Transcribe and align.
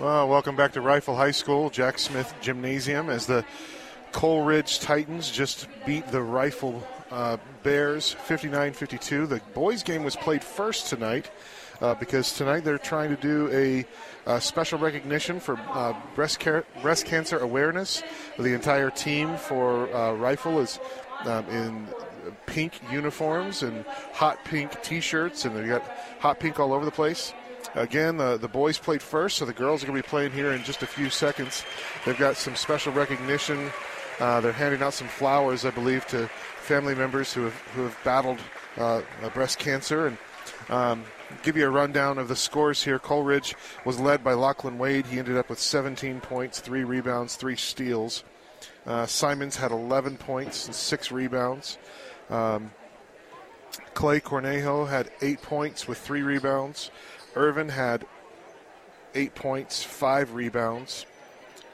Well, 0.00 0.28
welcome 0.28 0.54
back 0.54 0.74
to 0.74 0.80
Rifle 0.80 1.16
High 1.16 1.32
School, 1.32 1.70
Jack 1.70 1.98
Smith 1.98 2.32
Gymnasium, 2.40 3.10
as 3.10 3.26
the 3.26 3.44
Coal 4.12 4.44
Ridge 4.44 4.78
Titans 4.78 5.28
just 5.28 5.66
beat 5.84 6.06
the 6.12 6.22
Rifle 6.22 6.86
uh, 7.10 7.36
Bears 7.64 8.12
59 8.12 8.74
52. 8.74 9.26
The 9.26 9.40
boys' 9.54 9.82
game 9.82 10.04
was 10.04 10.14
played 10.14 10.44
first 10.44 10.86
tonight 10.86 11.32
uh, 11.80 11.96
because 11.96 12.32
tonight 12.32 12.60
they're 12.60 12.78
trying 12.78 13.10
to 13.10 13.20
do 13.20 13.50
a, 13.52 13.84
a 14.30 14.40
special 14.40 14.78
recognition 14.78 15.40
for 15.40 15.58
uh, 15.70 15.94
breast, 16.14 16.38
care, 16.38 16.64
breast 16.80 17.04
cancer 17.04 17.38
awareness. 17.38 18.04
The 18.38 18.54
entire 18.54 18.90
team 18.90 19.36
for 19.36 19.92
uh, 19.92 20.12
Rifle 20.12 20.60
is 20.60 20.78
um, 21.24 21.44
in 21.48 21.88
pink 22.46 22.80
uniforms 22.92 23.64
and 23.64 23.84
hot 24.12 24.44
pink 24.44 24.80
t 24.80 25.00
shirts, 25.00 25.44
and 25.44 25.56
they've 25.56 25.66
got 25.66 25.82
hot 26.20 26.38
pink 26.38 26.60
all 26.60 26.72
over 26.72 26.84
the 26.84 26.92
place. 26.92 27.34
Again, 27.74 28.16
the, 28.16 28.36
the 28.36 28.48
boys 28.48 28.78
played 28.78 29.02
first, 29.02 29.36
so 29.36 29.44
the 29.44 29.52
girls 29.52 29.82
are 29.82 29.86
going 29.86 29.96
to 29.96 30.02
be 30.02 30.08
playing 30.08 30.32
here 30.32 30.52
in 30.52 30.62
just 30.64 30.82
a 30.82 30.86
few 30.86 31.10
seconds. 31.10 31.64
They've 32.04 32.18
got 32.18 32.36
some 32.36 32.56
special 32.56 32.92
recognition. 32.92 33.70
Uh, 34.18 34.40
they're 34.40 34.52
handing 34.52 34.82
out 34.82 34.94
some 34.94 35.08
flowers, 35.08 35.64
I 35.64 35.70
believe, 35.70 36.06
to 36.08 36.28
family 36.60 36.94
members 36.94 37.32
who 37.32 37.44
have, 37.44 37.54
who 37.74 37.82
have 37.82 37.96
battled 38.04 38.38
uh, 38.76 39.02
breast 39.32 39.58
cancer. 39.58 40.08
And 40.08 40.18
um, 40.68 41.04
give 41.42 41.56
you 41.56 41.66
a 41.66 41.70
rundown 41.70 42.18
of 42.18 42.28
the 42.28 42.36
scores 42.36 42.82
here. 42.82 42.98
Coal 42.98 43.22
Ridge 43.22 43.54
was 43.84 43.98
led 43.98 44.24
by 44.24 44.34
Lachlan 44.34 44.78
Wade. 44.78 45.06
He 45.06 45.18
ended 45.18 45.36
up 45.36 45.48
with 45.48 45.58
17 45.58 46.20
points, 46.20 46.60
three 46.60 46.84
rebounds, 46.84 47.36
three 47.36 47.56
steals. 47.56 48.24
Uh, 48.86 49.06
Simons 49.06 49.56
had 49.56 49.70
11 49.70 50.16
points 50.16 50.66
and 50.66 50.74
six 50.74 51.12
rebounds. 51.12 51.78
Um, 52.30 52.72
Clay 53.94 54.20
Cornejo 54.20 54.88
had 54.88 55.10
eight 55.20 55.42
points 55.42 55.86
with 55.86 55.98
three 55.98 56.22
rebounds. 56.22 56.90
Irvin 57.34 57.68
had 57.68 58.06
eight 59.14 59.34
points, 59.34 59.82
five 59.82 60.34
rebounds, 60.34 61.06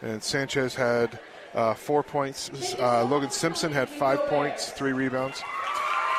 and 0.03 0.23
Sanchez 0.23 0.75
had 0.75 1.19
uh, 1.55 1.75
four 1.75 2.03
points. 2.03 2.75
Uh, 2.79 3.05
Logan 3.05 3.31
Simpson 3.31 3.73
had 3.73 3.89
five 3.89 4.27
points, 4.27 4.71
three 4.71 4.93
rebounds. 4.93 5.43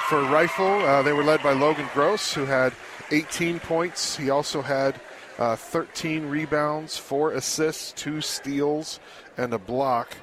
For 0.07 0.21
Rifle, 0.23 0.67
uh, 0.67 1.01
they 1.01 1.13
were 1.13 1.23
led 1.23 1.41
by 1.41 1.53
Logan 1.53 1.87
Gross, 1.93 2.33
who 2.33 2.45
had 2.45 2.73
18 3.11 3.59
points. 3.59 4.15
He 4.15 4.29
also 4.29 4.61
had 4.61 4.99
uh, 5.37 5.55
13 5.55 6.27
rebounds, 6.27 6.97
four 6.97 7.31
assists, 7.31 7.91
two 7.91 8.21
steals, 8.21 8.99
and 9.37 9.53
a 9.53 9.59
block. 9.59 10.15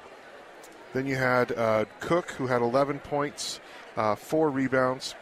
Then 0.92 1.06
you 1.06 1.16
had 1.16 1.52
uh, 1.52 1.86
Cook, 2.00 2.30
who 2.32 2.46
had 2.46 2.62
11 2.62 3.00
points, 3.00 3.60
uh, 3.96 4.14
four 4.14 4.50
rebounds. 4.50 5.14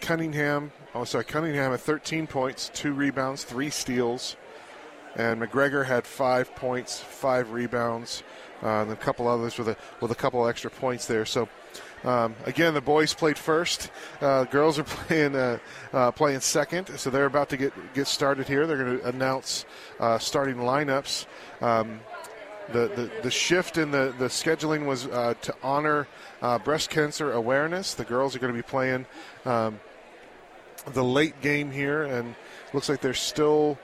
Cunningham 0.00 0.72
Oh, 0.94 1.04
sorry. 1.04 1.24
Cunningham 1.24 1.70
had 1.70 1.80
13 1.80 2.26
points, 2.26 2.70
two 2.74 2.92
rebounds, 2.92 3.44
three 3.44 3.70
steals. 3.70 4.36
And 5.16 5.40
McGregor 5.40 5.84
had 5.84 6.06
five 6.06 6.54
points, 6.54 6.98
five 6.98 7.52
rebounds, 7.52 8.22
uh, 8.62 8.82
and 8.82 8.90
a 8.90 8.96
couple 8.96 9.28
others 9.28 9.58
with 9.58 9.68
a 9.68 9.76
with 10.00 10.10
a 10.10 10.14
couple 10.14 10.46
extra 10.46 10.70
points 10.70 11.06
there. 11.06 11.24
So, 11.24 11.48
um, 12.04 12.34
again, 12.46 12.74
the 12.74 12.80
boys 12.80 13.14
played 13.14 13.38
first. 13.38 13.90
Uh, 14.20 14.44
girls 14.44 14.78
are 14.78 14.84
playing 15.06 15.36
uh, 15.36 15.58
uh, 15.92 16.10
playing 16.12 16.40
second. 16.40 16.98
So 16.98 17.10
they're 17.10 17.26
about 17.26 17.48
to 17.50 17.56
get 17.56 17.72
get 17.94 18.06
started 18.06 18.48
here. 18.48 18.66
They're 18.66 18.84
going 18.84 18.98
to 18.98 19.08
announce 19.08 19.64
uh, 20.00 20.18
starting 20.18 20.56
lineups. 20.56 21.26
Um, 21.60 22.00
the, 22.72 22.88
the, 22.88 23.10
the 23.22 23.30
shift 23.30 23.78
in 23.78 23.90
the, 23.90 24.14
the 24.18 24.26
scheduling 24.26 24.84
was 24.84 25.06
uh, 25.06 25.32
to 25.40 25.54
honor 25.62 26.06
breast 26.40 26.90
cancer 26.90 27.32
awareness. 27.32 27.94
The 27.94 28.04
girls 28.04 28.36
are 28.36 28.38
going 28.38 28.52
to 28.52 28.58
be 28.58 28.66
playing 28.66 29.06
um, 29.44 29.80
the 30.86 31.04
late 31.04 31.40
game 31.40 31.70
here, 31.70 32.04
and 32.04 32.34
looks 32.72 32.88
like 32.88 33.00
they're 33.00 33.14
still 33.14 33.78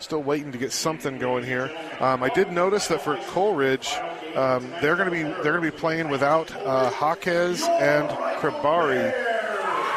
still 0.00 0.22
waiting 0.22 0.52
to 0.52 0.58
get 0.58 0.72
something 0.72 1.18
going 1.18 1.44
here. 1.44 1.70
Um, 2.00 2.22
I 2.22 2.28
did 2.28 2.52
notice 2.52 2.86
that 2.88 3.02
for 3.02 3.16
Coal 3.28 3.54
Ridge, 3.54 3.92
um, 4.34 4.70
they're 4.80 4.96
going 4.96 5.10
to 5.10 5.10
be 5.10 5.22
they're 5.22 5.52
going 5.52 5.64
to 5.64 5.70
be 5.70 5.76
playing 5.76 6.08
without 6.08 6.54
uh, 6.54 6.90
Jaquez 6.90 7.62
and 7.62 8.08
Krabari. 8.40 9.12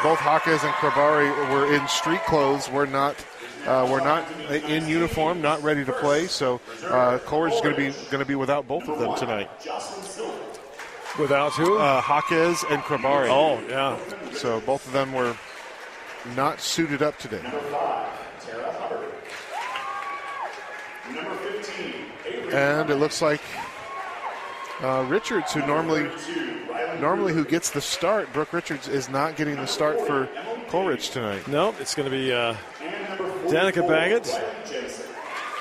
Both 0.02 0.20
Jaquez 0.20 0.64
and 0.64 0.72
Krabari 0.74 1.30
were 1.50 1.72
in 1.72 1.86
street 1.88 2.22
clothes. 2.24 2.70
We're 2.70 2.86
not. 2.86 3.16
Uh, 3.66 3.86
we're 3.88 4.02
not 4.02 4.28
in 4.50 4.88
uniform, 4.88 5.40
not 5.40 5.62
ready 5.62 5.84
to 5.84 5.92
play. 5.92 6.26
So 6.26 6.60
uh, 6.86 7.18
Coal 7.18 7.42
Ridge 7.42 7.54
is 7.54 7.60
going 7.60 7.76
to 7.76 7.80
be 7.80 7.92
going 8.10 8.18
to 8.18 8.26
be 8.26 8.34
without 8.34 8.66
both 8.66 8.88
of 8.88 8.98
them 8.98 9.14
tonight. 9.14 9.48
Without 11.18 11.52
who? 11.52 11.78
Uh, 11.78 12.00
Jaquez 12.00 12.64
and 12.70 12.82
Krabari. 12.82 13.28
Oh, 13.28 13.60
yeah. 13.68 13.98
So 14.32 14.60
both 14.60 14.86
of 14.86 14.92
them 14.92 15.12
were 15.12 15.36
not 16.36 16.60
suited 16.60 17.02
up 17.02 17.18
today. 17.18 17.42
And 22.52 22.90
it 22.90 22.96
looks 22.96 23.22
like 23.22 23.40
uh, 24.82 25.04
Richards, 25.08 25.52
who 25.52 25.64
normally 25.66 26.10
normally 27.00 27.32
who 27.32 27.44
gets 27.44 27.70
the 27.70 27.80
start, 27.80 28.32
Brooke 28.32 28.52
Richards 28.52 28.88
is 28.88 29.08
not 29.08 29.36
getting 29.36 29.56
the 29.56 29.66
start 29.66 30.00
for 30.06 30.28
Coal 30.68 30.86
Ridge 30.86 31.10
tonight. 31.10 31.46
No, 31.48 31.74
it's 31.80 31.94
going 31.94 32.10
to 32.10 32.16
be 32.16 32.32
uh, 32.32 32.54
Danica 33.46 33.86
Baggett, 33.86 34.26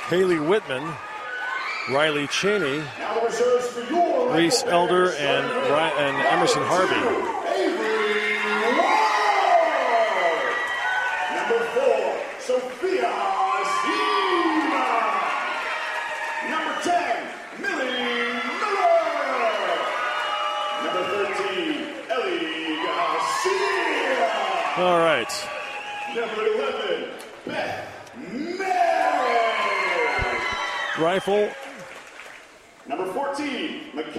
Haley 0.07 0.39
Whitman, 0.39 0.93
Riley 1.89 2.27
Cheney, 2.27 2.83
Reese 4.33 4.63
Elder, 4.63 5.11
and, 5.11 5.45
and 5.45 6.17
Emerson 6.27 6.63
Harvey. 6.63 7.31
All 24.77 24.97
right. 24.97 25.29
Number 26.15 26.47
11, 26.47 27.09
Beth 27.45 27.85
Mary. 28.57 28.71
Rifle. 30.97 31.51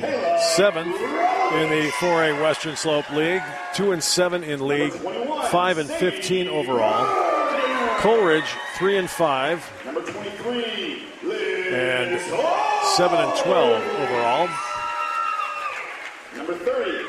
Number 0.03 0.17
14, 0.17 0.21
Michaela. 0.21 0.39
Seventh 0.43 0.97
in 1.53 1.71
the 1.71 1.91
4A 1.99 2.43
Western 2.43 2.77
Slope 2.77 3.11
League. 3.11 3.43
Two 3.75 3.93
and 3.93 4.03
seven 4.03 4.43
in 4.43 4.67
league. 4.67 4.93
Five 5.51 5.79
and 5.79 5.89
15 5.89 6.49
overall. 6.49 7.07
Coal 7.99 8.25
Ridge, 8.25 8.51
three 8.77 8.97
and 8.97 9.09
five. 9.09 9.71
Number 9.85 10.01
23, 10.01 11.05
and 11.73 12.21
seven 12.97 13.19
and 13.19 13.39
12 13.39 13.83
overall. 14.01 14.49
Number 16.37 16.55
30, 16.55 17.03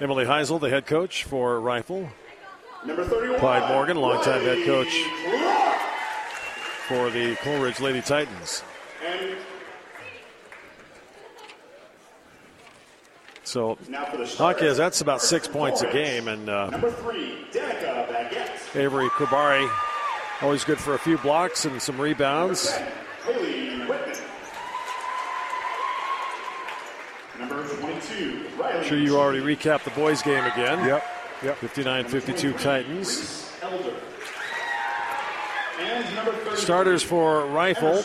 Emily 0.00 0.24
Heisel, 0.24 0.60
the 0.60 0.70
head 0.70 0.86
coach 0.86 1.24
for 1.24 1.58
Rifle. 1.60 2.08
Number 2.86 3.04
31, 3.04 3.40
Clyde 3.40 3.68
Morgan, 3.72 3.96
longtime 3.96 4.42
head 4.42 4.64
coach 4.64 4.92
for 6.86 7.10
the 7.10 7.34
Coal 7.42 7.60
Ridge 7.60 7.80
Lady 7.80 8.00
Titans. 8.00 8.62
So, 13.48 13.78
Jaquez, 13.88 14.76
that's 14.76 15.00
about 15.00 15.22
six 15.22 15.48
points 15.48 15.80
a 15.80 15.90
game. 15.90 16.28
And 16.28 16.50
uh, 16.50 16.68
number 16.68 16.90
three, 16.90 17.46
Avery 18.74 19.08
Krabari, 19.08 19.66
always 20.42 20.64
good 20.64 20.78
for 20.78 20.92
a 20.92 20.98
few 20.98 21.16
blocks 21.16 21.64
and 21.64 21.80
some 21.80 21.98
rebounds. 21.98 22.78
I'm 28.60 28.84
sure 28.84 28.98
you 28.98 29.16
already 29.16 29.40
recapped 29.40 29.84
the 29.84 29.92
boys' 29.92 30.20
game 30.20 30.44
again. 30.44 30.86
Yep. 30.86 31.06
Yep. 31.42 31.56
59 31.56 32.04
52 32.04 32.52
Titans. 32.52 33.50
Starters 36.54 37.02
for 37.02 37.46
Rifle. 37.46 38.02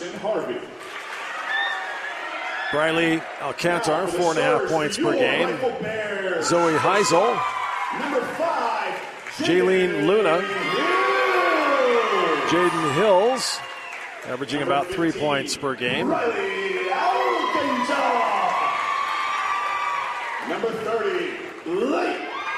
Briley 2.74 3.22
Alcantar, 3.38 4.08
four 4.08 4.30
and 4.30 4.38
a 4.40 4.42
half 4.42 4.68
points 4.68 4.96
per 4.98 5.12
game. 5.12 5.48
Zoe 6.42 6.74
Heisel. 6.74 7.36
Jaylene 9.36 10.08
Luna. 10.08 10.40
Jaden 12.48 12.94
Hills, 12.96 13.60
averaging 14.26 14.62
about 14.62 14.88
three 14.88 15.12
points 15.12 15.56
per 15.56 15.76
game. 15.76 16.08
Number 20.48 20.72
30, 20.72 21.30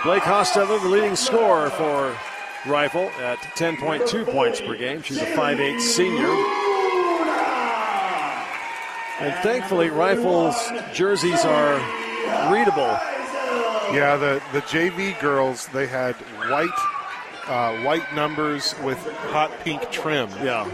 Blake. 0.02 0.22
Hostetler, 0.22 0.80
the 0.80 0.88
leading 0.88 1.14
scorer 1.14 1.69
for 1.69 2.16
Rifle 2.64 3.10
at 3.20 3.36
10.2 3.56 4.24
points 4.32 4.62
per 4.62 4.76
game. 4.76 5.02
She's 5.02 5.19
a 5.19 5.26
5'8 5.26 5.78
senior. 5.78 6.75
And 9.20 9.34
thankfully, 9.42 9.90
Rifle's 9.90 10.56
jerseys 10.92 11.44
are 11.44 11.74
readable. 12.52 12.98
Yeah, 13.92 14.16
the, 14.16 14.42
the 14.52 14.60
JV 14.62 15.18
girls, 15.20 15.66
they 15.68 15.86
had 15.86 16.14
white 16.50 16.68
uh, 17.46 17.76
white 17.82 18.14
numbers 18.14 18.74
with 18.82 18.98
hot 19.30 19.52
pink 19.60 19.90
trim. 19.90 20.28
Yeah. 20.42 20.68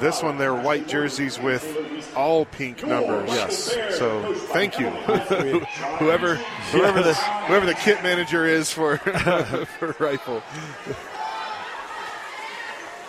This 0.00 0.22
one, 0.22 0.38
they're 0.38 0.54
white 0.54 0.88
jerseys 0.88 1.38
with 1.38 2.12
all 2.16 2.46
pink 2.46 2.84
numbers. 2.84 3.30
Yes. 3.30 3.72
So 3.96 4.34
thank 4.52 4.78
you, 4.78 4.88
whoever 5.98 6.34
whoever 6.72 7.02
the 7.02 7.14
whoever 7.14 7.66
the 7.66 7.74
kit 7.74 8.02
manager 8.02 8.44
is 8.44 8.72
for 8.72 8.96
for 9.78 9.94
rifle. 10.00 10.42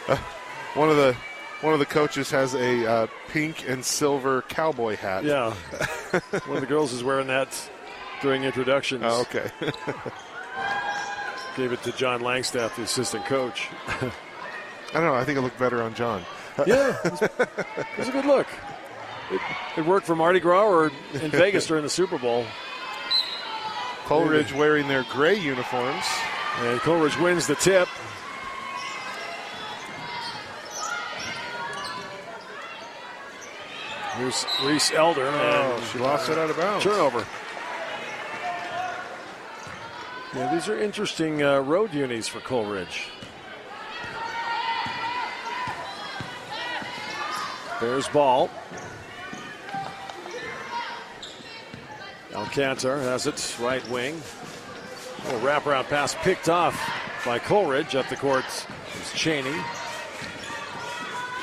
Uh, 0.08 0.16
one 0.76 0.90
of 0.90 0.98
the 0.98 1.16
one 1.62 1.74
of 1.74 1.80
the 1.80 1.86
coaches 1.86 2.32
has 2.32 2.54
a 2.54 2.90
uh, 2.90 3.08
pink 3.30 3.68
and 3.68 3.84
silver 3.84 4.42
cowboy 4.44 4.96
hat. 4.96 5.24
Yeah. 5.24 5.54
One 6.46 6.58
of 6.58 6.62
the 6.62 6.68
girls 6.68 6.94
is 6.94 7.04
wearing 7.04 7.28
that 7.28 7.50
during 8.22 8.44
introductions. 8.44 9.04
Oh, 9.06 9.22
okay. 9.22 9.52
Gave 11.58 11.72
it 11.72 11.82
to 11.84 11.92
John 11.94 12.22
Langstaff, 12.22 12.76
the 12.76 12.84
assistant 12.84 13.26
coach. 13.26 13.68
I 13.88 14.12
don't 14.94 15.04
know. 15.06 15.16
I 15.16 15.24
think 15.24 15.38
it 15.38 15.42
looked 15.42 15.60
better 15.60 15.82
on 15.82 15.94
John. 15.94 16.24
Yeah, 16.66 16.96
it 17.04 17.12
was, 17.12 17.22
it 17.22 17.98
was 17.98 18.08
a 18.08 18.12
good 18.14 18.24
look. 18.24 18.48
It, 19.30 19.42
it 19.76 19.86
worked 19.86 20.08
for 20.08 20.16
Mardi 20.16 20.40
Gras 20.40 20.64
or 20.66 20.90
in 21.14 21.30
Vegas 21.30 21.68
during 21.68 21.84
the 21.84 21.90
Super 21.90 22.18
Bowl. 22.18 22.46
Coal 24.06 24.24
Ridge 24.24 24.54
wearing 24.54 24.88
their 24.88 25.04
gray 25.12 25.38
uniforms. 25.38 26.06
And 26.60 26.80
Coal 26.80 27.02
Ridge 27.02 27.18
wins 27.20 27.46
the 27.46 27.56
tip. 27.56 27.90
Here's 34.26 34.46
Reese 34.64 34.92
Elder. 34.92 35.28
Oh, 35.28 35.76
and 35.78 35.86
she 35.86 36.00
lost 36.00 36.30
it 36.30 36.38
out 36.40 36.50
of 36.50 36.58
bounds. 36.58 36.84
turnover. 36.84 37.24
Yeah, 40.34 40.52
these 40.52 40.68
are 40.68 40.82
interesting 40.82 41.44
uh, 41.44 41.60
road 41.60 41.94
unis 41.94 42.28
for 42.28 42.40
Coal 42.40 42.66
Ridge. 42.66 43.10
There's 47.80 48.08
ball. 48.08 48.50
Alcantar 52.32 53.00
has 53.04 53.28
it 53.28 53.58
right 53.62 53.88
wing. 53.90 54.16
A 54.16 55.40
wraparound 55.40 55.86
pass 55.86 56.16
picked 56.16 56.50
off 56.50 56.76
by 57.24 57.38
Coal 57.38 57.68
Ridge 57.68 57.94
up 57.94 58.10
the 58.10 58.16
court. 58.16 58.46
It's 59.00 59.14
Cheney. 59.14 59.56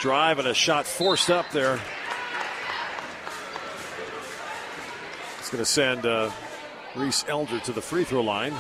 Drive 0.01 0.41
and 0.41 0.49
a 0.49 0.55
shot 0.55 0.85
forced 0.85 1.31
up 1.31 1.49
there. 1.53 1.79
Going 5.53 5.65
to 5.65 5.71
send 5.71 6.07
uh, 6.07 6.31
Reese 6.97 7.27
Elder 7.29 7.61
to 7.61 7.73
the 7.73 7.83
free 7.83 8.05
throw 8.05 8.23
line. 8.23 8.55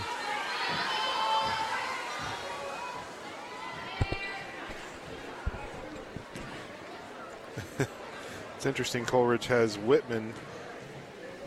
It's 8.57 8.67
interesting. 8.67 9.05
Coal 9.05 9.25
Ridge 9.25 9.47
has 9.47 9.77
Whitman 9.77 10.33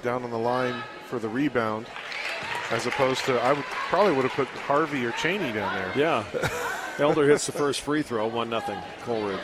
down 0.04 0.24
on 0.24 0.32
the 0.32 0.38
line 0.38 0.84
for 1.06 1.18
the 1.18 1.30
rebound, 1.30 1.86
as 2.72 2.88
opposed 2.88 3.24
to 3.26 3.40
I 3.40 3.54
would 3.54 3.64
probably 3.64 4.12
would 4.14 4.26
have 4.26 4.34
put 4.34 4.48
Harvey 4.48 5.06
or 5.06 5.12
Cheney 5.12 5.54
down 5.54 5.74
there. 5.76 5.94
Yeah. 5.96 6.26
Elder 7.00 7.26
hits 7.30 7.46
the 7.46 7.54
first 7.54 7.82
free 7.82 8.02
throw, 8.02 8.28
1 8.28 8.50
nothing. 8.50 8.80
Coal 9.04 9.30
Ridge. 9.30 9.40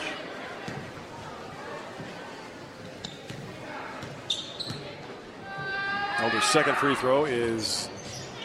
Second 6.52 6.76
free 6.76 6.94
throw 6.94 7.24
is 7.24 7.88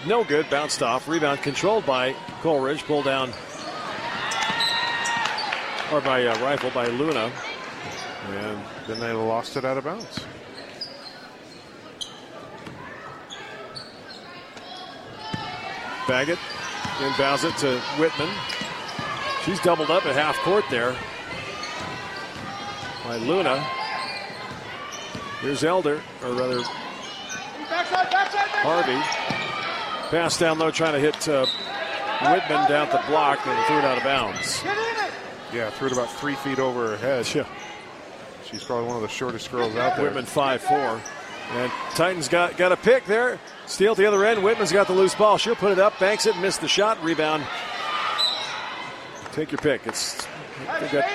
no 0.06 0.24
good, 0.24 0.50
bounced 0.50 0.82
off. 0.82 1.10
Rebound 1.10 1.42
controlled 1.42 1.86
by 1.86 2.14
Coal 2.40 2.62
Ridge, 2.62 2.82
pulled 2.86 3.04
down 3.04 3.32
or 5.92 6.00
by 6.00 6.26
uh, 6.26 6.42
rifle 6.42 6.70
by 6.70 6.88
Luna. 6.88 7.30
And 8.30 8.62
then 8.88 9.02
they 9.02 9.12
lost 9.12 9.58
it 9.58 9.66
out 9.66 9.78
of 9.78 9.84
bounds. 9.84 10.22
Baggett 16.08 16.40
inbounds 17.00 17.44
it 17.44 17.58
to 17.58 17.78
Whitman. 18.00 18.34
She's 19.44 19.60
doubled 19.60 19.92
up 19.92 20.06
at 20.06 20.16
half 20.16 20.38
court 20.38 20.64
there 20.70 20.96
by 23.04 23.18
Luna. 23.18 23.60
Here's 25.42 25.66
Elder, 25.66 26.02
or 26.24 26.32
rather 26.32 26.64
Harvey. 28.68 29.00
Pass 30.10 30.38
down 30.38 30.60
low, 30.60 30.72
trying 30.72 30.92
to 30.92 31.00
hit 31.00 31.30
uh, 31.30 31.46
Whitman 32.22 32.70
down 32.70 32.90
the 32.90 33.02
block 33.08 33.40
and 33.48 33.66
threw 33.66 33.78
it 33.78 33.86
out 33.86 33.98
of 33.98 34.04
bounds. 34.04 34.62
Yeah, 35.54 35.70
threw 35.70 35.88
it 35.88 35.94
about 35.94 36.12
three 36.12 36.36
feet 36.36 36.60
over 36.60 36.90
her 36.90 36.98
head. 36.98 37.34
Yeah. 37.34 37.48
She's 38.44 38.66
probably 38.66 38.88
one 38.88 38.98
of 38.98 39.02
the 39.04 39.08
shortest 39.08 39.52
girls 39.52 39.74
out 39.78 39.96
there. 39.96 40.04
Whitman 40.04 40.26
5-4. 40.26 41.02
And 41.52 41.72
Titans 41.96 42.28
got, 42.28 42.58
got 42.58 42.74
a 42.74 42.76
pick 42.76 43.06
there. 43.06 43.40
Steal 43.68 43.92
at 43.92 43.98
the 43.98 44.06
other 44.06 44.26
end. 44.26 44.44
Whitman's 44.44 44.74
got 44.74 44.88
the 44.88 44.94
loose 44.94 45.16
ball. 45.16 45.38
She'll 45.38 45.56
put 45.56 45.72
it 45.72 45.80
up, 45.80 45.98
banks 45.98 46.26
it, 46.26 46.38
missed 46.38 46.60
the 46.60 46.68
shot. 46.68 47.02
Rebound. 47.02 47.46
Take 49.32 49.54
your 49.54 49.60
pick. 49.60 49.88
It's 49.88 50.28
they've 50.82 50.92
got 50.92 51.10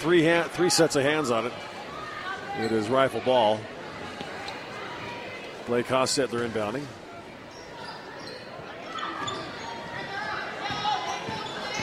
three 0.00 0.22
hand, 0.22 0.50
three 0.50 0.68
sets 0.68 0.96
of 0.96 1.02
hands 1.02 1.30
on 1.30 1.46
it. 1.46 1.52
It 2.58 2.72
is 2.72 2.90
rifle 2.90 3.22
ball. 3.22 3.58
Blake 5.70 5.86
Hostetler 5.86 6.50
inbounding. 6.50 6.84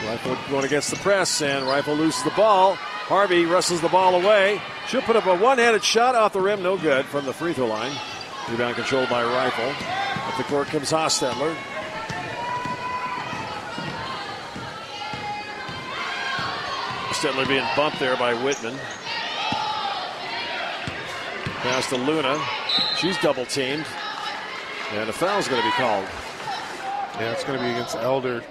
Rifle 0.05 0.37
going 0.49 0.65
against 0.65 0.89
the 0.89 0.97
press, 0.97 1.41
and 1.41 1.65
Rifle 1.65 1.95
loses 1.95 2.21
the 2.23 2.31
ball. 2.31 2.73
Harvey 2.75 3.45
wrestles 3.45 3.79
the 3.79 3.87
ball 3.87 4.21
away. 4.21 4.61
She'll 4.89 5.01
put 5.03 5.15
up 5.15 5.25
a 5.25 5.37
one-handed 5.37 5.85
shot 5.85 6.15
off 6.15 6.33
the 6.33 6.41
rim, 6.41 6.61
no 6.61 6.75
good 6.77 7.05
from 7.05 7.25
the 7.25 7.31
free 7.31 7.53
throw 7.53 7.67
line. 7.67 7.97
Rebound 8.49 8.75
controlled 8.75 9.07
by 9.07 9.23
Rifle. 9.23 9.69
Up 9.69 10.35
the 10.35 10.43
court 10.43 10.67
comes 10.67 10.91
Hostetler. 10.91 11.55
Hostetler 17.07 17.47
being 17.47 17.65
bumped 17.77 18.01
there 18.01 18.17
by 18.17 18.33
Whitman. 18.33 18.77
Pass 21.61 21.87
to 21.87 21.95
Luna. 21.95 22.37
She's 22.97 23.17
double 23.19 23.45
teamed. 23.45 23.85
And 24.91 25.09
a 25.09 25.13
foul's 25.13 25.47
going 25.47 25.61
to 25.61 25.67
be 25.67 25.73
called. 25.73 26.07
Yeah, 27.15 27.31
it's 27.31 27.43
going 27.43 27.59
to 27.59 27.63
be 27.63 27.71
against 27.71 27.95
Elder. 27.95 28.43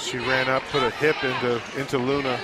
She 0.00 0.18
ran 0.18 0.48
up, 0.48 0.62
put 0.70 0.82
a 0.82 0.90
hip 0.90 1.22
into 1.24 1.60
into 1.76 1.98
Luna. 1.98 2.38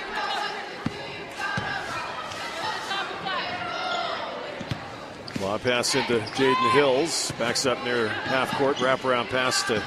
Lob 5.41 5.61
pass 5.61 5.93
into 5.93 6.19
Jaden 6.19 6.71
Hills. 6.71 7.31
Backs 7.37 7.65
up 7.65 7.83
near 7.83 8.07
half 8.07 8.51
court. 8.57 8.77
Wraparound 8.77 9.29
pass 9.29 9.61
to 9.63 9.83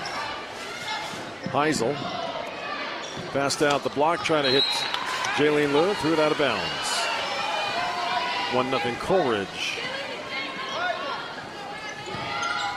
Heisel. 1.51 1.95
Passed 3.33 3.63
out 3.63 3.83
the 3.83 3.91
block, 3.91 4.25
trying 4.25 4.45
to 4.45 4.51
hit 4.51 4.65
Jaylene 5.35 5.73
Luna. 5.73 5.95
Threw 5.97 6.13
it 6.13 6.19
out 6.19 6.33
of 6.33 6.39
bounds. 6.39 6.99
1 8.55 8.71
0 8.71 8.97
Coal 9.01 9.31
Ridge. 9.31 9.78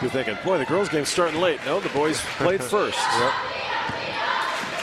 You're 0.01 0.09
thinking, 0.09 0.37
boy, 0.43 0.57
the 0.57 0.65
girls' 0.65 0.89
game's 0.89 1.09
starting 1.09 1.39
late. 1.39 1.59
No, 1.65 1.79
the 1.79 1.89
boys 1.89 2.19
played 2.37 2.63
first. 2.63 2.97
Yep. 3.19 3.33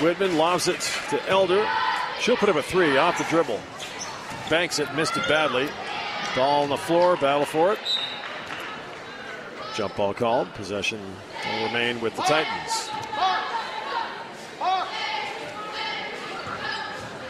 Whitman 0.01 0.37
lobs 0.37 0.69
it 0.69 0.81
to 1.11 1.29
Elder. 1.29 1.69
She'll 2.21 2.37
put 2.37 2.49
up 2.49 2.55
a 2.55 2.63
three 2.63 2.97
off 2.97 3.19
the 3.19 3.25
dribble. 3.25 3.61
Banks 4.49 4.79
it, 4.79 4.95
missed 4.95 5.17
it 5.17 5.27
badly. 5.27 5.69
Ball 6.37 6.63
on 6.63 6.69
the 6.69 6.77
floor, 6.77 7.17
battle 7.17 7.45
for 7.45 7.73
it. 7.73 7.81
Jump 9.75 9.97
ball 9.97 10.15
called. 10.15 10.53
Possession 10.55 11.01
will 11.45 11.67
remain 11.67 12.01
with 12.01 12.15
the 12.15 12.23
Titans. 12.23 12.89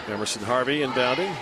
Emerson 0.09 0.43
Harvey 0.43 0.81
inbounding. 0.81 1.35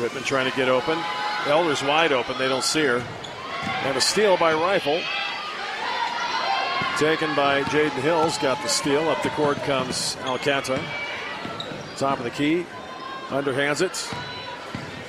Whitman 0.00 0.22
trying 0.24 0.50
to 0.50 0.56
get 0.56 0.68
open. 0.68 0.98
Elder's 1.46 1.82
wide 1.82 2.12
open. 2.12 2.38
They 2.38 2.48
don't 2.48 2.64
see 2.64 2.84
her. 2.84 3.02
And 3.84 3.96
a 3.96 4.00
steal 4.00 4.36
by 4.36 4.54
Rifle. 4.54 5.00
Taken 6.98 7.34
by 7.34 7.62
Jaden 7.64 7.90
Hills. 8.02 8.38
Got 8.38 8.62
the 8.62 8.68
steal. 8.68 9.08
Up 9.08 9.22
the 9.22 9.30
court 9.30 9.56
comes 9.58 10.16
Alcanta. 10.20 10.82
Top 11.96 12.18
of 12.18 12.24
the 12.24 12.30
key. 12.30 12.66
Underhands 13.28 13.80
it. 13.80 13.92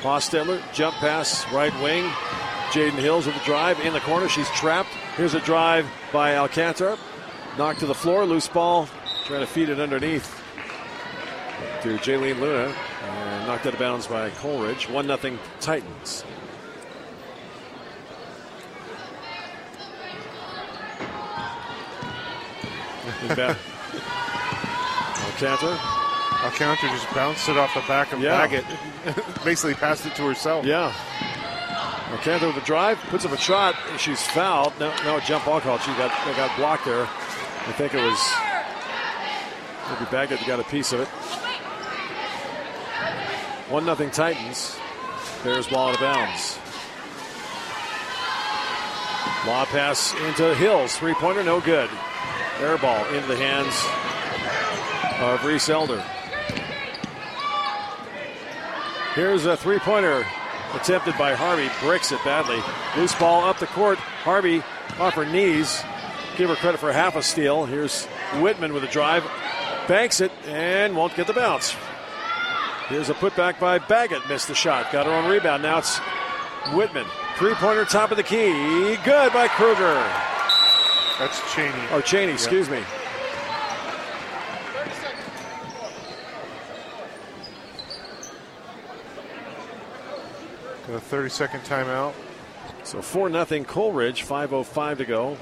Hostetler. 0.01 0.61
Jump 0.73 0.95
pass. 0.95 1.45
Right 1.51 1.73
wing. 1.81 2.05
Jaden 2.71 2.91
Hills 2.91 3.25
with 3.25 3.35
the 3.35 3.43
drive. 3.43 3.79
In 3.81 3.93
the 3.93 3.99
corner. 3.99 4.29
She's 4.29 4.49
trapped. 4.51 4.89
Here's 5.17 5.33
a 5.33 5.41
drive 5.41 5.85
by 6.13 6.37
Alcantara. 6.37 6.97
Knocked 7.57 7.81
to 7.81 7.85
the 7.85 7.93
floor. 7.93 8.25
Loose 8.25 8.47
ball. 8.47 8.87
Trying 9.25 9.41
to 9.41 9.47
feed 9.47 9.69
it 9.69 9.79
underneath 9.79 10.41
to 11.81 11.97
Jaylene 11.97 12.39
Luna. 12.39 12.73
And 13.41 13.47
knocked 13.47 13.65
out 13.65 13.73
of 13.73 13.79
bounds 13.79 14.05
by 14.05 14.29
Coal 14.29 14.61
Ridge. 14.61 14.87
1 14.87 15.07
0 15.07 15.39
Titans. 15.59 16.23
Alcantara. 25.25 25.79
Alcantara 26.43 26.89
just 26.91 27.11
bounced 27.15 27.49
it 27.49 27.57
off 27.57 27.73
the 27.73 27.81
back 27.81 28.13
of 28.13 28.19
Yeah. 28.19 28.37
Baggett. 28.37 28.65
Basically 29.43 29.73
passed 29.73 30.05
it 30.05 30.13
to 30.15 30.23
herself. 30.27 30.65
Yeah. 30.65 30.93
Alcantara 32.11 32.49
with 32.53 32.61
a 32.61 32.65
drive, 32.65 32.99
puts 33.09 33.25
up 33.25 33.31
a 33.31 33.37
shot. 33.37 33.75
She's 33.97 34.21
fouled. 34.21 34.73
No, 34.79 34.93
no 35.03 35.19
jump 35.21 35.45
ball 35.45 35.61
call. 35.61 35.79
She 35.79 35.91
got 35.93 36.11
got 36.35 36.55
blocked 36.57 36.85
there. 36.85 37.03
I 37.03 37.71
think 37.73 37.95
it 37.95 38.03
was 38.03 38.19
maybe 39.89 40.11
Baggett 40.11 40.45
got 40.45 40.59
a 40.59 40.63
piece 40.63 40.93
of 40.93 40.99
it. 40.99 41.07
One 43.71 43.85
nothing 43.85 44.11
Titans. 44.11 44.75
Bears 45.45 45.65
ball 45.65 45.87
out 45.87 45.93
of 45.95 46.01
bounds. 46.01 46.59
Law 49.47 49.63
pass 49.63 50.13
into 50.27 50.53
Hills. 50.55 50.97
Three 50.97 51.13
pointer, 51.13 51.41
no 51.41 51.61
good. 51.61 51.89
Air 52.59 52.77
ball 52.77 53.05
into 53.05 53.29
the 53.29 53.37
hands 53.37 53.73
of 55.21 55.45
Reese 55.45 55.69
Elder. 55.69 56.03
Here's 59.15 59.45
a 59.45 59.55
three 59.55 59.79
pointer 59.79 60.25
attempted 60.73 61.17
by 61.17 61.33
Harvey. 61.33 61.69
Breaks 61.79 62.11
it 62.11 62.19
badly. 62.25 62.61
Loose 62.97 63.15
ball 63.15 63.45
up 63.45 63.57
the 63.59 63.67
court. 63.67 63.99
Harvey 63.99 64.61
off 64.99 65.13
her 65.13 65.25
knees. 65.25 65.81
Give 66.35 66.49
her 66.49 66.57
credit 66.57 66.81
for 66.81 66.91
half 66.91 67.15
a 67.15 67.23
steal. 67.23 67.65
Here's 67.65 68.05
Whitman 68.41 68.73
with 68.73 68.83
a 68.83 68.87
drive. 68.87 69.23
Banks 69.87 70.19
it 70.19 70.33
and 70.45 70.93
won't 70.93 71.15
get 71.15 71.27
the 71.27 71.33
bounce. 71.33 71.73
Here's 72.91 73.09
a 73.09 73.13
putback 73.13 73.57
by 73.57 73.79
Baggett. 73.79 74.27
Missed 74.27 74.49
the 74.49 74.53
shot. 74.53 74.91
Got 74.91 75.05
her 75.05 75.13
own 75.13 75.31
rebound. 75.31 75.63
Now 75.63 75.77
it's 75.77 75.99
Whitman. 76.73 77.05
Three 77.37 77.53
pointer, 77.53 77.85
top 77.85 78.11
of 78.11 78.17
the 78.17 78.23
key. 78.23 78.97
Good 79.05 79.31
by 79.31 79.47
Kruger. 79.47 79.93
That's 81.17 81.53
Cheney. 81.53 81.71
Or 81.93 82.01
Cheney, 82.01 82.33
excuse 82.33 82.69
me. 82.69 82.83
Got 90.87 90.97
a 90.97 90.99
30 90.99 91.29
second 91.29 91.61
timeout. 91.61 92.11
So 92.83 93.01
4 93.01 93.45
0 93.45 93.63
Coal 93.63 93.93
Ridge, 93.93 94.25
5.05 94.25 94.97
to 94.97 95.05
go 95.05 95.37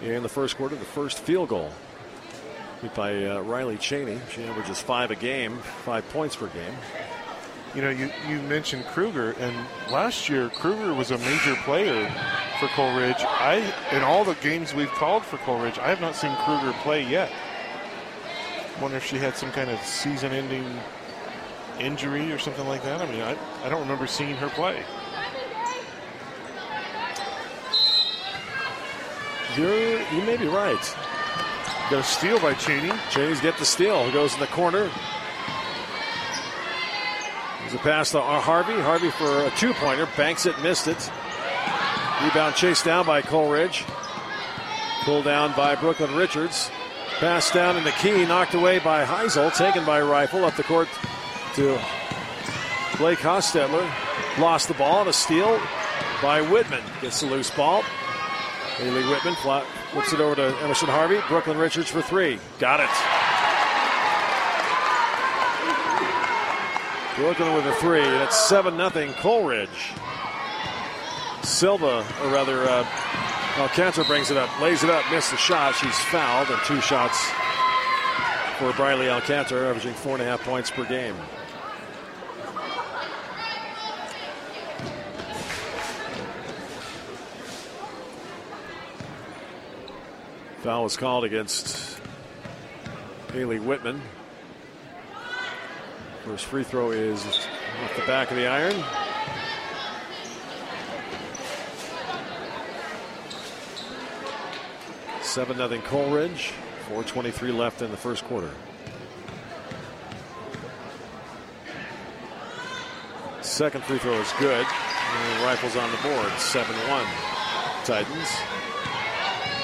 in 0.00 0.22
the 0.22 0.28
first 0.28 0.56
quarter. 0.56 0.76
The 0.76 0.84
first 0.84 1.18
field 1.18 1.48
goal 1.48 1.72
by 2.94 3.24
uh, 3.24 3.40
Riley 3.40 3.76
Cheney. 3.78 4.20
She 4.30 4.44
averages 4.44 4.80
five 4.80 5.10
a 5.10 5.16
game, 5.16 5.58
five 5.58 6.08
points 6.10 6.36
per 6.36 6.48
game. 6.48 6.74
You 7.74 7.82
know, 7.82 7.90
you, 7.90 8.10
you 8.28 8.40
mentioned 8.42 8.84
Kruger, 8.86 9.32
and 9.32 9.56
last 9.90 10.28
year 10.28 10.48
Kruger 10.48 10.94
was 10.94 11.10
a 11.10 11.18
major 11.18 11.56
player 11.64 12.08
for 12.60 12.68
Coal 12.68 12.96
Ridge. 12.96 13.16
I 13.18 13.56
in 13.90 14.02
all 14.02 14.24
the 14.24 14.34
games 14.34 14.74
we've 14.74 14.90
called 14.90 15.24
for 15.24 15.38
Coal 15.38 15.60
Ridge, 15.60 15.78
I 15.78 15.88
have 15.88 16.00
not 16.00 16.14
seen 16.14 16.34
Kruger 16.44 16.72
play 16.82 17.02
yet. 17.04 17.32
Wonder 18.80 18.96
if 18.96 19.04
she 19.04 19.18
had 19.18 19.36
some 19.36 19.50
kind 19.52 19.70
of 19.70 19.80
season-ending 19.80 20.64
injury 21.80 22.30
or 22.32 22.38
something 22.38 22.66
like 22.68 22.82
that. 22.84 23.00
I 23.00 23.10
mean, 23.10 23.22
I, 23.22 23.36
I 23.64 23.68
don't 23.68 23.80
remember 23.80 24.06
seeing 24.06 24.36
her 24.36 24.48
play. 24.50 24.82
You're, 29.56 30.00
you 30.12 30.22
may 30.22 30.36
be 30.36 30.46
right. 30.48 30.96
Got 31.90 32.00
a 32.00 32.02
steal 32.02 32.40
by 32.40 32.54
Cheney. 32.54 32.92
Cheney's 33.10 33.40
get 33.42 33.58
the 33.58 33.64
steal. 33.66 34.04
He 34.06 34.12
Goes 34.12 34.32
in 34.34 34.40
the 34.40 34.46
corner. 34.46 34.90
There's 37.60 37.74
a 37.74 37.78
pass 37.78 38.12
to 38.12 38.20
Harvey. 38.20 38.80
Harvey 38.80 39.10
for 39.10 39.44
a 39.44 39.50
two 39.58 39.74
pointer. 39.74 40.08
Banks 40.16 40.46
it, 40.46 40.58
missed 40.62 40.88
it. 40.88 41.10
Rebound 42.22 42.54
chased 42.54 42.86
down 42.86 43.04
by 43.04 43.20
Coal 43.20 43.50
Ridge. 43.50 43.84
Pulled 45.02 45.24
down 45.26 45.54
by 45.54 45.74
Brooklyn 45.74 46.14
Richards. 46.14 46.70
Pass 47.18 47.50
down 47.50 47.76
in 47.76 47.84
the 47.84 47.92
key, 47.92 48.24
knocked 48.24 48.54
away 48.54 48.78
by 48.78 49.04
Heisel. 49.04 49.54
Taken 49.54 49.84
by 49.84 50.00
Rifle 50.00 50.44
up 50.44 50.56
the 50.56 50.62
court 50.62 50.88
to 51.54 51.78
Blake 52.96 53.18
Hostetler. 53.18 53.88
Lost 54.38 54.68
the 54.68 54.74
ball 54.74 55.00
and 55.00 55.10
a 55.10 55.12
steal 55.12 55.60
by 56.22 56.40
Whitman. 56.40 56.82
Gets 57.02 57.20
the 57.20 57.26
loose 57.26 57.50
ball. 57.50 57.84
Haley 58.76 59.04
Whitman 59.08 59.36
flat, 59.36 59.64
flips 59.92 60.12
it 60.12 60.20
over 60.20 60.34
to 60.34 60.56
Emerson 60.58 60.88
Harvey. 60.88 61.20
Brooklyn 61.28 61.56
Richards 61.58 61.88
for 61.88 62.02
three. 62.02 62.38
Got 62.58 62.80
it. 62.80 62.90
Brooklyn 67.16 67.54
with 67.54 67.64
a 67.66 67.74
three, 67.76 68.02
it's 68.02 68.36
7 68.48 68.76
0 68.76 69.12
Coal 69.18 69.44
Ridge. 69.44 69.92
Silva, 71.42 72.04
or 72.22 72.30
rather, 72.30 72.64
uh, 72.64 72.84
Alcantara 73.58 74.04
brings 74.04 74.32
it 74.32 74.36
up, 74.36 74.60
lays 74.60 74.82
it 74.82 74.90
up, 74.90 75.04
missed 75.12 75.30
the 75.30 75.36
shot. 75.36 75.76
She's 75.76 75.96
fouled, 76.06 76.48
and 76.50 76.60
two 76.64 76.80
shots 76.80 77.30
for 78.58 78.72
Briley 78.72 79.08
Alcantara, 79.08 79.68
averaging 79.68 79.94
four 79.94 80.14
and 80.14 80.22
a 80.22 80.24
half 80.24 80.42
points 80.42 80.72
per 80.72 80.84
game. 80.84 81.14
Foul 90.64 90.84
was 90.84 90.96
called 90.96 91.24
against 91.24 92.00
Haley 93.34 93.58
Whitman. 93.58 94.00
First 96.24 96.46
free 96.46 96.64
throw 96.64 96.90
is 96.90 97.22
off 97.82 97.94
the 97.94 98.06
back 98.06 98.30
of 98.30 98.38
the 98.38 98.46
iron. 98.46 98.72
Seven 105.20 105.58
nothing 105.58 105.82
Coal 105.82 106.10
Ridge. 106.10 106.54
4:23 106.88 107.52
left 107.52 107.82
in 107.82 107.90
the 107.90 107.98
first 107.98 108.24
quarter. 108.24 108.50
Second 113.42 113.84
free 113.84 113.98
throw 113.98 114.14
is 114.14 114.32
good. 114.38 114.66
And 114.66 115.44
rifles 115.44 115.76
on 115.76 115.90
the 115.90 115.98
board. 115.98 116.32
7-1 116.38 117.04
Titans. 117.84 118.28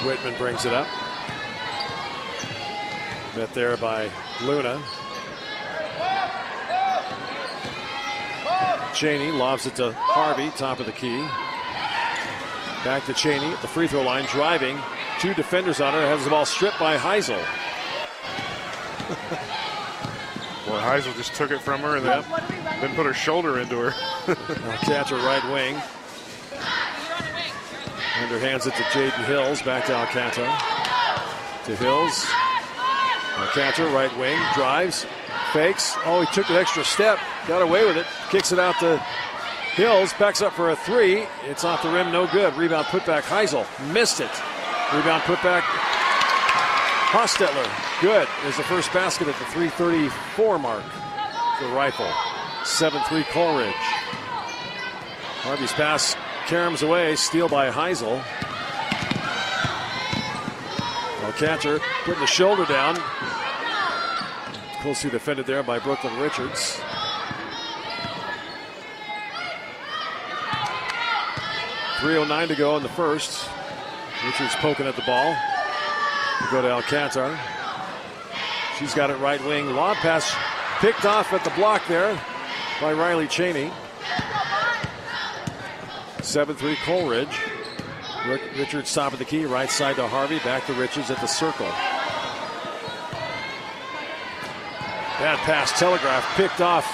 Whitman 0.05 0.35
brings 0.37 0.65
it 0.65 0.73
up. 0.73 0.87
Met 3.35 3.53
there 3.53 3.77
by 3.77 4.09
Luna. 4.43 4.81
Cheney 8.93 9.31
lobs 9.31 9.65
it 9.65 9.75
to 9.75 9.93
Harvey, 9.93 10.49
top 10.57 10.79
of 10.79 10.85
the 10.85 10.91
key. 10.91 11.21
Back 12.83 13.05
to 13.05 13.13
Cheney 13.13 13.45
at 13.45 13.61
the 13.61 13.67
free 13.67 13.87
throw 13.87 14.01
line, 14.03 14.25
driving. 14.25 14.77
Two 15.19 15.33
defenders 15.33 15.79
on 15.79 15.93
her, 15.93 16.01
has 16.01 16.23
the 16.23 16.29
ball 16.29 16.45
stripped 16.45 16.79
by 16.79 16.97
Heisel. 16.97 17.41
Well, 20.67 20.79
Heisel 20.79 21.13
just 21.17 21.33
took 21.33 21.51
it 21.51 21.59
from 21.59 21.81
her 21.81 21.97
and 21.97 22.05
then, 22.05 22.23
then 22.79 22.95
put 22.95 23.05
her 23.05 23.13
shoulder 23.13 23.59
into 23.59 23.77
her. 23.77 23.91
Catch 24.77 25.09
her 25.09 25.17
right 25.17 25.43
wing. 25.51 25.81
Under 28.21 28.39
hands 28.39 28.67
it 28.67 28.75
to 28.75 28.83
Jaden 28.83 29.25
Hills, 29.25 29.61
back 29.63 29.85
to 29.87 29.93
Alcantara. 29.93 30.45
To 31.65 31.75
Hills. 31.75 32.27
Alcantara, 33.37 33.91
right 33.91 34.15
wing, 34.17 34.39
drives, 34.53 35.05
fakes. 35.53 35.95
Oh, 36.05 36.21
he 36.21 36.27
took 36.33 36.49
an 36.49 36.57
extra 36.57 36.83
step, 36.83 37.17
got 37.47 37.61
away 37.61 37.85
with 37.85 37.97
it, 37.97 38.05
kicks 38.29 38.51
it 38.51 38.59
out 38.59 38.79
to 38.79 38.97
Hills, 39.73 40.13
backs 40.13 40.41
up 40.41 40.53
for 40.53 40.69
a 40.69 40.75
three. 40.75 41.25
It's 41.45 41.63
off 41.63 41.81
the 41.81 41.89
rim, 41.89 42.11
no 42.11 42.27
good. 42.27 42.55
Rebound 42.55 42.85
putback, 42.87 43.23
Heisel, 43.23 43.65
missed 43.91 44.19
it. 44.19 44.31
Rebound 44.93 45.23
putback, 45.23 45.61
Hostetler, 47.11 47.67
good. 48.01 48.27
Is 48.45 48.55
the 48.57 48.63
first 48.63 48.93
basket 48.93 49.27
at 49.27 49.35
the 49.39 49.45
334 49.45 50.59
mark 50.59 50.83
The 51.59 51.67
Rifle. 51.67 52.09
7 52.65 53.01
3 53.03 53.23
Coal 53.23 53.57
Ridge. 53.57 53.73
Harvey's 55.43 55.73
pass 55.73 56.15
caroms 56.51 56.85
away, 56.85 57.15
steal 57.15 57.47
by 57.47 57.71
Heisel. 57.71 58.21
Alcantara 61.23 61.79
putting 62.03 62.19
the 62.19 62.27
shoulder 62.27 62.65
down. 62.65 62.97
Closely 64.81 65.09
defended 65.09 65.45
there 65.45 65.63
by 65.63 65.79
Brooklyn 65.79 66.19
Richards. 66.19 66.81
Three 72.01 72.17
oh 72.17 72.25
nine 72.27 72.49
to 72.49 72.55
go 72.55 72.75
in 72.75 72.83
the 72.83 72.89
first. 72.89 73.47
Richards 74.25 74.53
poking 74.55 74.87
at 74.87 74.97
the 74.97 75.03
ball. 75.03 75.33
We 76.41 76.51
go 76.51 76.61
to 76.61 76.69
Alcantara. 76.69 77.39
She's 78.77 78.93
got 78.93 79.09
it 79.09 79.15
right 79.19 79.41
wing. 79.45 79.73
Lob 79.73 79.95
pass 79.97 80.35
picked 80.79 81.05
off 81.05 81.31
at 81.31 81.45
the 81.45 81.51
block 81.51 81.81
there 81.87 82.19
by 82.81 82.91
Riley 82.91 83.27
Cheney. 83.29 83.71
7 86.31 86.55
3 86.55 86.75
Coal 86.85 87.09
Ridge. 87.09 87.37
Rick- 88.25 88.55
Richards 88.57 88.93
top 88.93 89.11
of 89.11 89.19
the 89.19 89.25
key, 89.25 89.43
right 89.43 89.69
side 89.69 89.97
to 89.97 90.07
Harvey, 90.07 90.39
back 90.39 90.65
to 90.67 90.73
Richards 90.73 91.11
at 91.11 91.19
the 91.19 91.27
circle. 91.27 91.67
Bad 95.19 95.37
pass, 95.39 95.77
telegraph, 95.77 96.23
picked 96.37 96.61
off 96.61 96.85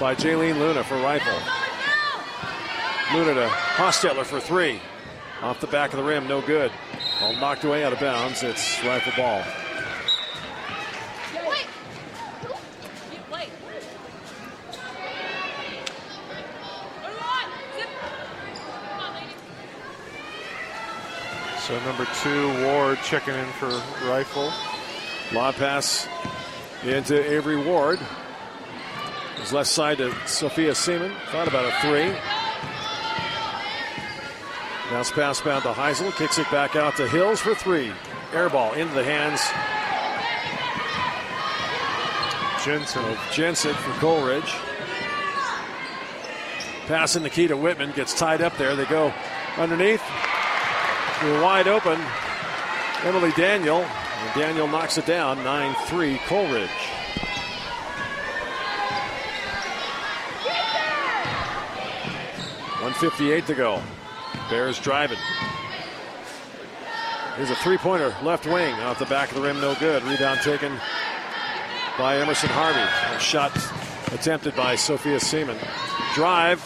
by 0.00 0.14
Jaylene 0.14 0.58
Luna 0.58 0.82
for 0.82 0.96
rifle. 0.96 1.38
Luna 3.12 3.34
to 3.34 4.24
for 4.24 4.40
three. 4.40 4.80
Off 5.42 5.60
the 5.60 5.66
back 5.66 5.92
of 5.92 5.98
the 5.98 6.04
rim, 6.04 6.26
no 6.26 6.40
good. 6.40 6.72
All 7.20 7.34
knocked 7.36 7.64
away 7.64 7.84
out 7.84 7.92
of 7.92 8.00
bounds. 8.00 8.42
It's 8.42 8.82
rifle 8.82 9.12
ball. 9.14 9.44
So 21.66 21.82
number 21.86 22.06
two, 22.22 22.62
Ward 22.62 22.98
checking 23.02 23.32
in 23.32 23.46
for 23.52 23.68
rifle. 24.06 24.52
Lob 25.32 25.54
pass 25.54 26.06
into 26.82 27.18
Avery 27.32 27.56
Ward. 27.56 27.98
His 29.40 29.50
left 29.50 29.70
side 29.70 29.96
to 29.96 30.14
Sophia 30.26 30.74
Seaman. 30.74 31.10
Thought 31.30 31.48
about 31.48 31.64
a 31.64 31.72
three. 31.80 32.14
Bounce 34.90 35.10
pass 35.10 35.40
bound 35.40 35.62
to 35.62 35.72
Heisel. 35.72 36.14
Kicks 36.16 36.38
it 36.38 36.50
back 36.50 36.76
out 36.76 36.96
to 36.96 37.08
Hills 37.08 37.40
for 37.40 37.54
three. 37.54 37.90
Air 38.34 38.50
ball 38.50 38.74
into 38.74 38.92
the 38.92 39.02
hands 39.02 39.40
Jensen. 42.62 43.02
of 43.06 43.18
Jensen 43.32 43.72
for 43.72 44.00
Coal 44.00 44.22
Ridge. 44.22 44.52
Passing 46.88 47.22
the 47.22 47.30
key 47.30 47.46
to 47.46 47.56
Whitman. 47.56 47.92
Gets 47.92 48.12
tied 48.12 48.42
up 48.42 48.54
there. 48.58 48.76
They 48.76 48.84
go 48.84 49.14
underneath. 49.56 50.02
We're 51.22 51.42
wide 51.42 51.68
open. 51.68 52.00
Emily 53.04 53.32
Daniel. 53.32 53.78
And 53.80 54.34
Daniel 54.34 54.68
knocks 54.68 54.98
it 54.98 55.06
down. 55.06 55.42
9 55.44 55.74
3 55.86 56.18
Coal 56.26 56.46
Ridge. 56.52 56.70
One 62.84 62.92
fifty-eight 62.92 63.46
to 63.46 63.54
go. 63.54 63.82
Bears 64.50 64.78
driving. 64.78 65.16
Here's 67.36 67.48
a 67.48 67.56
three-pointer 67.56 68.14
left 68.22 68.46
wing 68.46 68.74
off 68.74 68.98
the 68.98 69.06
back 69.06 69.30
of 69.30 69.36
the 69.36 69.40
rim, 69.40 69.58
no 69.58 69.74
good. 69.76 70.02
Rebound 70.02 70.40
taken 70.40 70.78
by 71.98 72.18
Emerson 72.18 72.50
Harvey. 72.50 73.16
A 73.16 73.18
shot 73.18 73.56
attempted 74.12 74.54
by 74.54 74.76
Sophia 74.76 75.18
Seaman. 75.18 75.56
Drive 76.14 76.60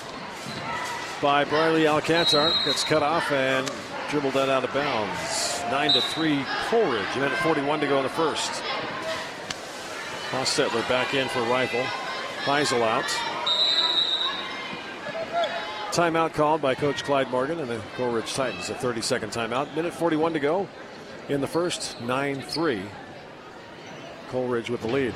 by 1.22 1.44
Briley 1.44 1.84
Alcantar 1.84 2.52
gets 2.64 2.82
cut 2.82 3.04
off 3.04 3.30
and 3.30 3.70
dribbled 4.08 4.34
that 4.34 4.48
out 4.48 4.64
of 4.64 4.72
bounds. 4.72 5.60
Nine 5.70 5.92
to 5.92 6.00
three 6.00 6.42
Coal 6.68 6.90
Ridge. 6.90 7.06
A 7.14 7.18
minute 7.18 7.38
41 7.38 7.80
to 7.80 7.86
go 7.86 7.98
in 7.98 8.04
the 8.04 8.08
first. 8.08 8.50
Hostetler 10.30 10.86
back 10.88 11.14
in 11.14 11.28
for 11.28 11.40
rifle. 11.42 11.82
Heisel 12.44 12.82
out. 12.82 13.04
Timeout 15.92 16.32
called 16.32 16.62
by 16.62 16.74
Coach 16.74 17.04
Clyde 17.04 17.30
Morgan 17.30 17.60
and 17.60 17.68
the 17.68 17.80
Coal 17.96 18.12
Ridge 18.12 18.32
Titans. 18.32 18.70
A 18.70 18.74
30 18.74 19.02
second 19.02 19.32
timeout. 19.32 19.74
Minute 19.76 19.92
41 19.92 20.32
to 20.32 20.40
go 20.40 20.68
in 21.28 21.40
the 21.40 21.46
first. 21.46 22.00
9 22.00 22.40
3. 22.40 22.82
Coal 24.30 24.48
Ridge 24.48 24.70
with 24.70 24.80
the 24.80 24.88
lead. 24.88 25.14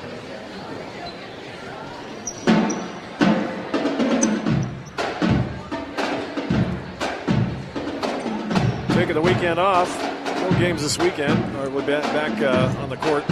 Taking 9.03 9.15
the 9.15 9.21
weekend 9.21 9.59
off. 9.59 10.01
No 10.01 10.49
games 10.59 10.81
this 10.81 10.97
weekend. 10.97 11.37
Or 11.57 11.69
we'll 11.69 11.81
be 11.81 11.91
back 11.91 12.41
uh, 12.41 12.73
on 12.79 12.87
the 12.87 12.95
court 12.95 13.27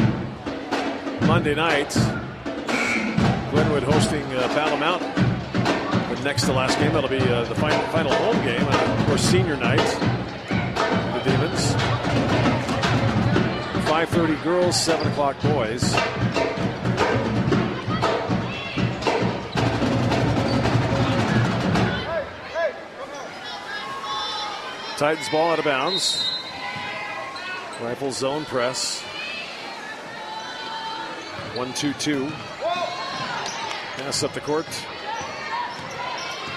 Monday 1.25 1.55
night. 1.55 1.93
Glenwood 3.51 3.83
hosting 3.83 4.21
uh, 4.33 4.49
Battle 4.49 4.77
Mountain. 4.77 5.09
The 6.13 6.21
next 6.25 6.43
to 6.47 6.51
last 6.51 6.77
game, 6.77 6.91
that'll 6.91 7.09
be 7.09 7.21
uh, 7.21 7.45
the 7.45 7.55
final, 7.55 7.79
final 7.87 8.13
home 8.13 8.43
game. 8.43 8.67
Of 8.67 9.05
course, 9.07 9.21
senior 9.21 9.55
night. 9.55 9.77
The 10.49 11.21
Demons. 11.23 11.71
5.30 13.87 14.43
girls, 14.43 14.77
7 14.77 15.07
o'clock 15.09 15.39
boys. 15.39 15.93
Titans 25.01 25.29
ball 25.29 25.53
out 25.53 25.57
of 25.57 25.65
bounds. 25.65 26.23
Rifle 27.81 28.11
zone 28.11 28.45
press. 28.45 29.01
1 31.55 31.73
2 31.73 31.93
2. 31.93 32.27
Pass 33.97 34.21
up 34.21 34.31
the 34.33 34.41
court. 34.41 34.67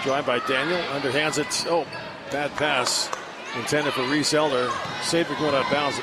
Drive 0.03 0.27
by 0.27 0.41
Daniel. 0.41 0.79
Underhands 0.91 1.39
it. 1.39 1.65
Oh, 1.71 1.87
bad 2.31 2.51
pass. 2.57 3.11
Intended 3.57 3.95
for 3.95 4.03
Reese 4.09 4.35
Elder. 4.35 4.71
Saved 5.01 5.31
it 5.31 5.39
going 5.39 5.55
out 5.55 5.65
of 5.65 5.73
bounds. 5.73 5.99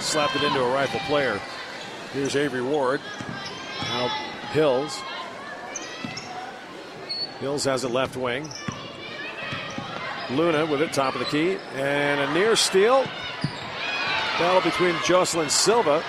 Slapped 0.00 0.34
it 0.34 0.42
into 0.42 0.64
a 0.64 0.74
rifle 0.74 0.98
player. 1.06 1.40
Here's 2.12 2.34
Avery 2.34 2.62
Ward. 2.62 3.00
Now 3.84 4.08
Hills. 4.50 5.00
Hills 7.38 7.62
has 7.62 7.84
it 7.84 7.92
left 7.92 8.16
wing. 8.16 8.50
Luna 10.30 10.66
with 10.66 10.80
it, 10.80 10.92
top 10.92 11.14
of 11.14 11.20
the 11.20 11.26
key. 11.26 11.58
And 11.74 12.20
a 12.20 12.34
near 12.34 12.56
steal. 12.56 13.04
Battle 14.38 14.62
between 14.62 14.94
Jocelyn 15.04 15.50
Silva 15.50 16.02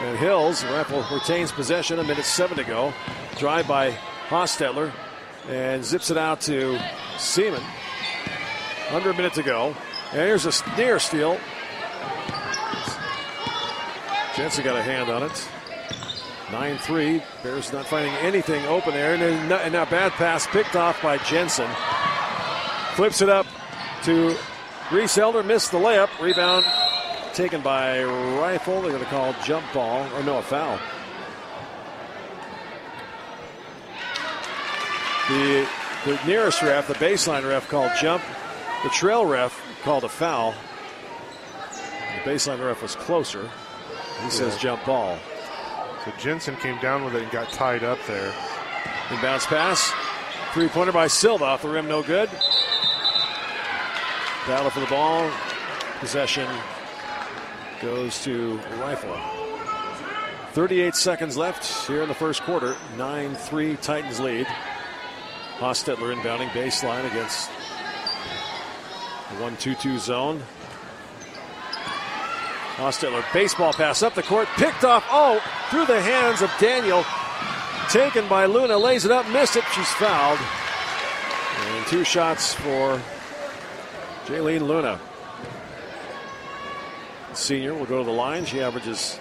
and 0.00 0.18
Hills. 0.18 0.64
Rifle 0.64 1.04
retains 1.12 1.52
possession. 1.52 1.98
A 1.98 2.04
minute 2.04 2.24
seven 2.24 2.56
to 2.56 2.64
go. 2.64 2.92
Drive 3.38 3.68
by 3.68 3.92
Hostetler 4.28 4.92
and 5.48 5.84
zips 5.84 6.10
it 6.10 6.16
out 6.16 6.40
to 6.42 6.78
Seaman. 7.18 7.62
Under 8.90 9.10
a 9.10 9.14
minute 9.14 9.34
to 9.34 9.42
go. 9.42 9.74
And 10.12 10.20
here's 10.20 10.46
a 10.46 10.76
near 10.76 10.98
steal. 10.98 11.38
Jensen 14.36 14.64
got 14.64 14.76
a 14.76 14.82
hand 14.82 15.10
on 15.10 15.22
it. 15.22 15.48
9 16.52 16.78
3. 16.78 17.22
Bears 17.42 17.72
not 17.72 17.86
finding 17.86 18.12
anything 18.16 18.64
open 18.66 18.92
there. 18.92 19.14
And, 19.14 19.22
and 19.52 19.72
now 19.72 19.84
bad 19.84 20.12
pass 20.12 20.46
picked 20.46 20.76
off 20.76 21.02
by 21.02 21.18
Jensen. 21.18 21.68
Flips 22.96 23.20
it 23.20 23.28
up 23.28 23.46
to 24.04 24.34
Reese 24.90 25.18
Elder. 25.18 25.42
Missed 25.42 25.70
the 25.70 25.76
layup. 25.76 26.08
Rebound 26.18 26.64
taken 27.34 27.60
by 27.60 28.02
Rifle. 28.02 28.80
They're 28.80 28.92
going 28.92 29.04
to 29.04 29.10
call 29.10 29.34
jump 29.44 29.70
ball. 29.74 30.08
Or 30.14 30.22
no, 30.22 30.38
a 30.38 30.42
foul. 30.42 30.78
The, 35.28 35.68
the 36.06 36.18
nearest 36.26 36.62
ref, 36.62 36.88
the 36.88 36.94
baseline 36.94 37.46
ref, 37.46 37.68
called 37.68 37.92
jump. 38.00 38.22
The 38.82 38.88
trail 38.88 39.26
ref 39.26 39.60
called 39.82 40.04
a 40.04 40.08
foul. 40.08 40.54
The 41.72 42.30
baseline 42.30 42.64
ref 42.64 42.80
was 42.80 42.96
closer. 42.96 43.50
He 44.22 44.30
says 44.30 44.56
jump 44.56 44.82
ball. 44.86 45.18
So 46.06 46.12
Jensen 46.18 46.56
came 46.56 46.80
down 46.80 47.04
with 47.04 47.14
it 47.14 47.24
and 47.24 47.30
got 47.30 47.50
tied 47.50 47.84
up 47.84 47.98
there. 48.06 48.32
Inbounds 49.08 49.44
pass. 49.44 49.92
Three 50.54 50.68
pointer 50.68 50.92
by 50.92 51.08
Silva 51.08 51.44
off 51.44 51.60
the 51.60 51.68
rim, 51.68 51.88
no 51.88 52.02
good. 52.02 52.30
Battle 54.46 54.70
for 54.70 54.78
the 54.78 54.86
ball. 54.86 55.28
Possession 55.98 56.48
goes 57.82 58.22
to 58.22 58.58
Rifle. 58.80 59.18
38 60.52 60.94
seconds 60.94 61.36
left 61.36 61.88
here 61.88 62.02
in 62.02 62.08
the 62.08 62.14
first 62.14 62.42
quarter. 62.42 62.76
9 62.96 63.34
3 63.34 63.76
Titans 63.78 64.20
lead. 64.20 64.46
Hostetler 65.58 66.14
inbounding 66.14 66.48
baseline 66.50 67.10
against 67.10 67.50
the 69.30 69.42
1 69.42 69.56
2 69.56 69.74
2 69.74 69.98
zone. 69.98 70.40
Hostetler 72.76 73.24
baseball 73.32 73.72
pass 73.72 74.04
up 74.04 74.14
the 74.14 74.22
court, 74.22 74.46
picked 74.56 74.84
off, 74.84 75.04
oh, 75.10 75.42
through 75.70 75.86
the 75.86 76.00
hands 76.00 76.40
of 76.40 76.52
Daniel. 76.60 77.04
Taken 77.90 78.28
by 78.28 78.46
Luna, 78.46 78.78
lays 78.78 79.04
it 79.04 79.10
up, 79.10 79.28
missed 79.30 79.56
it, 79.56 79.64
she's 79.74 79.90
fouled. 79.94 80.38
And 81.58 81.86
two 81.86 82.04
shots 82.04 82.54
for 82.54 83.00
Jaylene 84.26 84.66
Luna. 84.66 85.00
Senior 87.32 87.74
will 87.74 87.86
go 87.86 87.98
to 87.98 88.04
the 88.04 88.10
line. 88.10 88.44
She 88.44 88.60
averages 88.60 89.20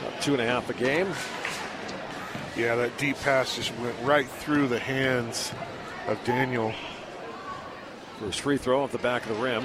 about 0.00 0.22
two 0.22 0.34
and 0.34 0.40
a 0.40 0.46
half 0.46 0.70
a 0.70 0.74
game. 0.74 1.08
Yeah, 2.56 2.76
that 2.76 2.96
deep 2.96 3.18
pass 3.18 3.56
just 3.56 3.76
went 3.78 3.96
right 4.04 4.28
through 4.28 4.68
the 4.68 4.78
hands 4.78 5.50
of 6.06 6.22
Daniel. 6.24 6.72
First 8.20 8.42
free 8.42 8.56
throw 8.56 8.84
off 8.84 8.92
the 8.92 8.98
back 8.98 9.26
of 9.26 9.36
the 9.36 9.42
rim. 9.42 9.64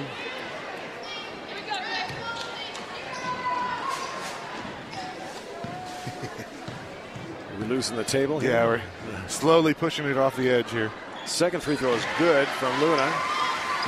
We're 7.52 7.60
we 7.60 7.66
losing 7.66 7.96
the 7.96 8.02
table 8.02 8.40
here? 8.40 8.50
Yeah, 8.50 8.66
we're 8.66 8.82
slowly 9.28 9.74
pushing 9.74 10.06
it 10.06 10.16
off 10.16 10.36
the 10.36 10.50
edge 10.50 10.72
here. 10.72 10.90
Second 11.24 11.62
free 11.62 11.76
throw 11.76 11.94
is 11.94 12.04
good 12.18 12.48
from 12.48 12.80
Luna. 12.80 13.12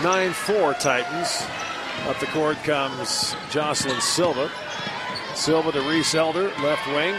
9 0.03 0.33
4 0.33 0.75
Titans. 0.75 1.43
Up 2.07 2.19
the 2.21 2.27
court 2.27 2.57
comes 2.59 3.35
Jocelyn 3.51 4.01
Silva. 4.01 4.51
Silva 5.35 5.73
to 5.73 5.81
Reese 5.83 6.15
Elder, 6.15 6.49
left 6.63 6.87
wing. 6.89 7.15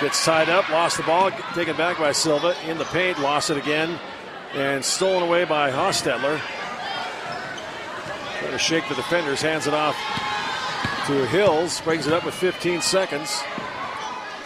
Gets 0.00 0.24
tied 0.24 0.48
up, 0.48 0.68
lost 0.70 0.96
the 0.96 1.02
ball, 1.02 1.30
taken 1.54 1.76
back 1.76 1.98
by 1.98 2.12
Silva 2.12 2.54
in 2.66 2.78
the 2.78 2.84
paint, 2.86 3.20
lost 3.20 3.50
it 3.50 3.58
again, 3.58 3.98
and 4.54 4.84
stolen 4.84 5.22
away 5.22 5.44
by 5.44 5.70
Hostetler. 5.70 6.40
Trying 8.38 8.52
to 8.52 8.58
shake 8.58 8.88
the 8.88 8.94
defenders, 8.94 9.42
hands 9.42 9.66
it 9.66 9.74
off 9.74 9.96
to 11.06 11.26
Hills, 11.26 11.80
brings 11.82 12.06
it 12.06 12.12
up 12.12 12.24
with 12.24 12.34
15 12.34 12.80
seconds. 12.80 13.42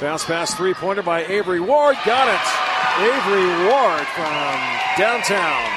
Bounce 0.01 0.25
pass 0.25 0.55
three 0.55 0.75
pointer 0.75 1.03
by 1.03 1.25
Avery 1.27 1.61
Ward. 1.61 1.97
Got 2.05 2.29
it. 2.29 2.65
Avery 3.01 3.69
Ward 3.69 4.07
from 4.09 4.79
downtown. 4.99 5.74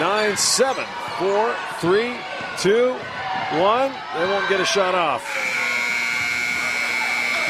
9 0.00 0.36
7, 0.36 0.84
4, 1.18 1.54
3, 1.80 2.16
2, 2.58 2.92
1. 2.92 3.92
They 4.16 4.24
won't 4.24 4.48
get 4.48 4.60
a 4.60 4.64
shot 4.64 4.94
off. 4.94 5.22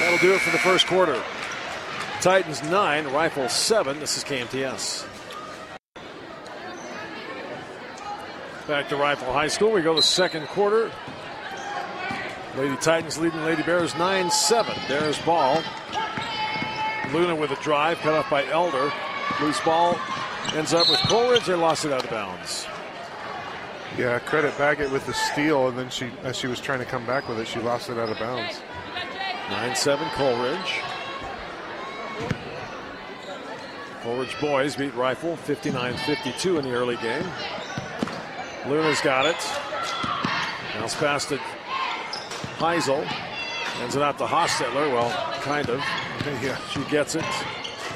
That'll 0.01 0.19
do 0.19 0.35
it 0.35 0.41
for 0.41 0.51
the 0.51 0.59
first 0.59 0.89
quarter. 0.89 1.23
Titans 2.21 2.63
9, 2.65 3.07
Rifle 3.09 3.49
7. 3.49 4.01
This 4.01 4.17
is 4.17 4.25
KMTS. 4.25 5.07
Back 8.67 8.89
to 8.89 8.97
Rifle 8.97 9.33
High 9.33 9.49
School. 9.49 9.71
We 9.71 9.81
go 9.83 9.95
to 9.95 10.03
second 10.03 10.49
quarter. 10.49 10.91
Lady 12.57 12.77
Titans 12.77 13.19
leading 13.19 13.45
Lady 13.45 13.63
Bears 13.63 13.97
9 13.97 14.31
7. 14.31 14.75
There's 14.89 15.19
ball. 15.23 15.63
Luna 17.13 17.37
with 17.37 17.53
a 17.53 17.63
drive, 17.63 17.99
cut 17.99 18.15
off 18.15 18.29
by 18.29 18.45
Elder. 18.47 18.93
Loose 19.41 19.61
ball 19.61 19.97
ends 20.55 20.75
up 20.75 20.89
with 20.89 21.01
Coal 21.01 21.31
Ridge. 21.31 21.47
They 21.47 21.55
lost 21.55 21.85
it 21.85 21.93
out 21.93 22.05
of 22.05 22.11
bounds. 22.11 22.67
Yeah, 23.99 24.19
credit 24.21 24.57
Baggett 24.57 24.91
with 24.91 25.05
the 25.07 25.13
steal, 25.13 25.69
and 25.69 25.79
then 25.79 25.91
she, 25.91 26.11
as 26.23 26.37
she 26.37 26.47
was 26.47 26.61
trying 26.61 26.79
to 26.79 26.87
come 26.87 27.05
back 27.05 27.29
with 27.29 27.39
it, 27.39 27.47
she 27.47 27.61
lost 27.61 27.91
it 27.91 27.99
out 27.99 28.09
of 28.09 28.19
bounds. 28.19 28.61
9 29.51 29.77
7 29.77 30.09
Coal 30.11 30.43
Ridge. 30.43 30.83
Coleridge 34.03 34.41
boys 34.41 34.75
beat 34.75 34.95
Rifle 34.95 35.37
59 35.37 35.97
52 35.97 36.59
in 36.59 36.65
the 36.65 36.73
early 36.73 36.97
game. 36.97 37.25
Luna's 38.67 39.01
got 39.01 39.27
it. 39.27 39.37
Bounce 40.75 40.97
past 40.97 41.31
it. 41.31 41.41
Heisel. 42.59 43.07
Ends 43.81 43.95
it 43.95 44.03
out 44.03 44.19
to 44.19 44.25
Hostetler. 44.25 44.93
Well, 44.93 45.11
kind 45.43 45.69
of. 45.69 45.79
yeah. 46.43 46.57
She 46.71 46.83
gets 46.91 47.15
it. 47.15 47.25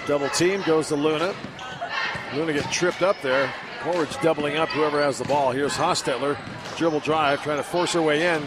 Double 0.06 0.28
team 0.28 0.62
goes 0.62 0.88
to 0.88 0.96
Luna. 0.96 1.34
Luna 2.36 2.52
gets 2.52 2.70
tripped 2.70 3.00
up 3.00 3.16
there. 3.22 3.50
Coal 3.80 4.00
Ridge 4.00 4.20
doubling 4.20 4.56
up 4.56 4.68
whoever 4.68 5.02
has 5.02 5.18
the 5.18 5.24
ball. 5.24 5.52
Here's 5.52 5.72
Hostetler. 5.72 6.36
Dribble 6.76 7.00
drive, 7.00 7.42
trying 7.42 7.56
to 7.56 7.62
force 7.62 7.94
her 7.94 8.02
way 8.02 8.26
in. 8.26 8.42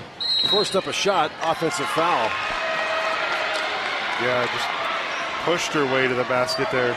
Forced 0.51 0.75
up 0.75 0.85
a 0.85 0.93
shot. 0.93 1.31
Offensive 1.41 1.87
foul. 1.87 2.29
Yeah, 4.21 4.45
just 4.45 5.43
pushed 5.43 5.73
her 5.73 5.85
way 5.85 6.07
to 6.07 6.13
the 6.13 6.23
basket 6.25 6.67
there. 6.71 6.95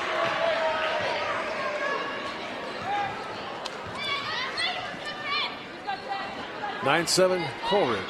Nine 6.85 7.07
seven 7.07 7.42
Coal 7.64 7.88
Ridge. 7.88 8.00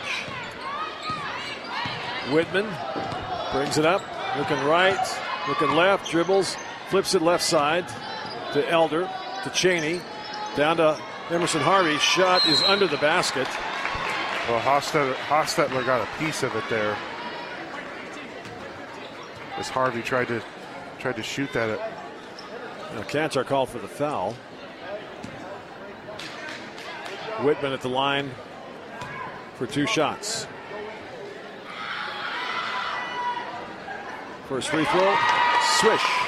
Whitman 2.33 2.67
brings 3.53 3.79
it 3.79 3.87
up, 3.87 4.03
looking 4.39 4.59
right, 4.65 5.21
looking 5.47 5.71
left, 5.71 6.11
dribbles, 6.11 6.57
flips 6.89 7.15
it 7.15 7.23
left 7.23 7.45
side 7.45 7.85
to 8.53 8.69
Elder, 8.69 9.11
to 9.45 9.51
Cheney, 9.51 10.01
down 10.57 10.77
to 10.77 11.01
Emerson 11.31 11.61
Harvey. 11.61 11.99
Shot 11.99 12.47
is 12.47 12.63
under 12.63 12.87
the 12.87 12.99
basket. 12.99 13.49
Well, 14.49 14.61
Hostetler, 14.61 15.15
Hostetler 15.15 15.87
got 15.87 16.01
a 16.01 16.19
piece 16.19 16.43
of 16.43 16.55
it 16.57 16.65
there. 16.69 16.97
As 19.57 19.69
Harvey 19.69 20.03
tried 20.03 20.29
to 20.29 20.43
tried 20.99 21.17
to 21.17 21.23
shoot 21.23 21.53
that 21.53 21.71
at 21.71 22.95
Now 22.95 23.03
Cantor 23.03 23.45
called 23.45 23.69
for 23.69 23.79
the 23.79 23.89
foul. 23.89 24.35
Whitman 27.43 27.73
at 27.73 27.81
the 27.81 27.89
line 27.89 28.31
for 29.55 29.67
two 29.67 29.87
shots. 29.87 30.47
First 34.49 34.69
free 34.69 34.85
throw, 34.85 35.17
swish. 35.79 36.22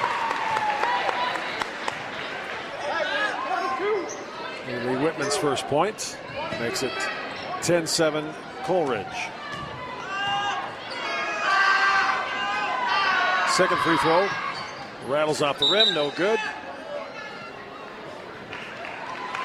First 5.37 5.67
point 5.67 6.17
makes 6.59 6.81
it 6.81 6.93
10 7.61 7.85
7 7.85 8.33
Coal 8.63 8.87
Ridge. 8.87 9.05
Second 13.49 13.77
free 13.79 13.97
throw 13.97 14.27
rattles 15.07 15.41
off 15.41 15.59
the 15.59 15.67
rim, 15.67 15.93
no 15.93 16.11
good. 16.11 16.39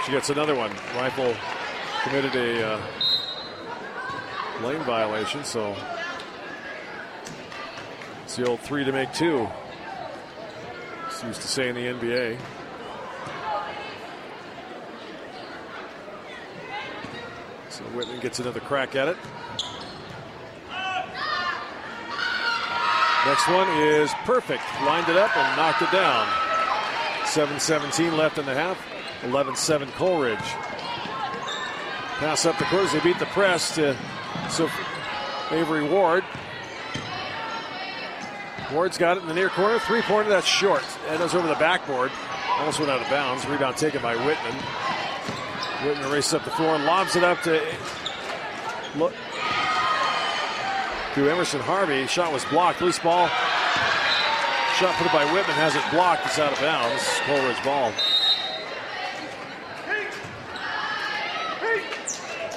She 0.04 0.12
gets 0.12 0.30
another 0.30 0.54
one. 0.54 0.70
Rifle 0.96 1.34
committed 2.02 2.34
a 2.34 2.72
uh, 2.72 2.80
lane 4.62 4.82
violation, 4.84 5.44
so 5.44 5.76
it's 8.24 8.36
the 8.36 8.46
old 8.46 8.60
three 8.60 8.84
to 8.84 8.92
make 8.92 9.12
two. 9.12 9.46
It's 11.06 11.22
used 11.22 11.42
to 11.42 11.48
say 11.48 11.68
in 11.68 11.74
the 11.74 11.86
NBA. 11.86 12.38
Whitman 17.94 18.20
gets 18.20 18.38
another 18.38 18.60
crack 18.60 18.96
at 18.96 19.08
it. 19.08 19.16
Next 23.26 23.48
one 23.48 23.68
is 23.78 24.10
perfect. 24.24 24.62
Lined 24.84 25.08
it 25.08 25.16
up 25.16 25.36
and 25.36 25.56
knocked 25.56 25.82
it 25.82 25.92
down. 25.92 26.26
7 27.26 27.60
17 27.60 28.16
left 28.16 28.38
in 28.38 28.46
the 28.46 28.54
half. 28.54 28.78
11 29.24 29.56
7 29.56 29.88
Coal 29.92 30.22
Ridge. 30.22 30.38
Pass 32.18 32.46
up 32.46 32.58
the 32.58 32.64
court 32.64 32.90
they 32.90 33.00
beat 33.00 33.18
the 33.18 33.26
press 33.26 33.74
to 33.74 33.96
so 34.48 34.70
Avery 35.50 35.86
Ward. 35.86 36.24
Ward's 38.72 38.98
got 38.98 39.16
it 39.16 39.22
in 39.22 39.28
the 39.28 39.34
near 39.34 39.48
corner. 39.48 39.78
Three 39.78 40.02
pointer, 40.02 40.30
that's 40.30 40.46
short. 40.46 40.84
And 41.08 41.18
goes 41.18 41.34
over 41.34 41.48
the 41.48 41.54
backboard. 41.54 42.10
Almost 42.58 42.78
went 42.78 42.90
out 42.90 43.02
of 43.02 43.08
bounds. 43.10 43.46
Rebound 43.46 43.76
taken 43.76 44.00
by 44.00 44.16
Whitman. 44.16 44.54
Whitman 45.84 46.10
races 46.10 46.34
up 46.34 46.44
the 46.44 46.50
floor 46.50 46.74
and 46.74 46.84
lobs 46.84 47.16
it 47.16 47.24
up 47.24 47.40
to 47.42 47.62
look 48.96 49.14
to 51.14 51.30
Emerson 51.30 51.60
Harvey. 51.60 52.06
Shot 52.06 52.32
was 52.32 52.44
blocked. 52.46 52.80
Loose 52.80 52.98
ball. 52.98 53.28
Shot 54.78 54.94
put 54.96 55.10
by 55.12 55.24
Whitman 55.32 55.56
has 55.56 55.74
it 55.74 55.82
blocked. 55.90 56.26
It's 56.26 56.38
out 56.38 56.52
of 56.52 56.60
bounds. 56.60 57.02
Coal 57.24 57.42
Ridge 57.46 57.64
ball. 57.64 57.92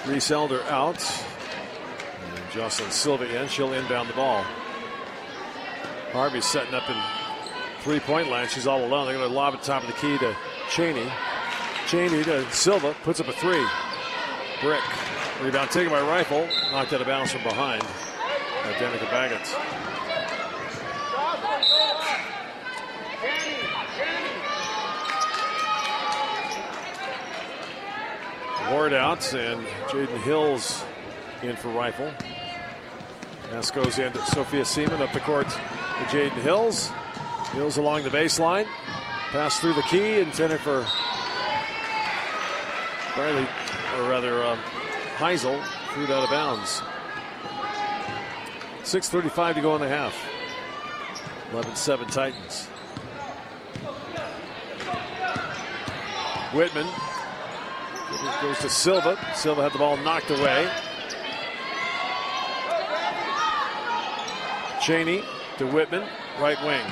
Reese 0.06 0.32
Elder 0.32 0.62
out. 0.64 1.02
And 2.36 2.52
Jocelyn 2.52 2.92
Silva 2.92 3.42
in. 3.42 3.48
She'll 3.48 3.74
inbound 3.74 4.10
the 4.10 4.14
ball. 4.14 4.46
Harvey's 6.12 6.46
setting 6.46 6.74
up 6.74 6.90
in 6.90 6.98
three 7.82 8.02
point 8.02 8.30
line. 8.30 8.48
She's 8.50 8.68
all 8.68 8.84
alone. 8.84 9.08
They're 9.08 9.18
going 9.18 9.30
to 9.30 9.34
lob 9.34 9.54
it 9.54 9.64
top 9.64 9.82
of 9.82 9.88
the 9.88 9.96
key 9.96 10.18
to 10.18 10.36
Cheney. 10.70 11.10
Cheney 11.88 12.24
to 12.24 12.50
Silva. 12.52 12.96
Puts 13.04 13.20
up 13.20 13.28
a 13.28 13.34
three. 13.34 13.66
Brick. 14.62 14.82
Rebound 15.42 15.70
taken 15.72 15.92
by 15.92 16.02
Rifle. 16.02 16.48
Knocked 16.72 16.94
out 16.94 17.02
of 17.02 17.08
bounds 17.08 17.32
from 17.32 17.44
behind. 17.44 17.82
By 17.82 18.74
Danica 18.74 19.10
Baggett. 19.12 19.56
Ward 28.72 28.94
out 28.94 29.34
and 29.34 29.66
Jaden 29.88 30.18
Hills 30.24 30.84
in 31.44 31.56
for 31.56 31.70
Rifle. 31.70 32.12
Pass 33.50 33.70
goes 33.70 34.00
in 34.00 34.12
to 34.14 34.26
Sophia 34.26 34.66
Seaman 34.66 35.02
up 35.02 35.12
the 35.14 35.20
court 35.20 35.50
to 35.50 36.06
Jaden 36.06 36.32
Hills. 36.42 36.90
Hills 37.52 37.78
along 37.78 38.04
the 38.04 38.10
baseline. 38.10 38.66
Pass 39.32 39.60
through 39.60 39.74
the 39.74 39.84
key, 39.84 40.20
intended 40.20 40.60
for 40.62 40.86
Riley, 43.18 43.48
or 43.98 44.10
rather 44.10 44.44
um, 44.44 44.58
Heisel, 45.18 45.64
threw 45.94 46.06
it 46.06 46.10
out 46.10 46.24
of 46.24 46.30
bounds. 46.30 46.82
6.35 48.82 49.56
to 49.56 49.62
go 49.62 49.76
in 49.76 49.82
the 49.82 49.88
half. 49.88 50.16
11 51.52 51.76
7 51.76 52.08
Titans. 52.08 52.68
Whitman 56.54 56.88
goes 58.42 58.60
to 58.60 58.70
Silva. 58.70 59.18
Silva 59.36 59.64
had 59.64 59.74
the 59.74 59.78
ball 59.78 59.98
knocked 59.98 60.32
away. 60.32 60.70
Cheney 64.82 65.24
to 65.58 65.66
Whitman, 65.68 66.08
right 66.40 66.62
wing. 66.66 66.86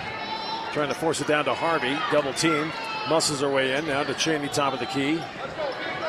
Trying 0.71 0.89
to 0.89 0.95
force 0.95 1.19
it 1.19 1.27
down 1.27 1.45
to 1.45 1.53
Harvey. 1.53 1.97
Double 2.11 2.33
team. 2.33 2.71
Muscles 3.09 3.41
her 3.41 3.49
way 3.49 3.75
in. 3.75 3.87
Now 3.87 4.03
to 4.03 4.13
Cheney, 4.13 4.47
top 4.47 4.73
of 4.73 4.79
the 4.79 4.85
key. 4.85 5.19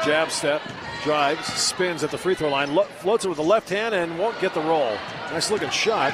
Jab 0.05 0.31
step. 0.31 0.63
Drives. 1.05 1.47
Spins 1.47 2.03
at 2.05 2.11
the 2.11 2.19
free 2.19 2.35
throw 2.35 2.49
line. 2.49 2.75
Lo- 2.75 2.85
floats 2.85 3.25
it 3.25 3.29
with 3.29 3.39
the 3.39 3.45
left 3.45 3.69
hand 3.69 3.95
and 3.95 4.19
won't 4.19 4.39
get 4.41 4.55
the 4.55 4.61
roll. 4.61 4.97
Nice 5.31 5.51
looking 5.51 5.71
shot. 5.71 6.13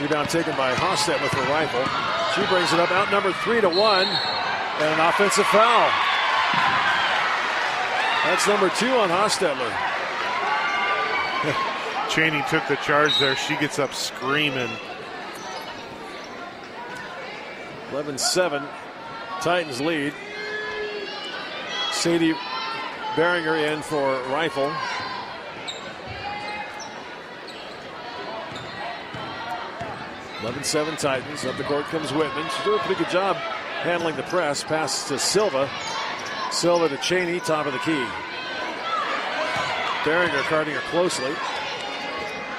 Rebound 0.00 0.28
taken 0.28 0.56
by 0.56 0.72
Hostet 0.74 1.20
with 1.22 1.32
her 1.32 1.52
rifle. 1.52 1.84
She 2.34 2.48
brings 2.48 2.72
it 2.72 2.80
up, 2.80 2.90
outnumbered 2.90 3.34
three 3.36 3.60
to 3.60 3.68
one, 3.68 4.06
and 4.06 4.94
an 4.94 5.00
offensive 5.00 5.46
foul. 5.46 5.90
That's 8.24 8.46
number 8.46 8.68
two 8.70 8.90
on 8.92 9.08
Hostetler. 9.08 9.70
Cheney 12.10 12.42
took 12.48 12.66
the 12.68 12.76
charge 12.76 13.18
there. 13.18 13.36
She 13.36 13.56
gets 13.56 13.78
up 13.78 13.94
screaming. 13.94 14.70
11 17.90 18.18
7. 18.18 18.62
Titans 19.40 19.80
lead. 19.80 20.12
Sadie 21.92 22.34
Beringer 23.16 23.56
in 23.56 23.82
for 23.82 24.20
rifle. 24.28 24.72
Eleven 30.42 30.64
seven 30.64 30.96
Titans. 30.96 31.44
Up 31.44 31.56
the 31.56 31.64
court 31.64 31.84
comes 31.86 32.12
Whitman. 32.12 32.48
She's 32.54 32.64
doing 32.64 32.78
a 32.78 32.82
pretty 32.82 33.02
good 33.02 33.12
job 33.12 33.36
handling 33.36 34.16
the 34.16 34.22
press. 34.24 34.64
Pass 34.64 35.08
to 35.08 35.18
Silva. 35.18 35.68
Silva 36.50 36.88
to 36.88 36.96
Cheney, 36.98 37.40
top 37.40 37.66
of 37.66 37.72
the 37.72 37.78
key. 37.80 38.06
Beringer 40.04 40.42
guarding 40.48 40.74
her 40.74 40.80
closely. 40.90 41.32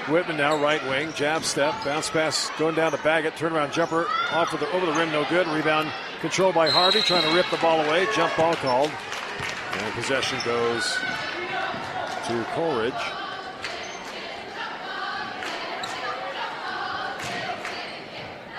Whitman 0.08 0.38
now 0.38 0.62
right 0.62 0.84
wing, 0.88 1.14
jab 1.14 1.44
step, 1.44 1.74
bounce 1.86 2.10
pass 2.10 2.50
going 2.58 2.76
down 2.76 2.92
to 2.92 2.98
Baggett, 3.00 3.36
turnaround 3.36 3.72
jumper 3.72 4.08
off 4.32 4.52
of 4.54 4.60
the 4.60 4.70
over 4.72 4.86
the 4.86 4.94
rim, 4.94 5.12
no 5.12 5.26
good. 5.30 5.48
Rebound 5.48 5.92
controlled 6.22 6.56
by 6.56 6.70
Harvey, 6.70 7.02
trying 7.02 7.24
to 7.24 7.36
rip 7.36 7.50
the 7.52 7.58
ball 7.58 7.80
away. 7.82 8.08
Jump 8.16 8.36
ball 8.36 8.56
called, 8.56 8.92
and 9.74 9.94
possession 9.94 10.40
goes 10.46 10.98
to 12.28 12.46
Coal 12.54 12.80
Ridge. 12.80 12.94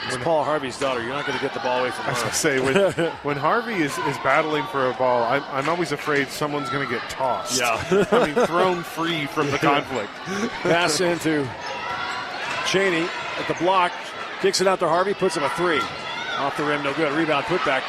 It's 0.07 0.17
Paul 0.25 0.43
Harvey's 0.45 0.79
daughter. 0.79 1.01
You're 1.01 1.13
not 1.13 1.27
going 1.27 1.39
to 1.39 1.43
get 1.45 1.55
the 1.55 1.61
ball 1.61 1.81
away 1.81 1.91
from 1.91 2.07
I 2.07 2.11
was 2.11 2.23
her. 2.43 2.59
going 2.59 2.75
to 2.75 2.83
say, 2.83 2.95
when, 2.99 3.13
when 3.23 3.37
Harvey 3.37 3.75
is, 3.75 3.97
is 3.99 4.19
battling 4.19 4.65
for 4.67 4.91
a 4.91 4.95
ball, 4.95 5.23
I'm, 5.23 5.43
I'm 5.51 5.69
always 5.69 5.93
afraid 5.93 6.29
someone's 6.29 6.71
going 6.71 6.87
to 6.87 6.93
get 6.93 7.09
tossed. 7.09 7.59
Yeah. 7.59 7.83
I 8.11 8.27
mean, 8.27 8.47
thrown 8.47 8.83
free 8.83 9.27
from 9.27 9.51
the 9.51 9.59
conflict. 9.59 10.11
Pass 10.63 11.01
into 11.01 11.49
Cheney 12.67 13.09
at 13.39 13.47
the 13.49 13.55
block. 13.55 13.93
Kicks 14.41 14.61
it 14.61 14.67
out 14.67 14.81
to 14.81 14.89
Harvey. 14.89 15.15
Puts 15.15 15.37
him 15.37 15.45
a 15.45 15.51
three. 15.51 15.81
Off 16.39 16.57
the 16.57 16.65
rim. 16.65 16.83
No 16.83 16.93
good. 16.95 17.13
Rebound. 17.13 17.45
Putback 17.45 17.83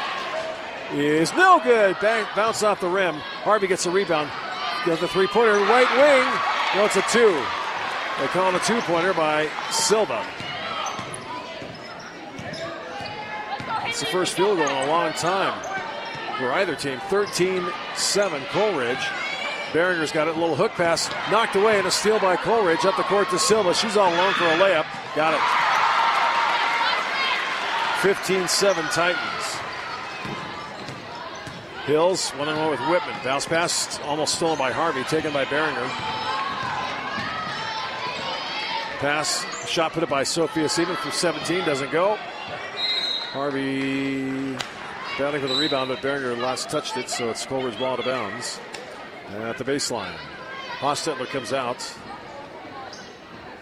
is 0.92 1.34
no 1.34 1.60
good. 1.64 1.98
Bang, 2.02 2.26
bounce 2.36 2.64
off 2.64 2.80
the 2.80 2.90
rim. 2.90 3.16
Harvey 3.16 3.68
gets 3.68 3.86
a 3.86 3.92
rebound. 3.92 4.30
Gets 4.86 5.02
the 5.02 5.08
three 5.08 5.28
pointer. 5.28 5.54
Right 5.54 5.90
wing. 5.98 6.52
No, 6.76 6.86
it's 6.86 6.96
a 6.96 7.02
two. 7.12 7.42
They 8.20 8.28
call 8.28 8.54
it 8.54 8.62
a 8.62 8.66
two 8.66 8.80
pointer 8.82 9.14
by 9.14 9.50
Silva. 9.72 10.26
It's 13.86 14.00
the 14.00 14.06
first 14.08 14.34
field 14.34 14.58
goal 14.58 14.68
in 14.68 14.76
a 14.76 14.88
long 14.88 15.14
time 15.14 15.60
for 16.38 16.52
either 16.54 16.76
team. 16.76 17.00
13 17.10 17.66
7 17.96 18.42
Coal 18.46 18.78
Ridge. 18.78 19.08
Beringer's 19.72 20.12
got 20.12 20.28
it. 20.28 20.36
A 20.36 20.40
little 20.40 20.56
hook 20.56 20.72
pass 20.74 21.10
knocked 21.32 21.56
away 21.56 21.78
and 21.78 21.88
a 21.88 21.92
steal 21.92 22.20
by 22.20 22.36
Coal 22.36 22.64
Ridge 22.64 22.86
up 22.86 22.98
the 22.98 23.04
court 23.04 23.30
to 23.30 23.40
Silva. 23.40 23.74
She's 23.74 23.98
all 23.98 24.14
alone 24.14 24.34
for 24.34 24.46
a 24.46 24.58
layup. 24.58 24.86
Got 25.16 25.34
it. 25.34 25.42
15 28.02 28.48
7 28.48 28.86
Titans. 28.86 29.53
Hills 31.86 32.32
one 32.32 32.48
on 32.48 32.58
one 32.58 32.72
with 32.72 32.80
Whitman. 32.82 33.16
Bounce 33.24 33.46
pass 33.46 34.00
almost 34.02 34.36
stolen 34.36 34.58
by 34.58 34.72
Harvey, 34.72 35.04
taken 35.04 35.34
by 35.34 35.44
Beringer. 35.46 35.86
Pass 39.00 39.68
shot 39.68 39.92
put 39.92 40.02
up 40.02 40.10
by 40.10 40.24
Sophia 40.24 40.70
Seaman 40.70 40.96
from 40.96 41.12
17 41.12 41.66
doesn't 41.66 41.92
go. 41.92 42.16
Harvey 43.34 44.56
battling 45.18 45.42
for 45.42 45.48
the 45.48 45.60
rebound, 45.60 45.90
but 45.90 46.02
Beringer 46.02 46.36
last 46.36 46.70
touched 46.70 46.96
it, 46.96 47.10
so 47.10 47.30
it's 47.30 47.46
Coal 47.46 47.64
Ridge 47.64 47.78
ball 47.78 47.98
to 47.98 48.04
bounds 48.04 48.62
at 49.30 49.58
the 49.58 49.66
baseline. 49.66 50.16
Hostetler 50.80 51.28
comes 51.28 51.52
out 51.52 51.94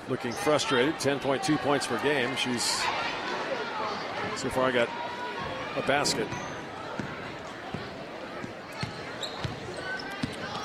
looking 0.10 0.32
frustrated. 0.32 0.94
10.2 0.96 1.58
points 1.58 1.88
per 1.88 1.98
game. 2.04 2.36
She's 2.36 2.84
so 4.36 4.50
far 4.50 4.66
I 4.66 4.72
got 4.72 4.90
a 5.76 5.82
basket. 5.88 6.28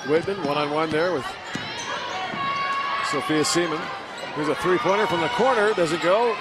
Whitman 0.08 0.42
one 0.44 0.56
on 0.56 0.70
one 0.70 0.90
there 0.90 1.12
with 1.12 1.26
Sophia 3.10 3.44
Seaman. 3.44 3.80
Here's 4.34 4.48
a 4.48 4.54
three 4.56 4.78
pointer 4.78 5.06
from 5.06 5.20
the 5.20 5.28
corner. 5.30 5.72
Doesn't 5.74 6.02
go. 6.02 6.34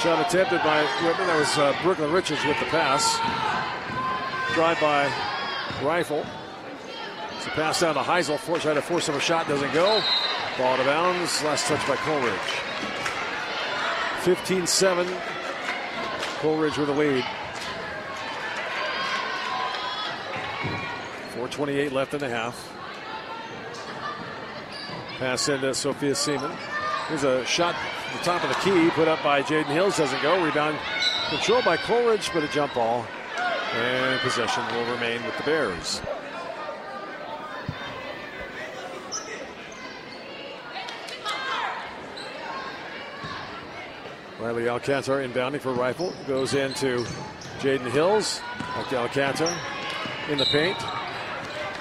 Shot 0.00 0.26
attempted 0.26 0.62
by 0.62 0.82
Whitman. 1.02 1.28
That 1.28 1.38
was 1.38 1.56
uh, 1.56 1.76
Brooklyn 1.82 2.10
Richards 2.10 2.44
with 2.44 2.58
the 2.58 2.66
pass. 2.66 3.16
Drive 4.54 4.80
by 4.80 5.12
Rifle. 5.86 6.26
It's 7.36 7.46
a 7.46 7.50
pass 7.50 7.80
down 7.80 7.94
to 7.94 8.00
Heisel. 8.00 8.38
For, 8.38 8.58
try 8.58 8.74
to 8.74 8.82
force 8.82 9.08
him 9.08 9.14
a 9.14 9.20
shot. 9.20 9.46
Doesn't 9.46 9.72
go. 9.72 10.02
Ball 10.58 10.74
out 10.74 10.80
of 10.80 10.86
bounds. 10.86 11.42
Last 11.44 11.66
touch 11.66 11.86
by 11.86 11.96
Coal 11.96 12.20
Ridge. 12.20 12.38
15 14.22 14.66
7. 14.66 15.06
Coal 16.38 16.58
Ridge 16.58 16.76
with 16.76 16.88
a 16.88 16.92
lead. 16.92 17.24
4.28 21.54 21.92
left 21.92 22.14
in 22.14 22.20
the 22.20 22.28
half. 22.28 22.72
Pass 25.18 25.48
into 25.48 25.72
Sophia 25.72 26.14
Seaman. 26.14 26.50
Here's 27.08 27.22
a 27.22 27.44
shot 27.46 27.76
at 27.76 28.18
the 28.18 28.24
top 28.24 28.42
of 28.42 28.48
the 28.48 28.56
key, 28.56 28.90
put 28.90 29.06
up 29.06 29.22
by 29.22 29.42
Jaden 29.42 29.66
Hills. 29.66 29.96
Doesn't 29.96 30.20
go. 30.20 30.44
Rebound 30.44 30.76
controlled 31.28 31.64
by 31.64 31.76
Coal 31.76 32.08
Ridge, 32.08 32.30
but 32.32 32.42
a 32.42 32.48
jump 32.48 32.74
ball. 32.74 33.06
And 33.74 34.20
possession 34.20 34.64
will 34.74 34.92
remain 34.92 35.24
with 35.24 35.36
the 35.36 35.42
Bears. 35.44 36.00
Riley 44.40 44.64
Alcantar 44.64 45.26
inbounding 45.26 45.60
for 45.60 45.72
rifle. 45.72 46.12
Goes 46.26 46.54
into 46.54 47.04
Jaden 47.60 47.90
Hills. 47.90 48.40
Back 48.58 48.88
to 48.88 48.96
Alcantar 48.96 49.56
in 50.28 50.38
the 50.38 50.46
paint. 50.46 50.76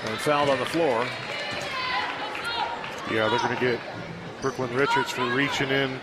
And 0.06 0.20
fouled 0.20 0.50
on 0.50 0.60
the 0.60 0.66
floor. 0.66 1.06
Yeah, 3.12 3.30
they're 3.30 3.39
going 3.39 3.56
to 3.56 3.62
get 3.62 3.80
Brooklyn 4.42 4.74
Richards 4.76 5.12
for 5.12 5.26
reaching 5.34 5.70
in. 5.70 6.00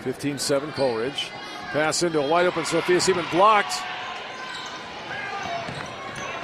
Fifteen-seven 0.00 0.72
Coal 0.72 0.96
Ridge. 0.96 1.30
Pass 1.72 2.02
into 2.02 2.20
a 2.20 2.28
wide 2.28 2.46
open 2.46 2.64
Sophia 2.64 3.00
Seaman 3.00 3.24
blocked 3.30 3.74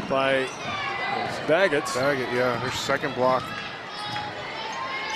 by 0.09 0.47
Baggett. 1.47 1.85
Baggett, 1.95 2.33
yeah, 2.33 2.59
her 2.61 2.71
second 2.71 3.15
block. 3.15 3.43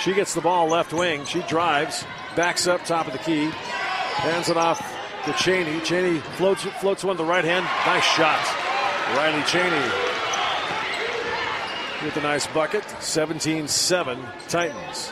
She 0.01 0.13
gets 0.13 0.33
the 0.33 0.41
ball 0.41 0.67
left 0.67 0.93
wing. 0.93 1.25
She 1.25 1.41
drives, 1.43 2.05
backs 2.35 2.67
up 2.67 2.83
top 2.85 3.07
of 3.07 3.13
the 3.13 3.19
key, 3.19 3.45
hands 3.45 4.49
it 4.49 4.57
off 4.57 4.92
to 5.25 5.33
Cheney. 5.33 5.79
Cheney 5.81 6.19
floats 6.19 6.63
floats 6.63 7.03
one 7.03 7.17
to 7.17 7.23
the 7.23 7.29
right 7.29 7.45
hand. 7.45 7.65
Nice 7.85 8.03
shot. 8.03 8.41
Riley 9.15 9.43
Cheney 9.43 10.13
with 12.03 12.17
a 12.17 12.21
nice 12.21 12.47
bucket. 12.47 12.83
17-7 12.83 14.49
Titans. 14.49 15.11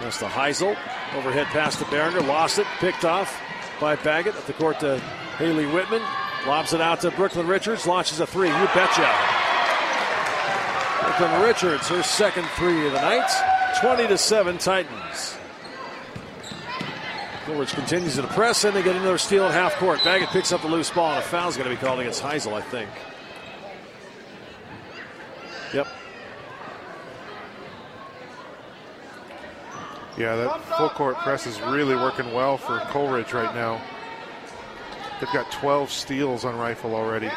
That's 0.00 0.18
the 0.18 0.26
Heisel. 0.26 0.76
Overhead 1.14 1.46
pass 1.48 1.76
to 1.76 1.84
Beringer. 1.86 2.20
Lost 2.20 2.58
it. 2.58 2.66
Picked 2.78 3.04
off 3.04 3.40
by 3.80 3.96
Baggett 3.96 4.36
at 4.36 4.46
the 4.46 4.52
court 4.52 4.80
to 4.80 4.98
Haley 5.38 5.66
Whitman. 5.66 6.02
Lobs 6.46 6.72
it 6.72 6.80
out 6.80 7.00
to 7.00 7.10
Brooklyn 7.10 7.46
Richards. 7.46 7.86
Launches 7.86 8.20
a 8.20 8.26
three. 8.26 8.48
You 8.48 8.66
betcha. 8.74 9.10
Brooklyn 11.02 11.42
Richards, 11.42 11.88
her 11.88 12.02
second 12.02 12.46
three 12.56 12.86
of 12.86 12.92
the 12.92 13.00
night. 13.00 13.30
20 13.80 14.08
to 14.08 14.18
7 14.18 14.58
Titans. 14.58 15.36
Coal 17.50 17.58
Ridge 17.58 17.72
continues 17.72 18.14
to 18.14 18.22
press, 18.28 18.62
and 18.62 18.76
they 18.76 18.82
get 18.82 18.94
another 18.94 19.18
steal 19.18 19.44
at 19.44 19.50
half 19.50 19.74
court. 19.74 20.04
Baggett 20.04 20.28
picks 20.28 20.52
up 20.52 20.62
the 20.62 20.68
loose 20.68 20.88
ball, 20.88 21.10
and 21.10 21.18
a 21.18 21.22
foul's 21.22 21.56
going 21.56 21.68
to 21.68 21.74
be 21.74 21.84
called 21.84 21.98
against 21.98 22.22
Heisel, 22.22 22.52
I 22.52 22.60
think. 22.60 22.88
Yep. 25.74 25.88
Yeah, 30.16 30.36
that 30.36 30.62
full 30.76 30.90
court 30.90 31.16
press 31.18 31.48
is 31.48 31.60
really 31.62 31.96
working 31.96 32.32
well 32.32 32.56
for 32.56 32.78
Coal 32.90 33.08
Ridge 33.08 33.32
right 33.32 33.52
now. 33.52 33.82
They've 35.18 35.32
got 35.32 35.50
12 35.50 35.90
steals 35.90 36.44
on 36.44 36.56
rifle 36.56 36.94
already. 36.94 37.30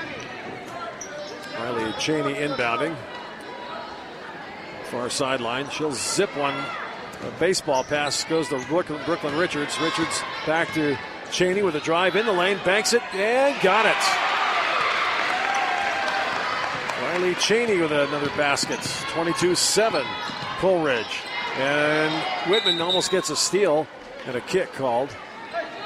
Riley 1.57 1.91
Cheney 1.93 2.35
inbounding. 2.35 2.95
Far 4.91 5.09
sideline. 5.09 5.71
She'll 5.71 5.91
zip 5.91 6.29
one. 6.37 6.53
A 7.25 7.31
baseball 7.39 7.83
pass 7.83 8.23
goes 8.25 8.49
to 8.49 8.59
Brooklyn, 8.67 9.01
Brooklyn 9.05 9.37
Richards. 9.37 9.79
Richards 9.79 10.21
back 10.45 10.73
to 10.73 10.97
Cheney 11.31 11.63
with 11.63 11.75
a 11.75 11.79
drive 11.79 12.15
in 12.15 12.25
the 12.25 12.33
lane. 12.33 12.59
Banks 12.65 12.93
it 12.93 13.01
and 13.13 13.59
got 13.61 13.85
it. 13.85 13.95
Riley 17.01 17.35
Cheney 17.35 17.77
with 17.77 17.91
another 17.91 18.29
basket. 18.29 18.79
22 19.09 19.55
7. 19.55 20.03
Coal 20.59 20.83
Ridge. 20.83 21.21
And 21.55 22.11
Whitman 22.49 22.81
almost 22.81 23.11
gets 23.11 23.29
a 23.29 23.35
steal 23.35 23.87
and 24.25 24.35
a 24.35 24.41
kick 24.41 24.73
called. 24.73 25.09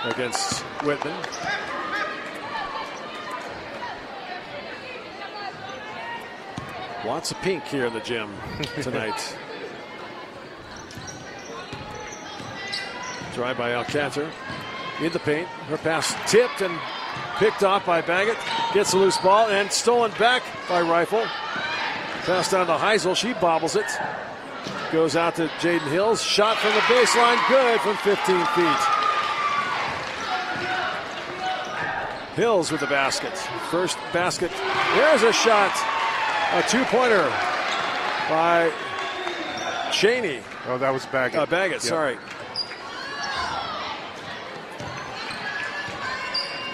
against 0.06 0.62
Whitman. 0.84 1.16
Lots 7.06 7.32
of 7.32 7.38
pink 7.42 7.64
here 7.66 7.86
in 7.86 7.94
the 7.94 8.00
gym 8.02 8.34
tonight. 8.82 9.38
Drive 13.38 13.56
by 13.60 13.76
Alcantara. 13.76 14.32
In 15.00 15.12
the 15.12 15.20
paint. 15.20 15.48
Her 15.70 15.78
pass 15.78 16.16
tipped 16.26 16.62
and 16.64 16.76
picked 17.38 17.62
off 17.62 17.86
by 17.86 18.02
Baggett. 18.02 18.36
Gets 18.74 18.94
a 18.94 18.98
loose 18.98 19.18
ball 19.20 19.48
and 19.50 19.72
stolen 19.72 20.10
back 20.18 20.42
by 20.68 20.82
Rifle. 20.82 21.24
Pass 22.26 22.50
down 22.50 22.66
to 22.66 22.74
Heisel. 22.74 23.16
She 23.16 23.34
bobbles 23.34 23.76
it. 23.76 23.86
Goes 24.92 25.16
out 25.16 25.36
to 25.36 25.50
Jaden 25.60 25.88
Hills. 25.92 26.20
Shot 26.24 26.58
from 26.58 26.74
the 26.74 26.80
baseline. 26.80 27.38
Good 27.48 27.80
from 27.82 27.96
15 27.98 28.44
feet. 28.56 28.82
Hills 32.36 32.72
with 32.72 32.82
the 32.82 32.88
basket. 32.88 33.38
First 33.70 34.00
basket. 34.12 34.50
There's 34.96 35.22
a 35.22 35.32
shot. 35.32 35.72
A 36.54 36.64
two 36.68 36.84
pointer 36.86 37.32
by 38.30 38.72
Cheney. 39.92 40.42
Oh, 40.68 40.80
that 40.80 40.92
was 40.92 41.06
Baggett. 41.06 41.40
Uh, 41.40 41.46
Baggett, 41.46 41.84
Yeah. 41.84 41.90
sorry. 41.90 42.18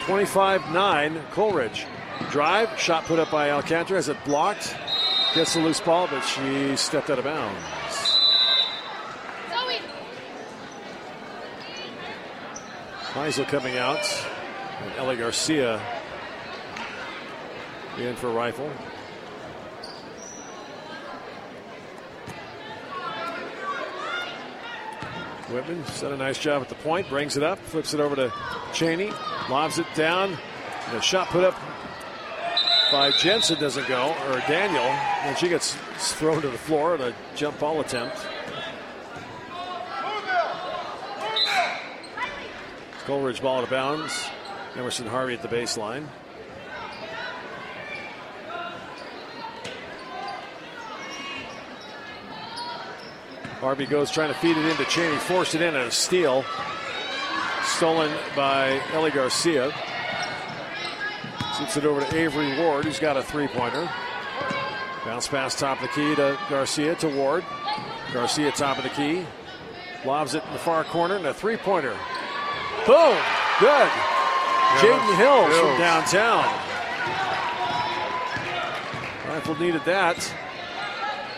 25-9 0.06 1.32
Coal 1.32 1.54
Ridge. 1.54 1.86
Drive, 2.30 2.78
shot 2.78 3.06
put 3.06 3.20
up 3.20 3.32
by 3.32 3.52
Alcantara. 3.52 3.98
Has 3.98 4.10
it 4.10 4.18
blocked? 4.26 4.76
Gets 5.34 5.54
the 5.54 5.62
loose 5.62 5.80
ball, 5.80 6.08
but 6.08 6.22
she 6.22 6.76
stepped 6.76 7.10
out 7.10 7.20
of 7.20 7.24
bounds. 7.24 7.64
Heisel 13.14 13.48
coming 13.48 13.78
out. 13.78 14.06
And 14.82 14.92
Ellie 14.98 15.16
Garcia 15.16 15.82
in 17.98 18.16
for 18.16 18.30
rifle. 18.30 18.70
Whitman 25.54 25.84
did 26.00 26.12
a 26.12 26.18
nice 26.18 26.40
job 26.40 26.64
at 26.64 26.70
the 26.70 26.76
point, 26.76 27.08
brings 27.10 27.38
it 27.38 27.44
up, 27.44 27.60
flips 27.60 27.94
it 27.94 28.00
over 28.00 28.16
to 28.16 28.34
Cheney, 28.74 29.12
lobs 29.50 29.78
it 29.78 29.86
down. 29.94 30.36
The 30.92 31.00
shot 31.00 31.28
put 31.28 31.44
up 31.44 31.56
by 32.92 33.12
Jensen 33.12 33.60
doesn't 33.60 33.88
go, 33.88 34.16
or 34.28 34.40
Daniel, 34.48 34.82
and 34.82 35.38
she 35.38 35.50
gets 35.50 35.76
thrown 36.14 36.42
to 36.42 36.50
the 36.50 36.58
floor 36.58 36.96
at 36.96 37.02
a 37.02 37.14
jump 37.36 37.60
ball 37.60 37.82
attempt. 37.82 38.18
Coal 43.06 43.22
Ridge 43.22 43.42
ball 43.42 43.58
out 43.58 43.64
of 43.64 43.70
bounds. 43.70 44.30
Emerson 44.76 45.06
Harvey 45.06 45.36
at 45.36 45.42
the 45.42 45.48
baseline. 45.48 46.08
Harvey 53.64 53.86
goes 53.86 54.12
trying 54.12 54.28
to 54.28 54.38
feed 54.40 54.58
it 54.58 54.66
into 54.66 54.84
Cheney, 54.84 55.16
forced 55.16 55.56
it 55.56 55.62
in 55.62 55.74
and 55.74 55.88
a 55.88 55.92
steal. 55.92 56.44
Stolen 57.64 58.12
by 58.36 58.82
Ellie 58.92 59.10
Garcia. 59.10 59.74
Zips 61.58 61.78
it 61.78 61.86
over 61.86 62.02
to 62.02 62.14
Avery 62.14 62.60
Ward, 62.60 62.84
who's 62.84 63.00
got 63.00 63.16
a 63.16 63.24
three 63.24 63.48
pointer. 63.48 63.90
Bounce 65.06 65.30
pass 65.30 65.58
top 65.58 65.82
of 65.82 65.84
the 65.84 65.94
key 65.94 66.14
to 66.16 66.38
Garcia 66.50 66.96
to 66.96 67.08
Ward. 67.08 67.46
Garcia 68.12 68.52
top 68.52 68.80
of 68.80 68.84
the 68.84 68.90
key. 68.90 69.26
Lobs 70.06 70.36
it 70.36 70.44
in 70.44 70.52
the 70.52 70.60
far 70.60 70.84
corner 70.84 71.16
and 71.16 71.26
a 71.26 71.34
three 71.34 71.56
pointer. 71.56 71.98
Boom! 72.86 73.18
Good. 73.62 73.90
Jaden 74.80 75.16
Hills 75.16 75.58
from 75.58 75.78
downtown. 75.80 76.44
Rifle 79.26 79.56
needed 79.56 79.86
that. 79.86 80.34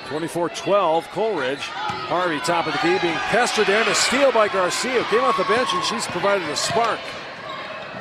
24 0.07 0.49
12, 0.49 1.07
Coal 1.09 1.37
Ridge. 1.37 1.69
Harvey, 2.07 2.39
top 2.39 2.67
of 2.67 2.73
the 2.73 2.79
key, 2.79 2.97
being 3.01 3.17
pestered 3.33 3.67
there. 3.67 3.81
And 3.81 3.89
a 3.89 3.95
steal 3.95 4.31
by 4.31 4.47
Garcia. 4.47 5.03
Came 5.05 5.21
off 5.21 5.37
the 5.37 5.43
bench 5.45 5.69
and 5.73 5.83
she's 5.83 6.05
provided 6.07 6.47
a 6.49 6.55
spark. 6.55 6.99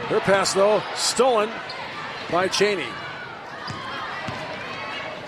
Her 0.08 0.20
pass, 0.20 0.52
though, 0.52 0.82
stolen 0.94 1.50
by 2.30 2.48
Cheney. 2.48 2.88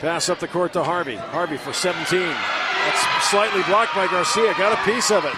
Pass 0.00 0.28
up 0.28 0.40
the 0.40 0.48
court 0.48 0.74
to 0.74 0.84
Harvey. 0.84 1.16
Harvey 1.16 1.56
for 1.56 1.72
17. 1.72 2.20
That's 2.20 3.30
slightly 3.30 3.62
blocked 3.62 3.94
by 3.94 4.06
Garcia. 4.08 4.52
Got 4.54 4.78
a 4.78 4.82
piece 4.84 5.10
of 5.10 5.24
it. 5.24 5.32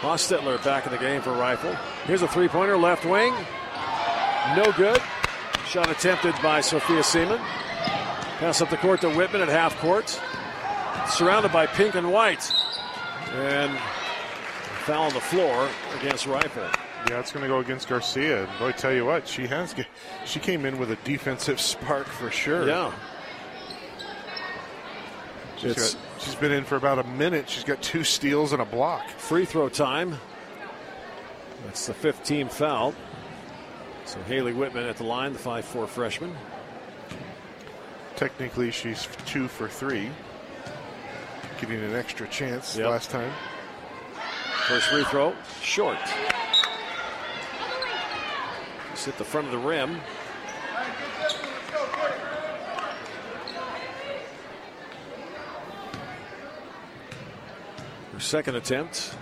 Hostetler 0.00 0.62
back 0.64 0.86
in 0.86 0.92
the 0.92 0.98
game 0.98 1.20
for 1.20 1.32
Rifle. 1.32 1.74
Here's 2.06 2.22
a 2.22 2.28
three 2.28 2.48
pointer, 2.48 2.76
left 2.76 3.04
wing. 3.04 3.34
No 4.56 4.72
good. 4.76 5.00
Shot 5.66 5.90
attempted 5.90 6.34
by 6.42 6.60
Sophia 6.60 7.02
Seaman. 7.02 7.40
Pass 8.42 8.60
up 8.60 8.70
the 8.70 8.76
court 8.76 9.00
to 9.02 9.08
Whitman 9.08 9.40
at 9.40 9.48
half 9.48 9.78
court. 9.78 10.20
Surrounded 11.08 11.52
by 11.52 11.64
pink 11.64 11.94
and 11.94 12.12
white. 12.12 12.52
And 13.30 13.78
foul 14.84 15.04
on 15.04 15.14
the 15.14 15.20
floor 15.20 15.68
against 16.00 16.26
Rifle. 16.26 16.66
Yeah, 17.08 17.20
it's 17.20 17.30
going 17.30 17.44
to 17.44 17.48
go 17.48 17.60
against 17.60 17.88
Garcia. 17.88 18.48
Boy, 18.58 18.72
tell 18.72 18.92
you 18.92 19.04
what, 19.04 19.28
she 19.28 19.46
has. 19.46 19.76
She 20.24 20.40
came 20.40 20.66
in 20.66 20.80
with 20.80 20.90
a 20.90 20.96
defensive 21.04 21.60
spark 21.60 22.08
for 22.08 22.32
sure. 22.32 22.66
Yeah. 22.66 22.92
she's, 25.56 25.76
got, 25.76 25.96
she's 26.18 26.34
been 26.34 26.50
in 26.50 26.64
for 26.64 26.74
about 26.74 26.98
a 26.98 27.04
minute. 27.04 27.48
She's 27.48 27.62
got 27.62 27.80
two 27.80 28.02
steals 28.02 28.52
and 28.52 28.60
a 28.60 28.66
block. 28.66 29.08
free 29.08 29.44
throw 29.44 29.68
time. 29.68 30.18
That's 31.64 31.86
the 31.86 31.94
fifth 31.94 32.24
team 32.24 32.48
foul. 32.48 32.92
So 34.04 34.20
Haley 34.22 34.52
Whitman 34.52 34.86
at 34.86 34.96
the 34.96 35.04
line, 35.04 35.32
the 35.32 35.38
5'4 35.38 35.86
freshman. 35.86 36.34
Technically, 38.22 38.70
she's 38.70 39.08
two 39.26 39.48
for 39.48 39.68
three, 39.68 40.08
getting 41.60 41.82
an 41.82 41.96
extra 41.96 42.28
chance 42.28 42.76
Yep. 42.76 42.86
last 42.86 43.10
time. 43.10 43.32
First 44.68 44.90
free 44.90 45.02
throw, 45.06 45.34
short. 45.60 45.98
Just 48.92 49.06
hit 49.06 49.18
the 49.18 49.24
front 49.24 49.48
of 49.48 49.52
the 49.52 49.58
rim. 49.58 50.00
Her 58.12 58.20
second 58.20 58.54
attempt. 58.54 59.16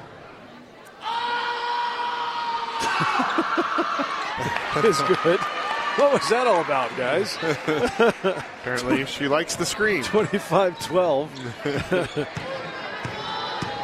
is 4.84 5.00
good. 5.24 5.40
What 5.96 6.12
was 6.12 6.29
that 6.29 6.46
all 6.46 6.61
about, 6.61 6.96
guys? 6.96 7.37
Apparently, 8.61 9.05
she 9.07 9.29
likes 9.29 9.57
the 9.57 9.66
screen. 9.66 10.03
25 10.03 10.79
12. 10.79 11.31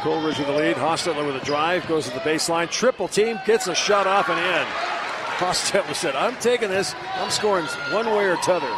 Coal 0.01 0.21
Ridge 0.21 0.37
with 0.37 0.47
the 0.47 0.53
lead. 0.53 0.77
Hostetler 0.77 1.25
with 1.25 1.41
a 1.41 1.45
drive. 1.45 1.85
Goes 1.87 2.07
to 2.07 2.13
the 2.13 2.21
baseline. 2.21 2.69
Triple 2.71 3.07
team. 3.07 3.39
Gets 3.45 3.67
a 3.67 3.75
shot 3.75 4.07
off 4.07 4.29
and 4.29 4.39
in. 4.39 4.67
Hostetler 5.37 5.93
said, 5.93 6.15
I'm 6.15 6.35
taking 6.37 6.69
this. 6.69 6.95
I'm 7.15 7.29
scoring 7.29 7.65
one 7.91 8.05
way 8.07 8.25
or 8.25 8.37
t'other. 8.37 8.73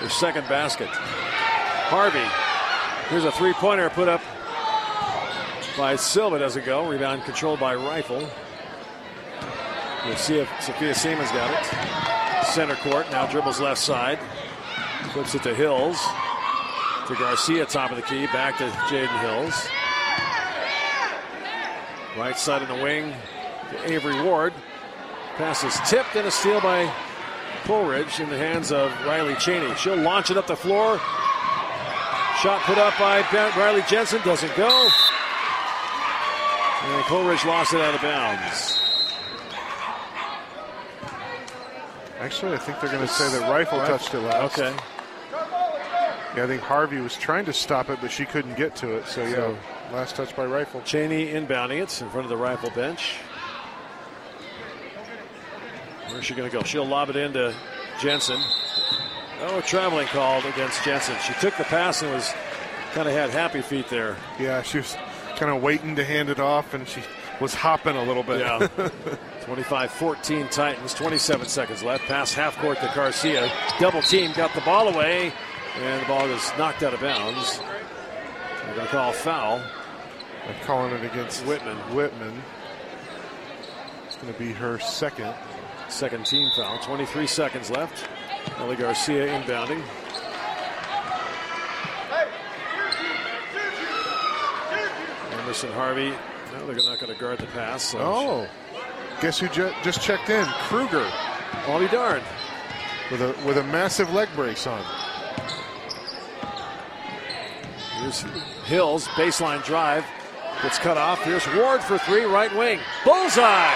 Their 0.00 0.10
second 0.10 0.48
basket. 0.48 0.88
Harvey. 0.88 2.24
Here's 3.10 3.24
a 3.24 3.32
three 3.32 3.54
pointer 3.54 3.90
put 3.90 4.08
up 4.08 4.20
by 5.76 5.96
Silva. 5.96 6.38
Doesn't 6.38 6.64
go. 6.64 6.88
Rebound 6.88 7.24
controlled 7.24 7.58
by 7.58 7.74
Rifle. 7.74 8.28
We'll 10.04 10.16
see 10.16 10.38
if 10.38 10.48
Sophia 10.60 10.94
Seaman's 10.94 11.30
got 11.32 11.50
it. 11.50 12.46
Center 12.46 12.76
court. 12.76 13.10
Now 13.10 13.26
dribbles 13.26 13.60
left 13.60 13.80
side. 13.80 14.18
Flips 15.12 15.34
it 15.34 15.42
to 15.42 15.54
Hills. 15.54 15.98
To 17.08 17.14
Garcia, 17.14 17.66
top 17.66 17.90
of 17.90 17.96
the 17.96 18.02
key. 18.02 18.26
Back 18.26 18.58
to 18.58 18.68
Jaden 18.88 19.20
Hills. 19.20 19.68
Right 22.16 22.38
side 22.38 22.62
of 22.62 22.68
the 22.68 22.82
wing 22.82 23.14
to 23.70 23.92
Avery 23.92 24.20
Ward. 24.22 24.52
Pass 25.36 25.62
is 25.62 25.78
tipped 25.88 26.16
and 26.16 26.26
a 26.26 26.30
steal 26.30 26.60
by 26.60 26.92
Coal 27.64 27.86
Ridge 27.86 28.18
in 28.20 28.28
the 28.28 28.38
hands 28.38 28.72
of 28.72 28.90
Riley 29.04 29.34
Cheney. 29.36 29.74
She'll 29.76 29.96
launch 29.96 30.30
it 30.30 30.36
up 30.36 30.46
the 30.46 30.56
floor. 30.56 30.98
Shot 32.42 32.62
put 32.62 32.78
up 32.78 32.98
by 32.98 33.20
Riley 33.56 33.82
Jensen. 33.88 34.20
Doesn't 34.22 34.54
go. 34.56 34.88
And 36.82 37.04
Coal 37.04 37.24
Ridge 37.24 37.44
lost 37.44 37.74
it 37.74 37.80
out 37.80 37.94
of 37.94 38.02
bounds. 38.02 38.87
Actually, 42.20 42.54
I 42.54 42.58
think 42.58 42.80
they're 42.80 42.90
going 42.90 43.06
to 43.06 43.12
say 43.12 43.28
that 43.38 43.48
Rifle 43.50 43.78
touched 43.80 44.12
it 44.14 44.20
last. 44.20 44.58
Okay. 44.58 44.74
Yeah, 46.36 46.44
I 46.44 46.46
think 46.46 46.62
Harvey 46.62 46.98
was 47.00 47.16
trying 47.16 47.44
to 47.46 47.52
stop 47.52 47.88
it, 47.90 47.98
but 48.00 48.10
she 48.10 48.24
couldn't 48.24 48.56
get 48.56 48.74
to 48.76 48.96
it. 48.96 49.06
So, 49.06 49.22
yeah, 49.22 49.34
So- 49.34 49.58
last 49.92 50.16
touch 50.16 50.34
by 50.36 50.44
Rifle. 50.44 50.82
Cheney 50.82 51.28
inbounding 51.28 51.82
it 51.82 52.00
in 52.02 52.10
front 52.10 52.24
of 52.24 52.28
the 52.28 52.36
rifle 52.36 52.70
bench. 52.70 53.14
Where's 56.08 56.24
she 56.24 56.34
going 56.34 56.50
to 56.50 56.56
go? 56.56 56.62
She'll 56.64 56.86
lob 56.86 57.10
it 57.10 57.16
into 57.16 57.54
Jensen. 58.00 58.40
Oh, 59.40 59.60
traveling 59.66 60.06
called 60.08 60.44
against 60.46 60.82
Jensen. 60.84 61.14
She 61.24 61.32
took 61.34 61.56
the 61.56 61.64
pass 61.64 62.02
and 62.02 62.12
was 62.12 62.32
kind 62.92 63.06
of 63.08 63.14
had 63.14 63.30
happy 63.30 63.60
feet 63.62 63.88
there. 63.88 64.16
Yeah, 64.40 64.62
she 64.62 64.78
was 64.78 64.96
kind 65.36 65.52
of 65.52 65.62
waiting 65.62 65.94
to 65.96 66.04
hand 66.04 66.28
it 66.30 66.40
off, 66.40 66.74
and 66.74 66.88
she 66.88 67.02
was 67.40 67.54
hopping 67.54 67.96
a 67.96 68.02
little 68.02 68.22
bit. 68.22 68.40
Yeah. 68.40 68.68
25 69.44 69.90
14 69.90 70.48
Titans, 70.48 70.94
27 70.94 71.48
seconds 71.48 71.82
left. 71.82 72.04
Pass 72.04 72.34
half 72.34 72.56
court 72.58 72.78
to 72.80 72.92
Garcia. 72.94 73.50
Double 73.80 74.02
team, 74.02 74.32
got 74.32 74.54
the 74.54 74.60
ball 74.60 74.88
away, 74.88 75.32
and 75.80 76.02
the 76.02 76.06
ball 76.06 76.28
was 76.28 76.52
knocked 76.58 76.82
out 76.82 76.92
of 76.92 77.00
bounds. 77.00 77.58
They're 77.58 78.74
going 78.74 78.86
to 78.86 78.92
call 78.92 79.12
foul. 79.12 79.62
I'm 80.46 80.54
calling 80.64 80.92
it 80.92 81.04
against 81.04 81.46
Whitman. 81.46 81.76
Whitman. 81.94 82.42
It's 84.06 84.16
going 84.16 84.32
to 84.32 84.38
be 84.38 84.52
her 84.52 84.78
second. 84.78 85.34
Second 85.88 86.26
team 86.26 86.50
foul. 86.54 86.78
23 86.80 87.26
seconds 87.26 87.70
left. 87.70 88.06
Ellie 88.58 88.76
Garcia 88.76 89.26
inbounding. 89.28 89.82
Emerson 95.32 95.72
Harvey. 95.72 96.12
No, 96.58 96.66
they're 96.66 96.76
not 96.84 96.98
going 96.98 97.12
to 97.14 97.18
guard 97.20 97.38
the 97.38 97.46
pass. 97.46 97.82
So 97.82 97.98
Oh, 98.00 98.48
guess 99.20 99.38
who 99.38 99.48
ju- 99.48 99.72
just 99.82 100.00
checked 100.02 100.28
in? 100.30 100.44
Kruger 100.68 101.08
I'll 101.66 101.78
be 101.78 101.88
darned. 101.88 102.24
with 103.10 103.22
a 103.22 103.34
with 103.46 103.56
a 103.58 103.64
massive 103.64 104.12
leg 104.12 104.28
brace 104.34 104.66
on. 104.66 104.82
Here's 108.00 108.20
Hills, 108.64 109.06
baseline 109.08 109.64
drive. 109.64 110.04
Gets 110.62 110.78
cut 110.78 110.96
off. 110.98 111.22
Here's 111.22 111.46
Ward 111.54 111.82
for 111.82 111.98
three, 111.98 112.24
right 112.24 112.54
wing. 112.56 112.80
Bullseye! 113.04 113.72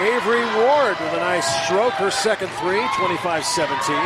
Avery 0.00 0.44
Ward 0.56 0.98
with 1.00 1.12
a 1.14 1.18
nice 1.18 1.46
stroke. 1.64 1.92
Her 1.94 2.10
second 2.10 2.48
three, 2.60 2.84
25 2.96 3.44
17. 3.44 3.96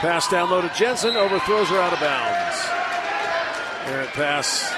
Pass 0.00 0.28
down 0.28 0.50
low 0.50 0.60
to 0.60 0.68
Jensen, 0.76 1.16
overthrows 1.16 1.68
her 1.70 1.78
out 1.80 1.92
of 1.92 2.00
bounds. 2.00 2.58
Errant 3.86 4.10
pass 4.10 4.72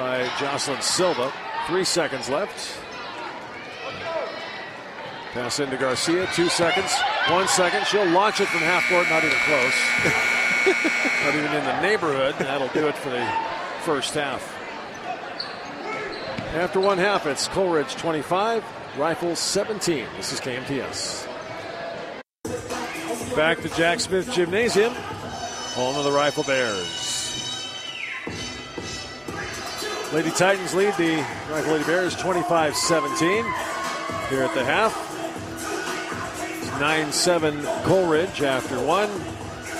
by 0.00 0.26
Jocelyn 0.38 0.80
Silva. 0.80 1.30
Three 1.66 1.84
seconds 1.84 2.30
left. 2.30 2.74
Pass 5.34 5.60
into 5.60 5.76
Garcia, 5.76 6.26
two 6.32 6.48
seconds, 6.48 6.90
one 7.28 7.46
second. 7.46 7.86
She'll 7.86 8.08
launch 8.08 8.40
it 8.40 8.48
from 8.48 8.60
half 8.60 8.88
court, 8.88 9.10
not 9.10 9.22
even 9.22 9.36
close. 9.44 9.76
not 11.24 11.34
even 11.34 11.52
in 11.54 11.64
the 11.64 11.80
neighborhood. 11.82 12.34
That'll 12.38 12.68
do 12.68 12.88
it 12.88 12.96
for 12.96 13.10
the 13.10 13.30
first 13.82 14.14
half. 14.14 14.56
After 16.54 16.80
one 16.80 16.96
half, 16.96 17.26
it's 17.26 17.46
Coal 17.48 17.74
Ridge 17.74 17.94
25, 17.96 18.64
Rifles 18.96 19.38
17. 19.38 20.06
This 20.16 20.32
is 20.32 20.40
KMTS. 20.40 21.26
Back 23.36 23.60
to 23.60 23.68
Jack 23.68 24.00
Smith 24.00 24.32
Gymnasium, 24.32 24.94
home 24.94 25.96
of 25.96 26.04
the 26.04 26.10
Rifle 26.10 26.42
Bears. 26.44 26.99
Lady 30.12 30.30
Titans 30.32 30.74
lead 30.74 30.92
the 30.94 31.24
Rifle 31.50 31.74
Lady 31.74 31.84
Bears 31.84 32.16
25 32.16 32.74
17 32.74 33.44
here 34.28 34.42
at 34.42 34.52
the 34.54 34.64
half. 34.64 35.06
9 36.80 37.12
7 37.12 37.62
Coal 37.84 38.08
Ridge 38.08 38.42
after 38.42 38.80
one. 38.84 39.08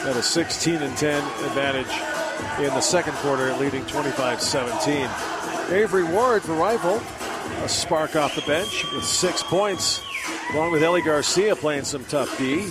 At 0.09 0.17
a 0.17 0.23
16 0.23 0.77
and 0.77 0.97
10 0.97 1.23
advantage 1.47 1.91
in 2.61 2.73
the 2.75 2.81
second 2.81 3.15
quarter, 3.15 3.53
leading 3.55 3.85
25 3.87 4.41
17. 4.41 5.09
Avery 5.71 6.05
Ward 6.05 6.43
for 6.43 6.55
Rifle, 6.55 7.03
a 7.65 7.69
spark 7.69 8.15
off 8.15 8.37
the 8.37 8.43
bench 8.43 8.85
with 8.93 9.05
six 9.05 9.43
points, 9.43 10.01
along 10.53 10.71
with 10.71 10.83
Ellie 10.85 11.03
Garcia 11.03 11.57
playing 11.57 11.85
some 11.85 12.05
tough 12.05 12.39
D. 12.39 12.71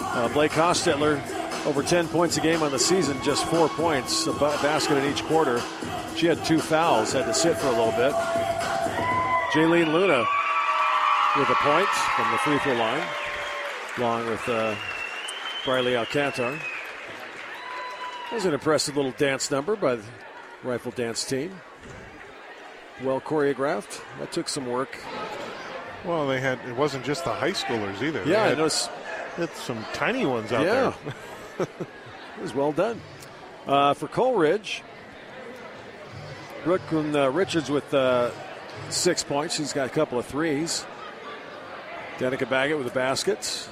Uh, 0.00 0.28
Blake 0.28 0.52
Hostetler, 0.52 1.20
over 1.66 1.82
10 1.82 2.08
points 2.08 2.36
a 2.36 2.40
game 2.40 2.62
on 2.62 2.70
the 2.72 2.78
season, 2.78 3.20
just 3.22 3.44
four 3.46 3.68
points, 3.68 4.26
a 4.26 4.32
basket 4.32 4.96
in 4.98 5.10
each 5.12 5.22
quarter. 5.24 5.60
She 6.16 6.26
had 6.26 6.44
two 6.44 6.58
fouls, 6.58 7.12
had 7.12 7.26
to 7.26 7.34
sit 7.34 7.56
for 7.58 7.66
a 7.68 7.70
little 7.70 7.92
bit. 7.92 8.12
Jaylene 9.52 9.92
Luna 9.92 10.24
with 11.38 11.48
a 11.50 11.54
point 11.56 11.88
from 11.88 12.30
the 12.32 12.38
free 12.38 12.58
throw 12.60 12.74
line, 12.74 13.02
along 13.98 14.26
with 14.28 14.48
uh, 14.48 14.74
Briley 15.64 15.92
Alcantar. 15.92 16.58
That 16.58 18.32
was 18.34 18.44
an 18.44 18.54
impressive 18.54 18.96
little 18.96 19.12
dance 19.12 19.50
number 19.50 19.76
by 19.76 19.96
the 19.96 20.04
rifle 20.62 20.92
dance 20.92 21.24
team. 21.24 21.60
Well 23.02 23.20
choreographed. 23.20 24.00
That 24.18 24.30
took 24.32 24.48
some 24.48 24.66
work. 24.66 24.98
Well, 26.04 26.26
they 26.28 26.40
had 26.40 26.58
it 26.68 26.76
wasn't 26.76 27.04
just 27.04 27.24
the 27.24 27.32
high 27.32 27.52
schoolers 27.52 28.00
either. 28.02 28.22
Yeah, 28.24 28.44
I 28.44 28.48
noticed. 28.54 28.88
had 29.36 29.50
some 29.54 29.84
tiny 29.92 30.26
ones 30.26 30.52
out 30.52 30.64
Yeah. 30.64 30.92
there. 31.04 31.14
it 31.60 32.42
was 32.42 32.54
well 32.54 32.72
done. 32.72 33.00
Uh, 33.66 33.94
for 33.94 34.08
Coal 34.08 34.36
Ridge, 34.36 34.82
Brooklyn 36.64 37.14
uh, 37.14 37.30
Richards 37.30 37.70
with 37.70 37.92
uh, 37.94 38.30
six 38.88 39.22
points. 39.22 39.56
She's 39.56 39.72
got 39.72 39.86
a 39.86 39.90
couple 39.90 40.18
of 40.18 40.26
threes. 40.26 40.84
Danica 42.18 42.48
Baggett 42.48 42.76
with 42.76 42.86
the 42.86 42.92
baskets. 42.92 43.68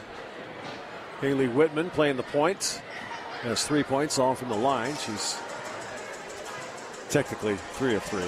Haley 1.21 1.49
Whitman 1.49 1.91
playing 1.91 2.17
the 2.17 2.23
point. 2.23 2.81
Has 3.43 3.67
three 3.67 3.83
points, 3.83 4.19
all 4.19 4.35
from 4.35 4.49
the 4.49 4.57
line. 4.57 4.95
She's 4.97 5.39
technically 7.09 7.57
three 7.57 7.95
of 7.95 8.03
three. 8.03 8.25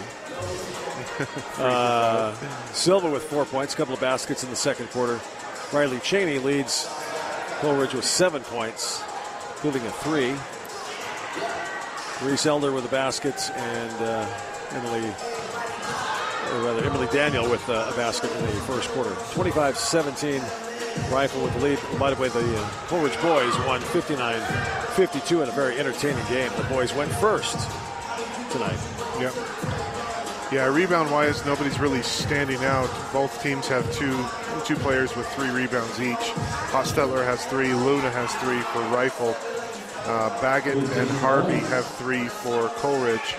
uh, 1.65 2.35
Silva 2.73 3.11
with 3.11 3.23
four 3.25 3.45
points, 3.45 3.75
a 3.75 3.77
couple 3.77 3.95
of 3.95 4.01
baskets 4.01 4.45
in 4.45 4.51
the 4.51 4.57
second 4.57 4.89
quarter. 4.91 5.21
Riley 5.73 5.99
Cheney 6.01 6.39
leads 6.39 6.89
Coal 7.61 7.77
Ridge 7.77 7.95
with 7.95 8.05
seven 8.05 8.43
points, 8.43 9.03
including 9.63 9.87
a 9.87 9.93
three. 9.93 10.35
Reese 12.27 12.47
Elder 12.47 12.73
with 12.73 12.85
the 12.85 12.91
baskets, 12.91 13.51
and 13.51 13.93
uh, 14.03 14.27
Emily, 14.71 15.07
or 16.53 16.65
rather 16.65 16.83
Emily 16.85 17.07
Daniel 17.09 17.49
with 17.49 17.67
uh, 17.69 17.91
a 17.93 17.97
basket 17.97 18.31
in 18.37 18.47
the 18.47 18.53
first 18.63 18.89
quarter. 18.91 19.11
25-17, 19.11 20.41
Rifle 21.13 21.43
with 21.43 21.53
the 21.55 21.61
lead. 21.61 21.79
By 21.99 22.13
the 22.13 22.21
way, 22.21 22.29
the 22.29 22.41
uh, 22.41 22.69
Coal 22.87 23.03
Ridge 23.03 23.21
boys 23.21 23.55
won 23.67 23.83
59-52 23.83 25.43
in 25.43 25.49
a 25.49 25.53
very 25.53 25.79
entertaining 25.79 26.25
game. 26.27 26.51
The 26.57 26.65
boys 26.65 26.95
went 26.95 27.13
first 27.13 27.59
tonight. 28.51 28.79
Yep. 29.21 29.35
Yeah, 30.53 30.67
rebound 30.67 31.11
wise, 31.11 31.45
nobody's 31.45 31.79
really 31.79 32.03
standing 32.03 32.65
out. 32.65 32.91
Both 33.13 33.43
teams 33.43 33.69
have 33.69 33.91
two 33.93 34.25
two 34.65 34.77
players 34.77 35.17
with 35.17 35.27
three 35.33 35.51
rebounds 35.51 36.01
each. 36.01 36.17
Hostetler 36.71 37.25
has 37.25 37.45
three, 37.47 37.73
Luna 37.73 38.11
has 38.11 38.33
three 38.37 38.61
for 38.61 38.81
Rifle. 38.95 39.35
Uh, 40.07 40.40
Baggett 40.40 40.76
and 40.76 41.11
Harvey 41.18 41.59
have 41.59 41.84
three 41.84 42.26
for 42.28 42.68
Coal 42.76 43.01
Ridge. 43.03 43.34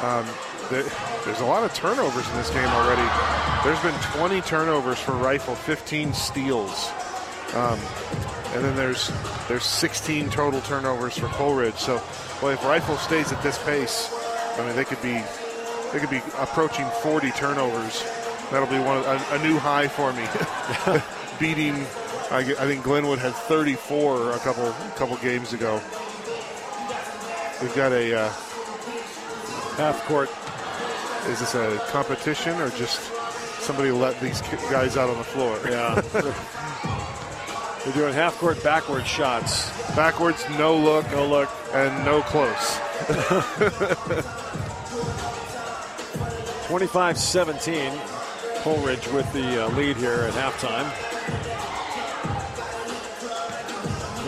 Um, 0.00 0.26
there, 0.70 0.84
there's 1.24 1.40
a 1.40 1.46
lot 1.46 1.64
of 1.64 1.74
turnovers 1.74 2.28
in 2.28 2.36
this 2.36 2.50
game 2.50 2.68
already. 2.68 3.08
There's 3.64 3.80
been 3.80 3.98
20 4.18 4.40
turnovers 4.42 4.98
for 4.98 5.12
Rifle, 5.12 5.54
15 5.54 6.12
steals. 6.12 6.90
Um, 7.54 7.78
and 8.54 8.64
then 8.64 8.76
there's 8.76 9.10
there's 9.48 9.64
16 9.64 10.30
total 10.30 10.60
turnovers 10.60 11.16
for 11.18 11.26
Coal 11.28 11.54
Ridge. 11.54 11.76
So, 11.76 12.02
well, 12.42 12.52
if 12.52 12.62
Rifle 12.64 12.96
stays 12.96 13.32
at 13.32 13.42
this 13.42 13.58
pace, 13.64 14.10
I 14.58 14.66
mean, 14.66 14.76
they 14.76 14.84
could 14.84 15.00
be 15.02 15.22
they 15.92 15.98
could 15.98 16.10
be 16.10 16.22
approaching 16.38 16.86
40 17.02 17.30
turnovers. 17.32 18.04
That'll 18.50 18.68
be 18.68 18.78
one 18.78 18.98
of, 18.98 19.06
a, 19.06 19.34
a 19.34 19.38
new 19.42 19.58
high 19.58 19.88
for 19.88 20.12
me. 20.12 20.26
Beating, 21.38 21.86
I, 22.30 22.38
I 22.40 22.66
think 22.66 22.84
Glenwood 22.84 23.18
had 23.18 23.32
34 23.34 24.32
a 24.32 24.38
couple 24.40 24.66
a 24.68 24.92
couple 24.96 25.16
games 25.16 25.52
ago. 25.52 25.80
We've 27.62 27.74
got 27.74 27.92
a. 27.92 28.20
Uh, 28.20 28.32
Half 29.78 30.04
court. 30.06 30.28
is 31.30 31.38
this 31.38 31.54
a 31.54 31.78
competition 31.92 32.60
or 32.60 32.68
just 32.70 33.00
somebody 33.60 33.92
let 33.92 34.20
these 34.20 34.42
guys 34.72 34.96
out 34.96 35.08
on 35.08 35.16
the 35.18 35.24
floor? 35.24 35.56
Yeah. 35.70 36.00
They're 37.84 37.94
doing 37.94 38.12
half 38.12 38.36
court 38.38 38.60
backward 38.64 39.06
shots. 39.06 39.70
Backwards, 39.94 40.44
no 40.58 40.76
look, 40.76 41.08
No 41.12 41.26
look. 41.28 41.48
and 41.72 42.04
no 42.04 42.22
close. 42.22 42.80
25 46.66 47.18
17. 47.18 47.92
Coal 48.62 48.78
Ridge 48.84 49.06
with 49.08 49.32
the 49.32 49.64
uh, 49.64 49.68
lead 49.76 49.96
here 49.96 50.12
at 50.28 50.32
halftime. 50.34 50.90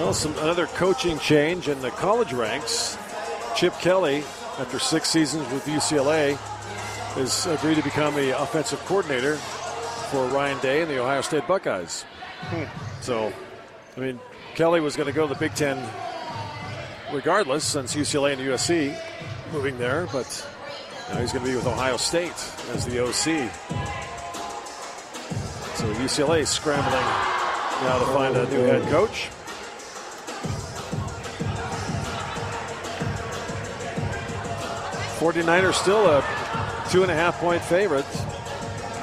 Well, 0.00 0.14
some 0.14 0.32
another 0.38 0.66
coaching 0.66 1.18
change 1.18 1.68
in 1.68 1.82
the 1.82 1.90
college 1.90 2.32
ranks. 2.32 2.96
Chip 3.54 3.74
Kelly, 3.80 4.24
after 4.58 4.78
six 4.78 5.10
seasons 5.10 5.52
with 5.52 5.66
UCLA, 5.66 6.36
has 7.16 7.44
agreed 7.44 7.74
to 7.74 7.82
become 7.82 8.14
the 8.14 8.40
offensive 8.40 8.80
coordinator 8.86 9.36
for 10.10 10.26
Ryan 10.28 10.58
Day 10.60 10.80
and 10.80 10.90
the 10.90 10.98
Ohio 10.98 11.20
State 11.20 11.46
Buckeyes. 11.46 12.06
Hmm. 12.40 12.64
So, 13.02 13.30
I 13.94 14.00
mean, 14.00 14.18
Kelly 14.54 14.80
was 14.80 14.96
going 14.96 15.06
to 15.06 15.12
go 15.12 15.28
to 15.28 15.34
the 15.34 15.38
Big 15.38 15.54
Ten 15.54 15.86
regardless, 17.12 17.62
since 17.62 17.94
UCLA 17.94 18.32
and 18.32 18.40
USC 18.40 18.98
moving 19.52 19.76
there, 19.76 20.08
but 20.10 20.48
now 21.10 21.20
he's 21.20 21.30
going 21.30 21.44
to 21.44 21.50
be 21.50 21.56
with 21.56 21.66
Ohio 21.66 21.98
State 21.98 22.32
as 22.72 22.86
the 22.86 23.04
OC. 23.04 23.52
So 25.76 25.92
UCLA 25.92 26.46
scrambling 26.46 27.04
now 27.82 27.98
to 27.98 28.06
find 28.06 28.34
a 28.34 28.48
new 28.48 28.62
head 28.62 28.88
coach. 28.88 29.28
49ers 35.20 35.74
still 35.74 36.06
a 36.06 36.22
two 36.90 37.02
and 37.02 37.10
a 37.10 37.14
half 37.14 37.38
point 37.38 37.62
favorite 37.62 38.06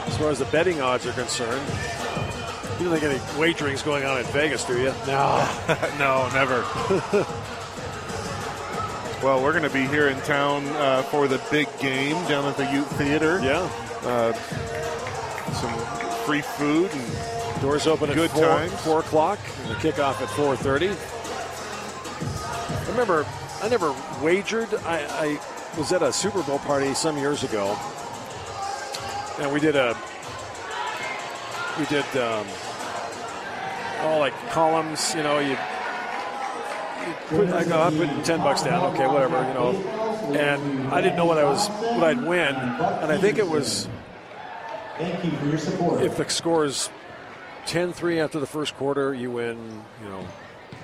as 0.08 0.18
far 0.18 0.32
as 0.32 0.40
the 0.40 0.46
betting 0.46 0.82
odds 0.82 1.06
are 1.06 1.12
concerned. 1.12 1.62
You 2.80 2.90
don't 2.90 3.00
think 3.00 3.04
any 3.04 3.40
wagering's 3.40 3.84
going 3.84 4.04
on 4.04 4.18
in 4.20 4.26
Vegas, 4.26 4.66
do 4.66 4.80
you? 4.80 4.92
No, 5.06 5.48
no, 6.00 6.28
never. 6.34 6.62
well, 9.24 9.44
we're 9.44 9.52
going 9.52 9.64
to 9.64 9.70
be 9.70 9.86
here 9.86 10.08
in 10.08 10.20
town 10.22 10.66
uh, 10.70 11.04
for 11.04 11.28
the 11.28 11.40
big 11.52 11.68
game 11.80 12.14
down 12.28 12.46
at 12.46 12.58
the 12.58 12.66
Ute 12.72 12.88
Theater. 12.88 13.40
Yeah. 13.44 13.70
Uh, 14.04 14.34
some 15.54 15.74
free 16.26 16.42
food 16.42 16.90
and 16.92 17.62
Doors 17.62 17.88
open 17.88 18.08
Good 18.14 18.30
at 18.30 18.32
four, 18.32 18.44
times. 18.44 18.74
four 18.82 19.00
o'clock, 19.00 19.40
and 19.62 19.72
the 19.72 19.76
kickoff 19.76 20.22
at 20.22 20.30
four 20.30 20.56
thirty. 20.56 20.90
I 20.90 22.86
remember, 22.90 23.26
I 23.64 23.70
never 23.70 23.96
wagered. 24.22 24.72
I, 24.86 25.06
I 25.10 25.40
was 25.78 25.92
at 25.92 26.02
a 26.02 26.12
Super 26.12 26.42
Bowl 26.44 26.60
party 26.60 26.94
some 26.94 27.18
years 27.18 27.44
ago, 27.44 27.78
and 29.40 29.52
we 29.52 29.60
did 29.60 29.76
a, 29.76 29.96
we 31.80 31.86
did 31.86 32.06
um, 32.18 32.48
all 34.02 34.20
like 34.20 34.34
columns. 34.50 35.14
You 35.16 35.24
know, 35.24 35.40
you, 35.40 35.52
you 35.52 37.16
put, 37.28 37.50
I 37.50 37.64
go, 37.64 37.82
I'm 37.82 37.96
putting 37.96 38.24
ten 38.24 38.40
bucks 38.40 38.64
down. 38.64 38.94
Okay, 38.94 39.06
whatever. 39.08 39.38
You 39.48 39.54
know, 39.54 40.34
and 40.38 40.88
I 40.90 41.02
didn't 41.02 41.16
know 41.16 41.26
what 41.26 41.38
I 41.38 41.44
was, 41.44 41.68
what 41.70 42.04
I'd 42.04 42.26
win, 42.26 42.56
and 42.56 43.12
I 43.12 43.18
think 43.18 43.38
it 43.38 43.48
was 43.48 43.88
Thank 44.98 45.24
you 45.24 45.32
for 45.32 45.46
your 45.46 45.58
support. 45.60 46.02
if 46.02 46.18
the 46.18 46.28
score 46.28 46.66
is 46.66 46.90
10-3 47.68 48.18
after 48.24 48.40
the 48.40 48.48
first 48.48 48.76
quarter, 48.78 49.14
you 49.14 49.30
win, 49.30 49.84
you 50.02 50.10
know, 50.10 50.26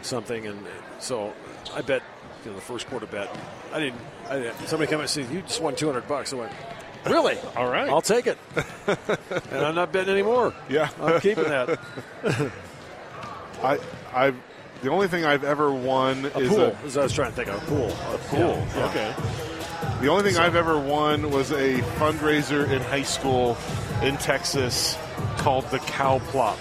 something. 0.03 0.45
And 0.45 0.59
so 0.99 1.33
I 1.73 1.81
bet, 1.81 2.03
you 2.45 2.51
know, 2.51 2.55
the 2.55 2.61
first 2.61 2.87
quarter 2.87 3.07
bet. 3.07 3.35
I 3.73 3.79
didn't. 3.79 3.99
I 4.29 4.39
didn't 4.39 4.67
somebody 4.67 4.89
came 4.89 4.99
and 4.99 5.09
said, 5.09 5.29
"You 5.29 5.41
just 5.41 5.61
won 5.61 5.75
200 5.75 6.07
bucks." 6.07 6.31
I 6.31 6.37
went, 6.37 6.51
"Really? 7.05 7.37
All 7.55 7.67
right. 7.67 7.89
I'll 7.89 8.01
take 8.01 8.27
it." 8.27 8.37
and 8.87 9.65
I'm 9.65 9.75
not 9.75 9.91
betting 9.91 10.13
anymore. 10.13 10.53
Yeah. 10.69 10.89
I'm 11.01 11.19
keeping 11.19 11.45
that. 11.45 11.79
I, 13.63 13.79
I've 14.13 14.35
the 14.81 14.89
only 14.89 15.07
thing 15.07 15.25
I've 15.25 15.43
ever 15.43 15.73
won 15.73 16.25
A 16.35 16.39
is 16.39 16.49
pool. 16.49 16.61
a, 16.61 16.77
As 16.85 16.97
I 16.97 17.03
was 17.03 17.13
trying 17.13 17.31
to 17.31 17.35
think 17.35 17.47
of 17.49 17.63
a 17.63 17.65
pool. 17.65 17.89
A 17.89 18.17
pool. 18.17 18.67
Yeah. 18.75 18.89
Okay. 18.89 19.15
The 20.01 20.09
only 20.09 20.29
thing 20.29 20.39
I've 20.39 20.55
ever 20.55 20.77
won 20.77 21.31
was 21.31 21.51
a 21.51 21.79
fundraiser 21.97 22.69
in 22.69 22.81
high 22.81 23.03
school 23.03 23.57
in 24.01 24.17
Texas 24.17 24.97
called 25.37 25.65
the 25.71 25.79
Cow 25.79 26.19
Plop. 26.19 26.59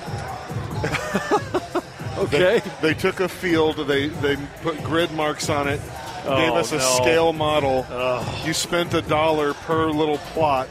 Okay. 2.18 2.62
They 2.80 2.94
took 2.94 3.18
a 3.20 3.28
field, 3.28 3.76
they 3.88 4.08
they 4.08 4.36
put 4.62 4.80
grid 4.84 5.10
marks 5.12 5.48
on 5.48 5.66
it, 5.66 5.80
Oh, 6.24 6.36
gave 6.36 6.52
us 6.52 6.72
a 6.72 6.78
no. 6.78 6.82
scale 6.82 7.32
model. 7.32 7.86
You 8.44 8.52
spent 8.52 8.94
a 8.94 9.02
dollar 9.02 9.54
per 9.54 9.90
little 9.90 10.18
plot, 10.18 10.68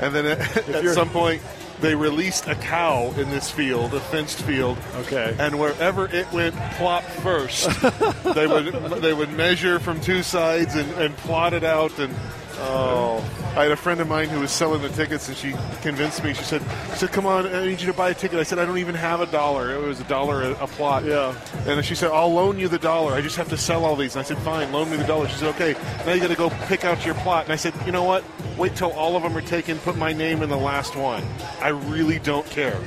and 0.00 0.14
then 0.14 0.26
at, 0.26 0.68
at 0.68 0.94
some 0.94 1.10
point 1.10 1.42
they 1.80 1.94
released 1.94 2.46
a 2.46 2.54
cow 2.54 3.12
in 3.16 3.30
this 3.30 3.50
field, 3.50 3.94
a 3.94 4.00
fenced 4.00 4.42
field. 4.42 4.78
Okay. 4.96 5.34
And 5.38 5.58
wherever 5.58 6.06
it 6.06 6.30
went 6.32 6.54
plop 6.72 7.04
first, 7.04 7.68
they 8.34 8.46
would 8.46 8.74
they 9.00 9.12
would 9.12 9.32
measure 9.32 9.78
from 9.78 10.00
two 10.00 10.22
sides 10.22 10.74
and, 10.74 10.90
and 10.94 11.16
plot 11.18 11.52
it 11.52 11.64
out. 11.64 11.98
And 11.98 12.14
oh, 12.60 13.18
I 13.56 13.62
had 13.62 13.72
a 13.72 13.76
friend 13.76 14.00
of 14.00 14.08
mine 14.08 14.28
who 14.28 14.40
was 14.40 14.50
selling 14.50 14.82
the 14.82 14.88
tickets, 14.90 15.28
and 15.28 15.36
she 15.36 15.54
convinced 15.82 16.22
me. 16.22 16.34
She 16.34 16.44
said, 16.44 16.62
"She 16.92 16.98
said, 16.98 17.12
come 17.12 17.26
on, 17.26 17.46
I 17.46 17.66
need 17.66 17.80
you 17.80 17.86
to 17.86 17.92
buy 17.92 18.10
a 18.10 18.14
ticket." 18.14 18.38
I 18.38 18.42
said, 18.42 18.58
"I 18.58 18.64
don't 18.64 18.78
even 18.78 18.94
have 18.94 19.20
a 19.20 19.26
dollar. 19.26 19.72
It 19.74 19.82
was 19.82 20.00
a 20.00 20.04
dollar 20.04 20.42
a, 20.42 20.50
a 20.52 20.66
plot." 20.66 21.04
Yeah. 21.04 21.34
And 21.58 21.66
then 21.66 21.82
she 21.82 21.94
said, 21.94 22.10
"I'll 22.10 22.32
loan 22.32 22.58
you 22.58 22.68
the 22.68 22.78
dollar. 22.78 23.12
I 23.12 23.20
just 23.20 23.36
have 23.36 23.48
to 23.48 23.56
sell 23.56 23.84
all 23.84 23.96
these." 23.96 24.14
And 24.14 24.24
I 24.24 24.28
said, 24.28 24.38
"Fine, 24.38 24.72
loan 24.72 24.90
me 24.90 24.96
the 24.96 25.04
dollar." 25.04 25.28
She 25.28 25.36
said, 25.36 25.48
"Okay." 25.54 25.74
Now 26.06 26.12
you 26.12 26.20
got 26.20 26.28
to 26.28 26.36
go 26.36 26.50
pick 26.66 26.84
out 26.84 27.04
your 27.04 27.14
plot. 27.16 27.44
And 27.44 27.52
I 27.52 27.56
said, 27.56 27.74
"You 27.86 27.92
know 27.92 28.04
what? 28.04 28.24
Wait 28.56 28.76
till 28.76 28.92
all 28.92 29.16
of 29.16 29.22
them 29.22 29.36
are 29.36 29.42
taken. 29.42 29.78
Put 29.78 29.96
my 29.96 30.12
name 30.12 30.42
in 30.42 30.48
the 30.48 30.56
last 30.56 30.96
one. 30.96 31.24
I 31.60 31.68
really 31.68 32.18
don't 32.18 32.46
care." 32.46 32.78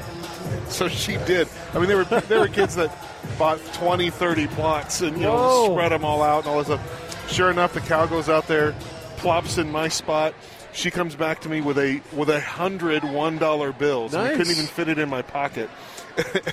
So 0.70 0.88
she 0.88 1.18
did. 1.26 1.48
I 1.74 1.80
mean, 1.80 1.88
there 1.88 1.98
were 1.98 2.06
there 2.06 2.40
were 2.40 2.48
kids 2.48 2.76
that 2.76 2.96
bought 3.38 3.60
20, 3.74 4.10
30 4.10 4.48
plots 4.48 5.02
and 5.02 5.18
you 5.18 5.24
know 5.24 5.36
Whoa. 5.36 5.74
spread 5.74 5.92
them 5.92 6.06
all 6.06 6.22
out 6.22 6.40
and 6.40 6.48
all 6.48 6.58
this 6.64 6.68
stuff. 6.68 7.30
Sure 7.32 7.50
enough, 7.50 7.74
the 7.74 7.80
cow 7.82 8.06
goes 8.06 8.30
out 8.30 8.48
there, 8.48 8.76
plops 9.24 9.58
in 9.58 9.72
my 9.72 9.88
spot. 9.88 10.34
She 10.74 10.92
comes 10.92 11.16
back 11.16 11.40
to 11.42 11.50
me 11.50 11.62
with 11.62 11.78
a 11.78 12.02
with 12.14 12.30
a 12.30 12.42
hundred 12.42 13.04
one 13.04 13.38
dollar 13.38 13.72
bills. 13.72 14.14
And 14.14 14.24
I 14.24 14.36
couldn't 14.36 14.52
even 14.52 14.66
fit 14.66 14.88
it 14.90 15.00
in 15.00 15.08
my 15.10 15.22
pocket. 15.22 15.70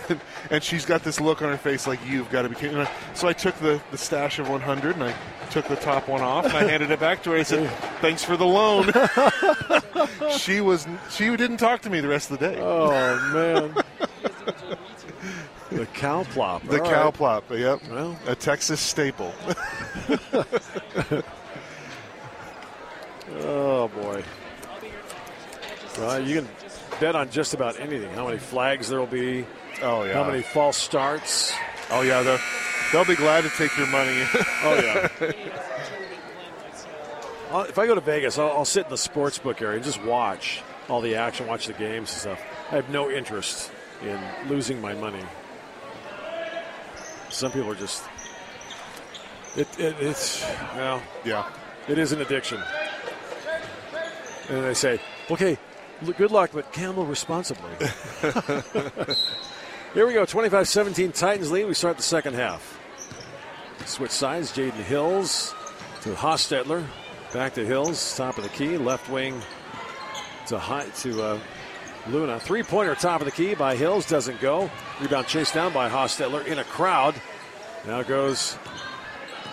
and, 0.09 0.21
and 0.51 0.63
she's 0.63 0.85
got 0.87 1.03
this 1.03 1.21
look 1.21 1.43
on 1.43 1.49
her 1.51 1.57
face 1.59 1.87
like 1.87 1.99
you've 2.07 2.31
got 2.31 2.43
to 2.43 2.49
be 2.49 2.55
kidding. 2.55 2.79
I- 2.79 2.91
So 3.15 3.29
I 3.29 3.33
took 3.33 3.55
the, 3.57 3.81
the 3.91 3.99
stash 3.99 4.39
of 4.39 4.49
100 4.49 4.95
and 4.97 5.05
I 5.05 5.15
took 5.51 5.67
the 5.69 5.77
top 5.77 6.07
one 6.09 6.21
off 6.23 6.45
and 6.47 6.55
I 6.55 6.65
handed 6.65 6.91
it 6.91 7.01
back 7.01 7.23
to 7.25 7.31
her. 7.33 7.37
I 7.39 7.43
said, 7.43 7.69
"Thanks 8.01 8.23
for 8.23 8.37
the 8.37 8.47
loan." 8.47 8.91
she 10.39 10.61
was 10.61 10.87
she 11.11 11.25
didn't 11.37 11.57
talk 11.59 11.81
to 11.83 11.91
me 11.91 12.01
the 12.01 12.09
rest 12.09 12.31
of 12.31 12.39
the 12.39 12.49
day. 12.51 12.59
Oh 12.61 12.91
man. 13.35 13.75
the 15.71 15.87
cow 15.87 16.25
plop. 16.25 16.63
The 16.65 16.81
All 16.83 16.89
cow 16.91 17.05
right. 17.07 17.15
plop, 17.15 17.51
yep. 17.51 17.81
Well. 17.91 18.19
a 18.27 18.35
Texas 18.35 18.81
staple. 18.81 19.33
Oh 23.73 23.87
boy. 23.87 24.25
Well, 25.97 26.21
you 26.21 26.41
can 26.41 26.49
bet 26.99 27.15
on 27.15 27.31
just 27.31 27.55
about 27.55 27.79
anything. 27.79 28.13
How 28.15 28.27
many 28.27 28.39
flags 28.39 28.89
there 28.89 28.99
will 28.99 29.07
be. 29.07 29.47
Oh 29.81 30.03
yeah. 30.03 30.15
How 30.15 30.25
many 30.25 30.43
false 30.43 30.77
starts. 30.77 31.53
Oh 31.89 32.01
yeah. 32.03 32.21
They'll, 32.23 32.39
they'll 32.93 33.05
be 33.05 33.15
glad 33.15 33.45
to 33.45 33.51
take 33.51 33.77
your 33.79 33.87
money. 33.87 34.25
Oh 34.65 34.75
yeah. 34.75 35.33
I'll, 37.53 37.63
if 37.63 37.79
I 37.79 37.87
go 37.87 37.95
to 37.95 38.01
Vegas, 38.01 38.39
I'll, 38.39 38.51
I'll 38.51 38.65
sit 38.65 38.87
in 38.87 38.91
the 38.91 38.99
sports 38.99 39.39
book 39.39 39.63
area 39.63 39.77
and 39.77 39.85
just 39.85 40.03
watch 40.03 40.63
all 40.89 41.01
the 41.01 41.15
action, 41.15 41.47
watch 41.47 41.69
the 41.69 41.73
games 41.73 42.11
and 42.11 42.21
stuff. 42.21 42.43
I 42.73 42.75
have 42.75 42.91
no 42.91 43.09
interest 43.09 43.71
in 44.03 44.21
losing 44.49 44.81
my 44.81 44.95
money. 44.95 45.25
Some 47.29 47.53
people 47.53 47.71
are 47.71 47.77
just. 47.77 48.03
It, 49.57 49.69
it, 49.79 49.95
it's 50.01 50.45
well, 50.75 51.01
yeah. 51.25 51.49
it 51.87 51.99
is 51.99 52.11
an 52.11 52.21
addiction. 52.21 52.61
And 54.51 54.65
they 54.65 54.75
say, 54.75 55.01
okay, 55.31 55.57
good 56.19 56.33
luck, 56.33 56.51
but 56.53 56.73
gamble 56.73 57.07
responsibly. 57.07 57.71
Here 59.95 60.07
we 60.07 60.13
go, 60.13 60.27
25 60.27 60.69
17 60.69 61.13
Titans 61.13 61.51
lead. 61.51 61.65
We 61.67 61.75
start 61.75 61.97
the 61.97 62.03
second 62.03 62.35
half. 62.35 62.79
Switch 63.87 64.11
sides, 64.11 64.53
Jaden 64.53 64.73
Hills 64.73 65.55
to 66.03 66.11
Hostetler. 66.11 66.85
Back 67.33 67.55
to 67.55 67.65
Hills, 67.65 68.17
top 68.17 68.39
of 68.39 68.45
the 68.45 68.51
key, 68.51 68.77
left 68.77 69.09
wing 69.09 69.41
to 70.49 70.59
high, 70.59 70.87
to 71.01 71.23
uh, 71.23 71.39
Luna. 72.09 72.41
Three 72.41 72.65
pointer, 72.65 72.95
top 72.95 73.21
of 73.21 73.25
the 73.27 73.33
key 73.33 73.55
by 73.55 73.77
Hills, 73.77 74.07
doesn't 74.07 74.41
go. 74.41 74.71
Rebound 75.01 75.27
chased 75.29 75.55
down 75.55 75.73
by 75.73 75.89
Hostetler 75.89 76.45
in 76.45 76.59
a 76.59 76.65
crowd. 76.65 77.15
Now 77.87 78.03
goes 78.03 78.59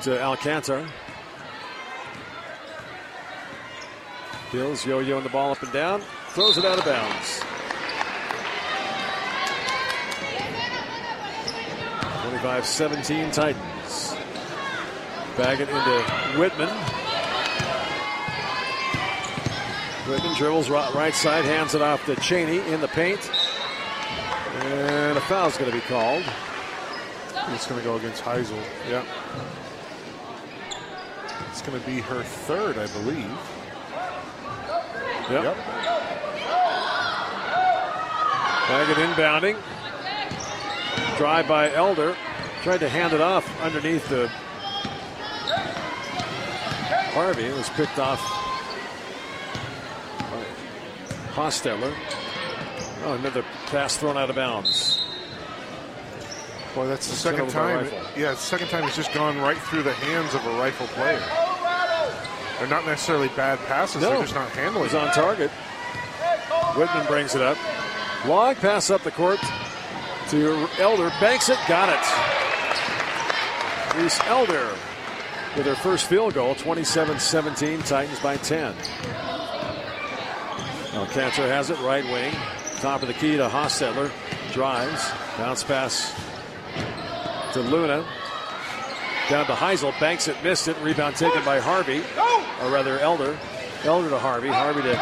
to 0.03 0.19
Alcantara. 0.21 0.87
Hills 4.51 4.85
yo-yoing 4.85 5.23
the 5.23 5.29
ball 5.29 5.51
up 5.51 5.61
and 5.61 5.71
down, 5.73 6.01
throws 6.29 6.57
it 6.57 6.65
out 6.65 6.79
of 6.79 6.85
bounds. 6.85 7.41
25-17 12.37 13.33
Titans. 13.33 14.15
Baggett 15.35 15.69
into 15.69 16.39
Whitman. 16.39 16.69
Whitman 20.07 20.35
dribbles 20.35 20.69
right, 20.69 20.93
right 20.93 21.13
side, 21.13 21.43
hands 21.43 21.75
it 21.75 21.81
off 21.81 22.05
to 22.05 22.15
Cheney 22.15 22.59
in 22.71 22.79
the 22.79 22.87
paint. 22.87 23.19
And 24.61 25.17
a 25.17 25.21
foul's 25.21 25.57
going 25.57 25.71
to 25.71 25.75
be 25.77 25.83
called. 25.83 26.23
It's 27.49 27.67
going 27.67 27.79
to 27.81 27.85
go 27.85 27.95
against 27.95 28.23
Heisel. 28.23 28.61
Yeah. 28.89 29.03
It's 31.49 31.61
going 31.61 31.79
to 31.79 31.85
be 31.85 31.99
her 32.01 32.23
third, 32.23 32.77
I 32.77 32.87
believe. 32.87 33.56
Yep. 35.29 35.43
Yep. 35.43 35.57
Baggett 38.67 38.97
inbounding. 38.97 39.57
Drive 41.17 41.47
by 41.47 41.73
Elder. 41.73 42.15
Tried 42.63 42.79
to 42.79 42.89
hand 42.89 43.13
it 43.13 43.21
off 43.21 43.45
underneath 43.61 44.07
the 44.09 44.27
Harvey. 47.13 47.45
It 47.45 47.55
was 47.55 47.69
picked 47.69 47.97
off 47.99 48.21
by 50.19 50.43
Hostetler. 51.33 51.93
Oh, 53.03 53.13
another 53.13 53.43
pass 53.67 53.97
thrown 53.97 54.17
out 54.17 54.29
of 54.29 54.35
bounds. 54.35 55.01
Boy, 56.75 56.87
that's 56.87 57.07
the 57.07 57.13
It's 57.13 57.21
second 57.21 57.49
time. 57.49 57.89
Yeah, 58.15 58.31
the 58.31 58.35
second 58.37 58.67
time 58.67 58.83
it's 58.83 58.95
just 58.95 59.13
gone 59.13 59.39
right 59.39 59.57
through 59.57 59.83
the 59.83 59.93
hands 59.93 60.35
of 60.35 60.45
a 60.45 60.51
rifle 60.59 60.87
player. 60.87 61.21
They're 62.59 62.67
not 62.67 62.85
necessarily 62.85 63.29
bad 63.29 63.59
passes. 63.67 64.01
No. 64.01 64.09
They're 64.09 64.21
just 64.21 64.35
not 64.35 64.49
handling. 64.49 64.85
He's 64.85 64.95
on 64.95 65.11
target. 65.13 65.51
Whitman 66.75 67.05
brings 67.07 67.35
it 67.35 67.41
up. 67.41 67.57
Long 68.25 68.55
pass 68.55 68.89
up 68.89 69.03
the 69.03 69.11
court 69.11 69.39
to 70.29 70.67
Elder. 70.79 71.09
Banks 71.19 71.49
it. 71.49 71.57
Got 71.67 71.89
it. 71.89 71.99
Reese 74.01 74.19
Elder 74.25 74.69
with 75.55 75.65
their 75.65 75.75
first 75.75 76.05
field 76.07 76.33
goal, 76.35 76.53
27-17, 76.55 77.87
Titans 77.87 78.19
by 78.19 78.37
10. 78.37 78.75
Alcantara 80.93 81.47
has 81.47 81.69
it, 81.69 81.79
right 81.79 82.05
wing. 82.05 82.33
Top 82.79 83.01
of 83.01 83.07
the 83.07 83.13
key 83.13 83.37
to 83.37 83.47
Hostetler. 83.47 84.11
Drives. 84.51 85.11
Bounce 85.37 85.63
pass 85.63 86.13
to 87.53 87.61
Luna. 87.61 88.05
Down 89.29 89.45
to 89.47 89.53
Heisel. 89.53 89.99
Banks 89.99 90.27
it, 90.27 90.41
missed 90.43 90.67
it. 90.67 90.77
Rebound 90.81 91.15
taken 91.15 91.43
by 91.43 91.59
Harvey. 91.59 92.03
Or 92.61 92.71
rather, 92.71 92.99
Elder. 92.99 93.37
Elder 93.83 94.09
to 94.09 94.19
Harvey. 94.19 94.49
Harvey 94.49 94.81
to 94.81 94.95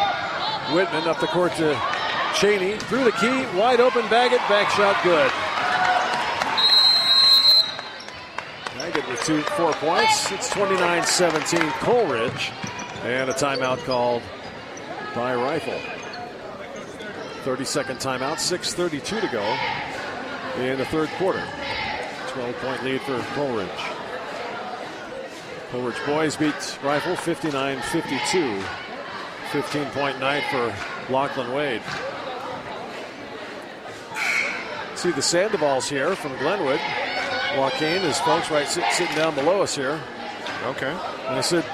Whitman. 0.74 1.08
Up 1.08 1.20
the 1.20 1.26
court 1.26 1.54
to 1.56 1.80
Cheney. 2.34 2.78
Through 2.78 3.04
the 3.04 3.12
key. 3.12 3.46
Wide 3.56 3.80
open. 3.80 4.08
Baggett. 4.08 4.40
Back 4.48 4.70
shot. 4.70 5.02
Good. 5.02 5.30
Baggett 8.78 9.08
with 9.08 9.22
two, 9.24 9.42
four 9.56 9.72
points. 9.74 10.30
It's 10.32 10.50
29 10.50 11.04
17 11.04 11.60
Coal 11.80 12.06
Ridge. 12.06 12.52
And 13.02 13.30
a 13.30 13.32
timeout 13.32 13.78
called 13.84 14.22
by 15.14 15.34
Rifle. 15.34 15.80
30 17.46 17.64
second 17.64 17.96
timeout, 17.98 18.38
6.32 18.38 19.20
to 19.20 19.28
go 19.28 20.62
in 20.62 20.78
the 20.78 20.84
third 20.86 21.08
quarter. 21.10 21.42
12 22.30 22.56
point 22.56 22.82
lead 22.82 23.00
for 23.02 23.18
Coal 23.34 23.56
Ridge. 23.56 23.95
Coal 25.76 25.88
Ridge 25.88 26.06
boys 26.06 26.36
beat 26.36 26.78
Rifle 26.82 27.14
59 27.16 27.82
52. 27.82 28.62
15 29.52 29.84
point 29.90 30.18
night 30.18 30.42
for 30.50 30.74
Lachlan 31.12 31.52
Wade. 31.52 31.82
See 34.94 35.10
the 35.10 35.20
Sandoval's 35.20 35.86
here 35.86 36.16
from 36.16 36.32
Glenwood. 36.38 36.80
Joaquin, 37.58 38.00
his 38.00 38.18
folks 38.20 38.50
right 38.50 38.66
sit, 38.66 38.84
sitting 38.92 39.14
down 39.16 39.34
below 39.34 39.60
us 39.60 39.76
here. 39.76 40.00
Okay. 40.64 40.88
And 40.88 41.36
I 41.36 41.42
said, 41.42 41.64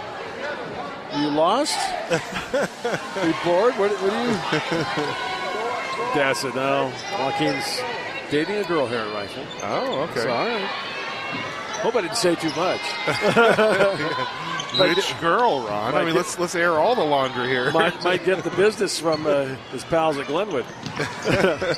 You 1.16 1.28
lost? 1.28 1.78
you 2.10 3.34
bored? 3.44 3.74
What, 3.74 3.92
what 4.02 4.12
are 4.12 4.26
you? 4.26 4.34
Dad 6.14 6.32
said, 6.32 6.56
No. 6.56 6.92
Joaquin's 7.20 7.80
dating 8.32 8.56
a 8.56 8.64
girl 8.64 8.88
here 8.88 8.98
at 8.98 9.14
Rifle. 9.14 9.44
Oh, 9.62 10.00
okay. 10.10 10.22
So, 10.22 10.32
all 10.32 10.46
right. 10.48 10.68
Hope 11.82 11.96
I 11.96 12.00
didn't 12.02 12.16
say 12.16 12.34
too 12.36 12.52
much. 12.54 12.80
Which 14.96 15.20
girl, 15.20 15.66
Ron? 15.66 15.94
I 15.94 15.98
mean, 15.98 16.06
get- 16.08 16.16
let's 16.16 16.38
let's 16.38 16.54
air 16.54 16.72
all 16.72 16.94
the 16.94 17.04
laundry 17.04 17.48
here. 17.48 17.70
might, 17.72 18.02
might 18.04 18.24
get 18.24 18.42
the 18.44 18.50
business 18.50 18.98
from 18.98 19.26
uh, 19.26 19.46
his 19.70 19.84
pals 19.84 20.16
at 20.18 20.26
Glenwood. 20.28 20.64
uh 20.96 21.74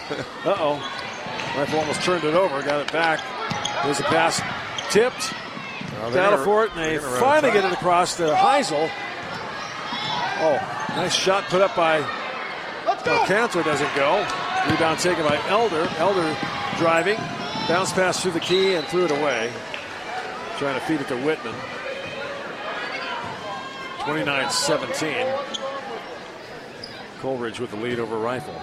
oh. 0.47 1.01
Rifle 1.57 1.79
almost 1.81 2.03
turned 2.03 2.25
it 2.25 2.35
over, 2.35 2.63
got 2.63 2.81
it 2.81 2.93
back. 2.93 3.21
There's 3.85 4.01
a 4.01 4.05
pass 4.05 4.41
tipped. 4.91 5.33
Oh, 6.03 6.13
Battle 6.13 6.45
for 6.45 6.65
it, 6.65 6.73
and 6.73 6.81
they 6.81 6.91
they're 6.93 7.01
gonna 7.01 7.13
run 7.13 7.21
finally 7.21 7.53
get 7.53 7.65
it 7.65 7.73
across 7.73 8.17
to 8.17 8.25
Heisel. 8.25 8.91
Oh, 10.41 10.89
nice 10.97 11.15
shot 11.15 11.45
put 11.45 11.63
up 11.63 11.75
by 11.75 11.99
Alcantara 13.07 13.65
doesn't 13.65 13.95
go. 13.95 14.19
Rebound 14.71 14.99
taken 14.99 15.25
by 15.25 15.41
Elder. 15.49 15.89
Elder 15.99 16.37
driving. 16.79 17.17
Bounce 17.69 17.93
pass 17.93 18.23
through 18.23 18.33
the 18.33 18.41
key 18.41 18.75
and 18.75 18.87
threw 18.87 19.05
it 19.05 19.11
away. 19.11 19.53
Trying 20.59 20.75
to 20.75 20.87
feed 20.87 21.01
it 21.01 21.09
to 21.09 21.17
Whitman. 21.17 21.55
29 24.05 24.51
17. 24.51 25.27
Coal 27.21 27.39
Ridge 27.39 27.59
with 27.59 27.71
the 27.71 27.77
lead 27.77 27.99
over 27.99 28.19
Rifle. 28.19 28.55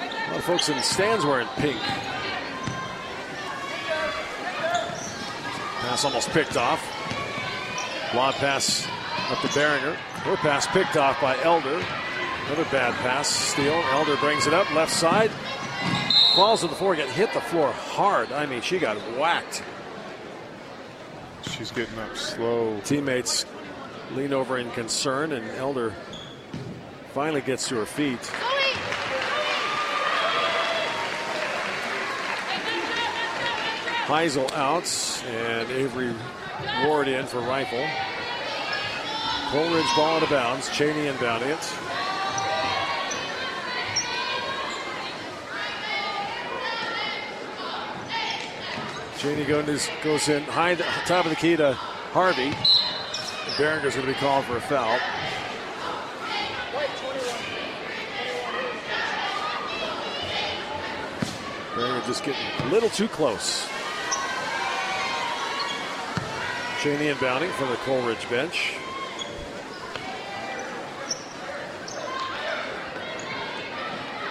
A 0.00 0.28
lot 0.30 0.38
of 0.38 0.44
folks 0.44 0.68
in 0.68 0.76
the 0.76 0.82
stands 0.82 1.26
wearing 1.26 1.48
pink. 1.56 1.80
Pass 5.80 6.04
almost 6.04 6.30
picked 6.30 6.56
off. 6.56 6.80
Lob 8.14 8.34
pass 8.36 8.86
up 9.30 9.40
to 9.40 9.48
Behringer. 9.48 9.94
Her 9.94 10.36
pass 10.36 10.66
picked 10.68 10.96
off 10.96 11.20
by 11.20 11.36
Elder. 11.42 11.84
Another 12.46 12.64
bad 12.70 12.94
pass. 13.02 13.28
Steal. 13.28 13.74
Elder 13.90 14.16
brings 14.16 14.46
it 14.46 14.54
up 14.54 14.72
left 14.74 14.92
side. 14.92 15.30
Falls 16.34 16.60
to 16.60 16.68
the 16.68 16.74
floor. 16.74 16.94
Get 16.94 17.08
hit 17.08 17.32
the 17.34 17.40
floor 17.40 17.72
hard. 17.72 18.32
I 18.32 18.46
mean, 18.46 18.62
she 18.62 18.78
got 18.78 18.96
whacked. 19.18 19.62
She's 21.42 21.70
getting 21.70 21.98
up 21.98 22.16
slow. 22.16 22.80
Teammates 22.84 23.44
lean 24.12 24.32
over 24.32 24.58
in 24.58 24.70
concern, 24.70 25.32
and 25.32 25.48
Elder 25.52 25.94
finally 27.12 27.40
gets 27.40 27.68
to 27.68 27.76
her 27.76 27.86
feet. 27.86 28.20
Heisel 34.06 34.50
outs, 34.52 35.22
and 35.24 35.70
Avery 35.70 36.12
Ward 36.84 37.08
in 37.08 37.26
for 37.26 37.40
Rifle. 37.40 37.86
Coal 39.50 39.68
Ridge 39.74 39.86
ball 39.96 40.16
out 40.16 40.22
of 40.22 40.30
bounds. 40.30 40.68
Cheney 40.70 41.06
inbounding 41.06 41.50
it. 41.50 42.09
Cheney 49.20 49.44
goes, 49.44 49.86
goes 50.02 50.30
in 50.30 50.42
high, 50.44 50.76
top 50.76 51.26
of 51.26 51.30
the 51.30 51.36
key 51.36 51.54
to 51.54 51.74
Harvey. 51.74 52.52
Behringer's 53.58 53.94
going 53.94 54.06
to 54.06 54.12
be 54.14 54.14
called 54.14 54.46
for 54.46 54.56
a 54.56 54.60
foul. 54.62 54.98
Behringer 61.74 62.06
just 62.06 62.24
getting 62.24 62.40
a 62.60 62.68
little 62.70 62.88
too 62.88 63.08
close. 63.08 63.68
Cheney 66.80 67.12
inbounding 67.12 67.50
from 67.50 67.68
the 67.68 67.76
Coal 67.84 68.00
Ridge 68.00 68.26
bench. 68.30 68.72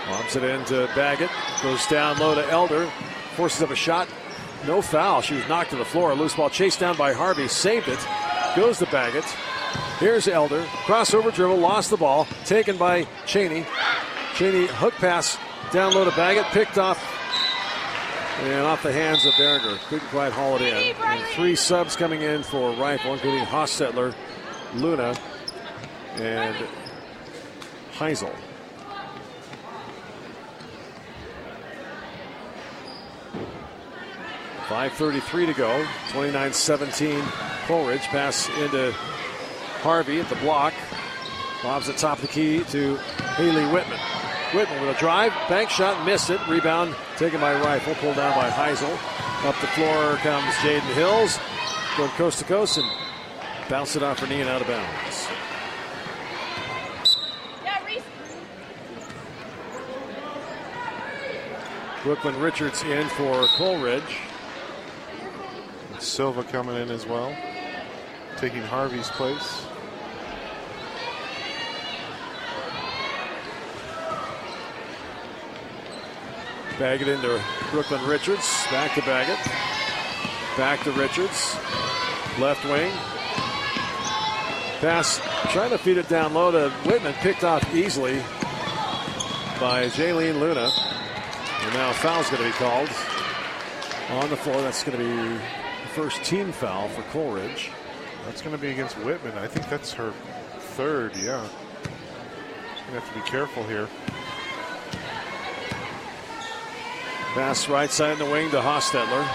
Lobs 0.09 0.35
it 0.35 0.43
into 0.43 0.89
Baggett. 0.95 1.29
Goes 1.61 1.85
down 1.85 2.17
low 2.17 2.33
to 2.33 2.49
Elder. 2.49 2.91
Forces 3.35 3.61
up 3.61 3.69
a 3.69 3.75
shot. 3.75 4.07
No 4.67 4.81
foul. 4.81 5.21
She 5.21 5.35
was 5.35 5.47
knocked 5.47 5.71
to 5.71 5.75
the 5.75 5.85
floor. 5.85 6.13
Loose 6.13 6.35
ball 6.35 6.49
chased 6.49 6.79
down 6.79 6.97
by 6.97 7.13
Harvey. 7.13 7.47
Saved 7.47 7.87
it. 7.87 7.99
Goes 8.55 8.79
to 8.79 8.85
Baggett. 8.87 9.25
Here's 9.99 10.27
Elder. 10.27 10.63
Crossover 10.85 11.33
dribble. 11.33 11.57
Lost 11.57 11.89
the 11.89 11.97
ball. 11.97 12.27
Taken 12.45 12.77
by 12.77 13.07
Cheney. 13.25 13.65
Cheney 14.35 14.67
hook 14.67 14.93
pass 14.95 15.37
down 15.71 15.93
low 15.93 16.05
to 16.05 16.11
Baggett. 16.11 16.45
Picked 16.47 16.77
off 16.77 16.97
and 18.41 18.65
off 18.65 18.83
the 18.83 18.91
hands 18.91 19.25
of 19.25 19.33
Behringer. 19.33 19.77
Couldn't 19.89 20.07
quite 20.07 20.31
haul 20.31 20.55
it 20.55 20.61
in. 20.61 20.95
And 20.95 21.23
three 21.35 21.55
subs 21.55 21.95
coming 21.95 22.21
in 22.21 22.43
for 22.43 22.71
Rifle, 22.73 23.13
including 23.13 23.45
Hostetler, 23.45 24.15
Luna, 24.75 25.15
and 26.15 26.55
Heisel. 27.93 28.33
Five 34.69 34.93
thirty-three 34.93 35.47
to 35.47 35.53
go. 35.53 35.83
29-17. 36.09 37.21
Coal 37.65 37.87
Ridge 37.87 38.03
pass 38.03 38.47
into 38.59 38.91
Harvey 39.81 40.19
at 40.19 40.29
the 40.29 40.35
block. 40.35 40.75
Bob's 41.63 41.89
at 41.89 41.97
top 41.97 42.19
of 42.19 42.21
the 42.21 42.27
key 42.27 42.63
to 42.65 42.97
Haley 43.35 43.65
Whitman. 43.73 43.97
Whitman 44.53 44.79
with 44.85 44.95
a 44.95 44.99
drive, 44.99 45.33
bank 45.49 45.71
shot, 45.71 46.05
missed 46.05 46.29
it. 46.29 46.39
Rebound 46.47 46.95
taken 47.17 47.41
by 47.41 47.59
Rifle, 47.59 47.95
pulled 47.95 48.17
down 48.17 48.35
by 48.35 48.47
Heisel. 48.51 48.93
Up 49.47 49.55
the 49.59 49.67
floor 49.67 50.17
comes 50.17 50.53
Jaden 50.57 50.93
Hills, 50.93 51.39
going 51.97 52.11
coast 52.11 52.37
to 52.37 52.45
coast 52.45 52.77
and 52.77 52.87
bounced 53.69 53.95
it 53.95 54.03
off 54.03 54.19
her 54.19 54.27
knee 54.27 54.41
and 54.41 54.49
out 54.49 54.61
of 54.61 54.67
bounds. 54.67 55.27
Brooklyn 62.03 62.39
Richards 62.39 62.83
in 62.83 63.07
for 63.09 63.47
Coal 63.57 63.79
Ridge. 63.81 64.28
Silva 66.01 66.43
coming 66.43 66.75
in 66.75 66.89
as 66.89 67.05
well, 67.05 67.35
taking 68.37 68.61
Harvey's 68.61 69.09
place. 69.09 69.65
Baggett 76.79 77.09
into 77.09 77.41
Brooklyn 77.71 78.03
Richards. 78.07 78.65
Back 78.71 78.95
to 78.95 79.01
Baggett. 79.01 79.37
Back 80.57 80.81
to 80.83 80.91
Richards. 80.93 81.57
Left 82.39 82.63
wing. 82.63 82.91
Pass, 84.79 85.19
trying 85.51 85.71
to 85.71 85.77
feed 85.77 85.97
it 85.97 86.07
down 86.07 86.33
low 86.33 86.51
to 86.51 86.69
Whitman. 86.85 87.13
Picked 87.15 87.43
off 87.43 87.75
easily 87.75 88.19
by 89.59 89.89
Jaylene 89.89 90.39
Luna. 90.39 90.71
And 91.63 91.73
now 91.73 91.89
a 91.89 91.93
foul's 91.93 92.29
going 92.29 92.43
to 92.43 92.49
be 92.49 92.53
called 92.53 92.89
on 94.11 94.29
the 94.29 94.37
floor. 94.37 94.61
That's 94.61 94.81
going 94.81 94.97
to 94.97 95.03
be 95.03 95.41
first 95.89 96.23
team 96.23 96.51
foul 96.51 96.87
for 96.89 97.01
Coal 97.11 97.31
Ridge. 97.31 97.71
That's 98.25 98.41
going 98.41 98.55
to 98.55 98.61
be 98.61 98.69
against 98.69 98.97
Whitman. 98.99 99.37
I 99.37 99.47
think 99.47 99.67
that's 99.69 99.91
her 99.93 100.11
third, 100.75 101.15
yeah. 101.15 101.47
You 102.87 102.95
have 102.95 103.07
to 103.11 103.19
be 103.19 103.25
careful 103.25 103.63
here. 103.63 103.87
Pass 107.33 107.67
right 107.69 107.89
side 107.89 108.13
in 108.13 108.19
the 108.19 108.25
wing 108.25 108.51
to 108.51 108.57
Hostetler. 108.59 109.27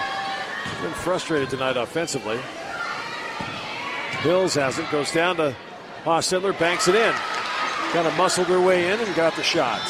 Been 0.81 0.91
frustrated 0.93 1.49
tonight 1.49 1.77
offensively. 1.77 2.39
Hills 4.21 4.55
has 4.55 4.79
it, 4.79 4.89
goes 4.91 5.11
down 5.11 5.35
to 5.37 5.55
Hostetler, 6.03 6.57
banks 6.59 6.87
it 6.87 6.95
in. 6.95 7.13
Kind 7.91 8.07
of 8.07 8.15
muscled 8.17 8.47
her 8.47 8.61
way 8.61 8.91
in 8.91 8.99
and 8.99 9.15
got 9.15 9.35
the 9.35 9.43
shot. 9.43 9.81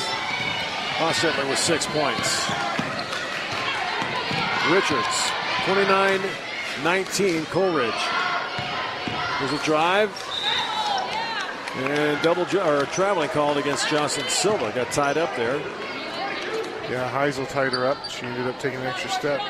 Hostetler 0.97 1.49
with 1.49 1.59
six 1.59 1.85
points. 1.87 2.49
Richards, 4.71 5.31
29 5.65 6.21
19, 6.83 7.45
Coal 7.45 7.73
Ridge. 7.73 7.93
There's 9.39 9.53
a 9.53 9.63
drive. 9.63 10.11
And 11.75 12.21
double 12.21 12.43
or 12.57 12.85
traveling 12.85 13.29
called 13.29 13.57
against 13.57 13.89
Jocelyn 13.89 14.29
Silva. 14.29 14.71
Got 14.73 14.91
tied 14.91 15.17
up 15.17 15.35
there. 15.35 15.57
Yeah, 16.89 17.09
Heisel 17.11 17.49
tied 17.49 17.73
her 17.73 17.85
up. 17.85 17.97
She 18.09 18.25
ended 18.25 18.47
up 18.47 18.59
taking 18.59 18.79
an 18.79 18.87
extra 18.87 19.09
step. 19.09 19.41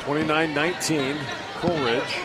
Twenty-nine 0.00 0.54
nineteen, 0.54 1.16
Coal 1.56 1.78
Ridge. 1.78 2.16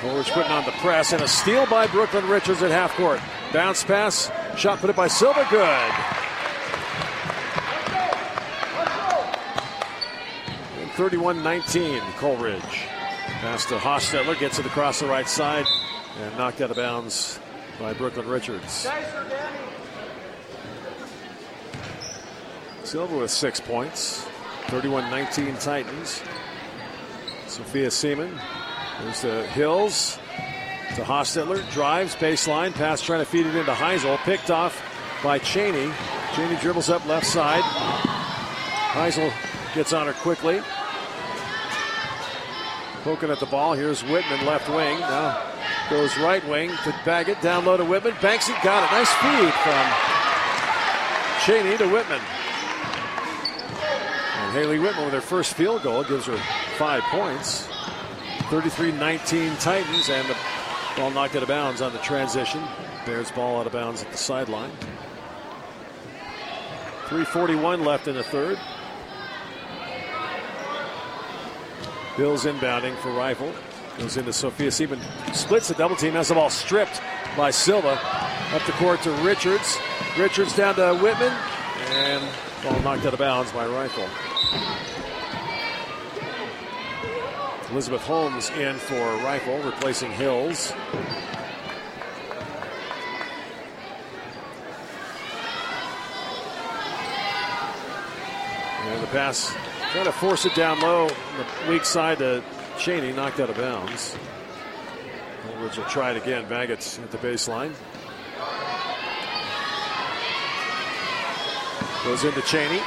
Coleridge 0.00 0.30
putting 0.30 0.50
on 0.50 0.64
the 0.64 0.72
press 0.72 1.12
and 1.12 1.22
a 1.22 1.28
steal 1.28 1.66
by 1.66 1.86
Brooklyn 1.86 2.26
Richards 2.28 2.62
at 2.62 2.70
half 2.70 2.94
court. 2.94 3.20
Bounce 3.52 3.84
pass, 3.84 4.30
shot 4.56 4.78
put 4.78 4.88
it 4.90 4.96
by 4.96 5.08
Silva, 5.08 5.46
good. 5.50 5.92
31-19, 11.00 11.98
Coal 12.18 12.36
Ridge. 12.36 12.62
Pass 13.40 13.64
to 13.64 13.76
Hostetler, 13.76 14.38
gets 14.38 14.58
it 14.58 14.66
across 14.66 15.00
the 15.00 15.06
right 15.06 15.26
side 15.26 15.64
and 16.20 16.36
knocked 16.36 16.60
out 16.60 16.70
of 16.70 16.76
bounds 16.76 17.40
by 17.80 17.94
Brooklyn 17.94 18.28
Richards. 18.28 18.86
Silva 22.84 23.16
with 23.16 23.30
six 23.30 23.58
points. 23.60 24.28
31-19 24.66 25.64
Titans. 25.64 26.22
Sophia 27.46 27.90
Seaman. 27.90 28.38
There's 29.00 29.22
the 29.22 29.46
Hills 29.46 30.18
to 30.96 31.02
Hostetler. 31.02 31.66
Drives 31.72 32.14
baseline. 32.16 32.74
Pass 32.74 33.00
trying 33.00 33.20
to 33.20 33.24
feed 33.24 33.46
it 33.46 33.54
into 33.54 33.72
Heisel. 33.72 34.18
Picked 34.18 34.50
off 34.50 34.78
by 35.24 35.38
Cheney. 35.38 35.90
Cheney 36.34 36.56
dribbles 36.56 36.90
up 36.90 37.06
left 37.06 37.26
side. 37.26 37.62
Heisel 38.92 39.32
gets 39.74 39.94
on 39.94 40.06
her 40.06 40.12
quickly. 40.12 40.60
Poking 43.02 43.30
at 43.30 43.40
the 43.40 43.46
ball. 43.46 43.72
Here's 43.72 44.02
Whitman 44.02 44.44
left 44.44 44.68
wing. 44.68 45.00
Now 45.00 45.42
goes 45.88 46.16
right 46.18 46.46
wing 46.48 46.70
to 46.84 46.94
Baggett. 47.04 47.40
Down 47.40 47.64
low 47.64 47.76
to 47.76 47.84
Whitman. 47.84 48.14
Banks 48.22 48.48
it. 48.48 48.56
Got 48.62 48.84
it. 48.84 48.92
Nice 48.94 49.12
feed 49.14 49.52
from 49.64 49.86
Cheney 51.44 51.76
to 51.78 51.86
Whitman. 51.86 52.20
And 54.36 54.52
Haley 54.52 54.78
Whitman 54.78 55.04
with 55.04 55.14
her 55.14 55.20
first 55.20 55.54
field 55.54 55.82
goal 55.82 56.04
gives 56.04 56.26
her 56.26 56.36
five 56.76 57.02
points. 57.04 57.66
33-19 58.50 59.60
Titans 59.60 60.08
and 60.08 60.28
the 60.28 60.36
ball 60.96 61.10
knocked 61.10 61.36
out 61.36 61.42
of 61.42 61.48
bounds 61.48 61.80
on 61.80 61.92
the 61.92 61.98
transition. 61.98 62.62
Bears 63.06 63.30
ball 63.30 63.60
out 63.60 63.66
of 63.66 63.72
bounds 63.72 64.02
at 64.02 64.10
the 64.10 64.18
sideline. 64.18 64.72
341 67.08 67.84
left 67.84 68.06
in 68.08 68.14
the 68.14 68.22
third. 68.22 68.58
Bills 72.20 72.44
inbounding 72.44 72.94
for 72.98 73.10
Rifle. 73.12 73.50
Goes 73.96 74.18
into 74.18 74.30
Sophia 74.30 74.70
Seaman. 74.70 75.00
Splits 75.32 75.68
the 75.68 75.74
double 75.74 75.96
team. 75.96 76.12
Has 76.12 76.28
the 76.28 76.34
ball 76.34 76.50
stripped 76.50 77.00
by 77.34 77.50
Silva. 77.50 77.98
Up 78.52 78.62
the 78.66 78.72
court 78.72 79.00
to 79.04 79.10
Richards. 79.22 79.78
Richards 80.18 80.54
down 80.54 80.74
to 80.74 80.92
Whitman. 80.96 81.32
And 81.88 82.22
ball 82.62 82.78
knocked 82.80 83.06
out 83.06 83.14
of 83.14 83.18
bounds 83.20 83.50
by 83.52 83.66
Rifle. 83.66 84.06
Elizabeth 87.70 88.02
Holmes 88.02 88.50
in 88.50 88.76
for 88.76 89.16
Rifle, 89.24 89.56
replacing 89.62 90.10
Hills. 90.10 90.74
And 98.84 99.02
the 99.02 99.06
pass, 99.06 99.56
trying 99.92 100.04
to 100.04 100.12
force 100.12 100.46
it 100.46 100.54
down 100.54 100.80
low 100.80 101.02
on 101.04 101.08
the 101.66 101.72
weak 101.72 101.84
side 101.84 102.18
to 102.18 102.42
Cheney, 102.78 103.12
knocked 103.12 103.40
out 103.40 103.50
of 103.50 103.56
bounds. 103.56 104.16
Edwards 105.52 105.76
will 105.76 105.84
try 105.86 106.12
it 106.12 106.16
again. 106.16 106.48
Baggett's 106.48 106.98
at 106.98 107.10
the 107.10 107.18
baseline. 107.18 107.72
Goes 112.04 112.24
into 112.24 112.40
Cheney. 112.42 112.80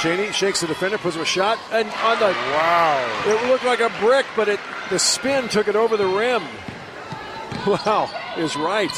Cheney 0.00 0.32
shakes 0.32 0.60
the 0.60 0.66
defender, 0.66 0.98
puts 0.98 1.14
him 1.16 1.22
a 1.22 1.24
shot, 1.24 1.58
and 1.70 1.88
on 1.88 2.18
the 2.18 2.26
Wow. 2.26 3.22
it 3.26 3.48
looked 3.48 3.64
like 3.64 3.80
a 3.80 3.90
brick, 4.00 4.26
but 4.34 4.48
it 4.48 4.58
the 4.90 4.98
spin 4.98 5.48
took 5.48 5.68
it 5.68 5.76
over 5.76 5.96
the 5.96 6.06
rim. 6.06 6.42
Wow, 7.66 8.10
is 8.36 8.56
right. 8.56 8.92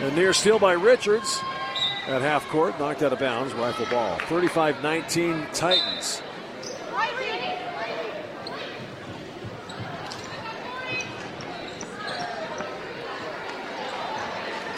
A 0.00 0.10
near 0.12 0.32
steal 0.32 0.60
by 0.60 0.74
Richards 0.74 1.40
at 2.06 2.20
half 2.22 2.46
court, 2.50 2.78
knocked 2.78 3.02
out 3.02 3.12
of 3.12 3.18
bounds, 3.18 3.52
rifle 3.54 3.86
ball. 3.86 4.16
35-19 4.28 5.52
Titans. 5.52 6.22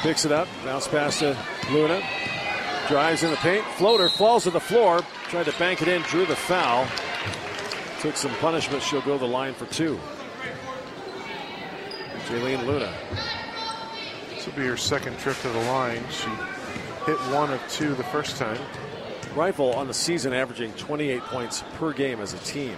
Picks 0.04 0.26
it 0.26 0.32
up, 0.32 0.46
bounce 0.66 0.86
pass 0.86 1.20
to 1.20 1.34
Luna. 1.72 2.02
Drives 2.88 3.22
in 3.22 3.30
the 3.30 3.38
paint, 3.38 3.64
floater 3.78 4.10
falls 4.10 4.44
to 4.44 4.50
the 4.50 4.60
floor, 4.60 5.00
tried 5.30 5.46
to 5.46 5.58
bank 5.58 5.80
it 5.80 5.88
in, 5.88 6.02
drew 6.02 6.26
the 6.26 6.36
foul. 6.36 6.86
Took 8.00 8.14
some 8.14 8.32
punishment, 8.32 8.82
she'll 8.82 9.00
go 9.00 9.16
the 9.16 9.24
line 9.24 9.54
for 9.54 9.64
two. 9.64 9.98
Jaylene 12.26 12.66
Luna. 12.66 12.92
This 14.34 14.44
will 14.44 14.52
be 14.52 14.66
her 14.66 14.76
second 14.76 15.18
trip 15.20 15.38
to 15.38 15.48
the 15.48 15.60
line. 15.60 16.04
She 16.10 16.28
hit 17.06 17.18
one 17.32 17.50
of 17.50 17.66
two 17.70 17.94
the 17.94 18.04
first 18.04 18.36
time. 18.36 18.58
Rifle 19.34 19.72
on 19.72 19.86
the 19.86 19.94
season 19.94 20.34
averaging 20.34 20.74
28 20.74 21.22
points 21.22 21.64
per 21.78 21.94
game 21.94 22.20
as 22.20 22.34
a 22.34 22.38
team. 22.40 22.76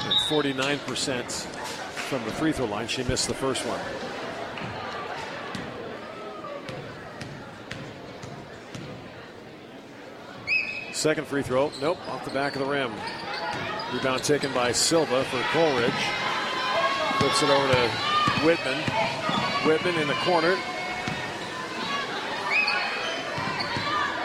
And 0.00 0.12
49% 0.28 1.30
from 1.30 2.22
the 2.26 2.32
free 2.32 2.52
throw 2.52 2.66
line. 2.66 2.86
She 2.86 3.02
missed 3.04 3.28
the 3.28 3.34
first 3.34 3.64
one. 3.64 3.80
Second 11.04 11.26
free 11.26 11.42
throw. 11.42 11.70
Nope, 11.82 11.98
off 12.08 12.24
the 12.24 12.30
back 12.30 12.56
of 12.56 12.62
the 12.62 12.66
rim. 12.66 12.90
Rebound 13.92 14.24
taken 14.24 14.50
by 14.54 14.72
Silva 14.72 15.22
for 15.24 15.38
Coal 15.52 15.76
Ridge. 15.76 15.92
Flips 17.18 17.42
it 17.42 17.50
over 17.50 17.70
to 17.74 17.90
Whitman. 18.40 18.78
Whitman 19.66 20.00
in 20.00 20.08
the 20.08 20.14
corner. 20.24 20.56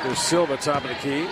There's 0.03 0.19
Silva 0.19 0.55
top 0.55 0.85
of 0.85 0.89
the 0.91 0.95
key. 0.95 1.27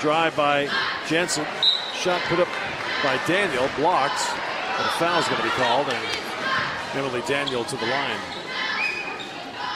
Drive 0.00 0.34
by 0.34 0.68
Jensen. 1.06 1.46
Shot 1.94 2.20
put 2.22 2.40
up 2.40 2.48
by 3.04 3.20
Daniel. 3.28 3.70
Blocked. 3.76 4.20
But 4.76 4.86
a 4.86 4.90
foul's 4.98 5.28
going 5.28 5.40
to 5.40 5.44
be 5.44 5.54
called. 5.54 5.86
And 5.86 6.98
Emily 6.98 7.22
Daniel 7.28 7.62
to 7.62 7.76
the 7.76 7.86
line. 7.86 8.18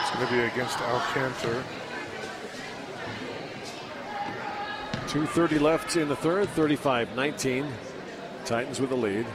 It's 0.01 0.11
going 0.11 0.27
to 0.27 0.33
be 0.33 0.39
against 0.41 0.79
Alcantar. 0.79 1.63
2.30 5.15 5.61
left 5.61 5.95
in 5.95 6.09
the 6.09 6.15
third. 6.17 6.49
35 6.49 7.15
19. 7.15 7.65
Titans 8.43 8.81
with 8.81 8.89
the 8.89 8.97
lead. 8.97 9.25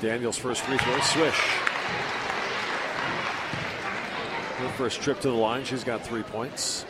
Daniel's 0.00 0.38
first 0.38 0.60
free 0.60 0.78
throw. 0.78 1.00
Swish. 1.00 1.34
Her 4.58 4.68
first 4.76 5.02
trip 5.02 5.18
to 5.22 5.28
the 5.28 5.34
line. 5.34 5.64
She's 5.64 5.82
got 5.82 6.06
three 6.06 6.22
points. 6.22 6.86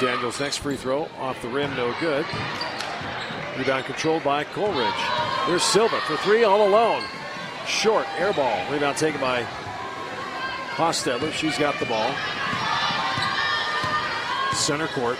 Daniels' 0.00 0.40
next 0.40 0.58
free 0.58 0.76
throw 0.76 1.04
off 1.18 1.40
the 1.40 1.48
rim, 1.48 1.74
no 1.74 1.94
good. 2.00 2.26
Rebound 3.56 3.84
controlled 3.86 4.24
by 4.24 4.44
Coal 4.44 4.72
Ridge. 4.72 4.92
Here's 5.46 5.62
Silva 5.62 5.98
for 6.00 6.16
three, 6.18 6.44
all 6.44 6.68
alone. 6.68 7.02
Short, 7.66 8.06
air 8.18 8.34
ball. 8.34 8.70
Rebound 8.70 8.98
taken 8.98 9.20
by 9.20 9.46
Hostetler. 10.76 11.32
She's 11.32 11.58
got 11.58 11.78
the 11.80 11.86
ball. 11.86 12.12
Center 14.52 14.86
court. 14.88 15.18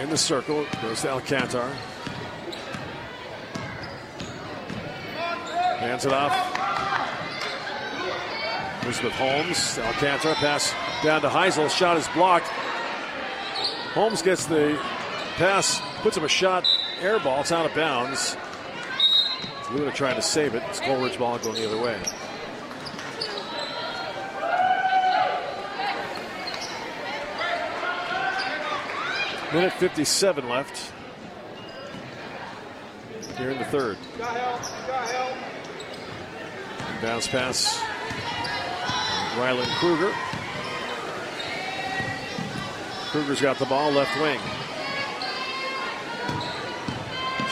In 0.00 0.10
the 0.10 0.16
circle, 0.16 0.66
goes 0.82 1.02
to 1.02 1.08
Alcantar. 1.08 1.70
Hands 5.78 6.04
it 6.04 6.12
off. 6.12 6.32
Elizabeth 8.84 9.12
Holmes. 9.12 9.78
Alcantar 9.78 10.34
pass 10.34 10.72
down 11.02 11.22
to 11.22 11.28
Heisel. 11.28 11.68
Shot 11.70 11.96
is 11.96 12.06
blocked. 12.08 12.46
Holmes 13.94 14.20
gets 14.20 14.44
the 14.46 14.78
pass, 15.36 15.80
puts 16.02 16.16
him 16.16 16.24
a 16.24 16.28
shot, 16.28 16.66
air 17.00 17.18
ball. 17.18 17.40
It's 17.40 17.52
out 17.52 17.64
of 17.64 17.74
bounds. 17.74 18.36
Luna 19.72 19.90
trying 19.92 20.16
to 20.16 20.22
save 20.22 20.54
it. 20.54 20.62
It's 20.68 20.80
Coal 20.80 21.02
Ridge 21.02 21.18
ball 21.18 21.38
going 21.38 21.56
the 21.56 21.66
other 21.66 21.82
way. 21.82 21.98
Minute 29.52 29.72
57 29.74 30.48
left 30.48 30.92
here 33.38 33.50
in 33.50 33.58
the 33.58 33.64
third. 33.66 33.96
Bounce 37.00 37.28
pass. 37.28 37.80
Ryland 39.38 39.70
Kruger. 39.78 40.12
Kruger's 43.10 43.40
got 43.40 43.58
the 43.58 43.66
ball 43.66 43.92
left 43.92 44.20
wing. 44.20 44.40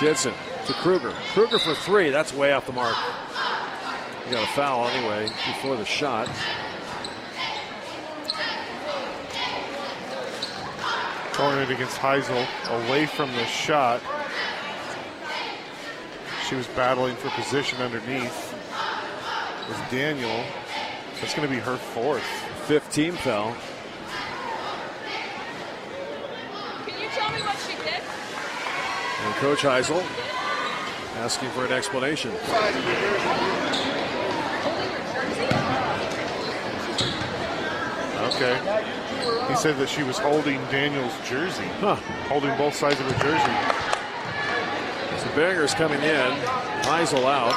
Jensen 0.00 0.34
to 0.66 0.72
Kruger. 0.74 1.12
Kruger 1.32 1.58
for 1.60 1.74
three. 1.74 2.10
That's 2.10 2.34
way 2.34 2.52
off 2.52 2.66
the 2.66 2.72
mark. 2.72 2.96
He 4.24 4.32
got 4.32 4.42
a 4.42 4.52
foul 4.52 4.88
anyway 4.88 5.28
before 5.46 5.76
the 5.76 5.84
shot. 5.84 6.28
Calling 11.44 11.60
it 11.60 11.70
against 11.70 11.98
Heisel 11.98 12.46
away 12.86 13.04
from 13.04 13.30
the 13.32 13.44
shot. 13.44 14.00
She 16.48 16.54
was 16.54 16.66
battling 16.68 17.16
for 17.16 17.28
position 17.38 17.82
underneath 17.82 18.54
with 19.68 19.78
Daniel. 19.90 20.42
That's 21.20 21.34
going 21.34 21.46
to 21.46 21.54
be 21.54 21.60
her 21.60 21.76
fourth. 21.76 22.24
Fifth 22.64 22.90
team 22.90 23.12
foul. 23.12 23.54
Can 26.86 26.98
you 26.98 27.08
tell 27.10 27.30
me 27.30 27.42
what 27.42 27.58
she 27.58 27.76
did? 27.76 28.00
And 29.20 29.34
Coach 29.34 29.60
Heisel 29.60 30.02
asking 31.18 31.50
for 31.50 31.66
an 31.66 31.72
explanation. 31.72 32.30
Okay. 38.32 38.84
He 39.48 39.56
said 39.56 39.76
that 39.78 39.88
she 39.88 40.02
was 40.02 40.18
holding 40.18 40.60
Daniel's 40.70 41.12
jersey, 41.28 41.68
Huh. 41.80 41.96
holding 42.28 42.56
both 42.56 42.74
sides 42.74 42.98
of 43.00 43.06
her 43.10 43.22
jersey. 43.22 43.54
So 45.22 45.36
Banger's 45.36 45.74
coming 45.74 46.00
in. 46.02 46.30
Heisel 46.82 47.24
out. 47.24 47.54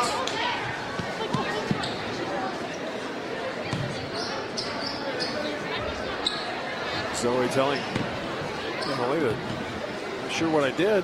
Zoe 7.15 7.47
telling 7.49 7.81
not 10.27 10.35
sure 10.35 10.49
what 10.49 10.63
I 10.63 10.71
did. 10.71 11.03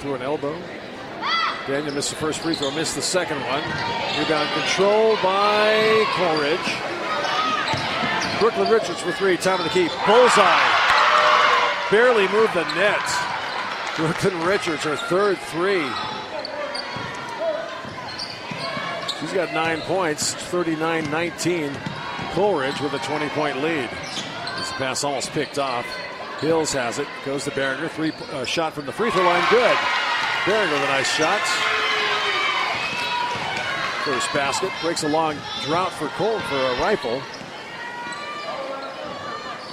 Threw 0.00 0.14
an 0.14 0.22
elbow. 0.22 0.54
Daniel 1.66 1.94
missed 1.94 2.10
the 2.10 2.16
first 2.16 2.40
free 2.40 2.54
throw, 2.54 2.70
missed 2.72 2.94
the 2.94 3.02
second 3.02 3.38
one. 3.40 3.62
Rebound 4.18 4.48
control 4.50 5.16
by 5.22 6.04
Coal 6.14 6.40
Ridge. 6.42 6.93
Brooklyn 8.44 8.68
Richards 8.68 9.00
for 9.00 9.10
three, 9.12 9.38
time 9.38 9.58
of 9.58 9.64
the 9.64 9.70
key. 9.70 9.88
Bullseye. 10.06 10.68
Barely 11.90 12.28
moved 12.28 12.52
the 12.52 12.64
net. 12.74 13.00
Brooklyn 13.96 14.38
Richards, 14.42 14.84
her 14.84 14.96
third 14.96 15.38
three. 15.38 15.88
She's 19.18 19.32
got 19.32 19.54
nine 19.54 19.80
points, 19.80 20.34
39 20.34 21.10
19. 21.10 21.72
Coal 22.32 22.58
Ridge 22.58 22.78
with 22.82 22.92
a 22.92 22.98
20 22.98 23.30
point 23.30 23.62
lead. 23.62 23.88
This 24.58 24.72
pass 24.72 25.04
almost 25.04 25.30
picked 25.30 25.58
off. 25.58 25.86
Hills 26.40 26.74
has 26.74 26.98
it, 26.98 27.08
goes 27.24 27.44
to 27.44 27.50
Behringer. 27.50 27.88
Three 27.88 28.12
uh, 28.30 28.44
shot 28.44 28.74
from 28.74 28.84
the 28.84 28.92
free 28.92 29.10
throw 29.10 29.24
line, 29.24 29.42
good. 29.48 29.76
Behringer 30.44 30.70
with 30.70 30.82
a 30.82 30.88
nice 30.88 31.10
shot. 31.10 31.40
First 34.04 34.30
basket 34.34 34.70
breaks 34.82 35.02
a 35.02 35.08
long 35.08 35.34
drought 35.64 35.92
for 35.92 36.08
Cole 36.08 36.40
for 36.40 36.56
a 36.56 36.78
rifle. 36.82 37.22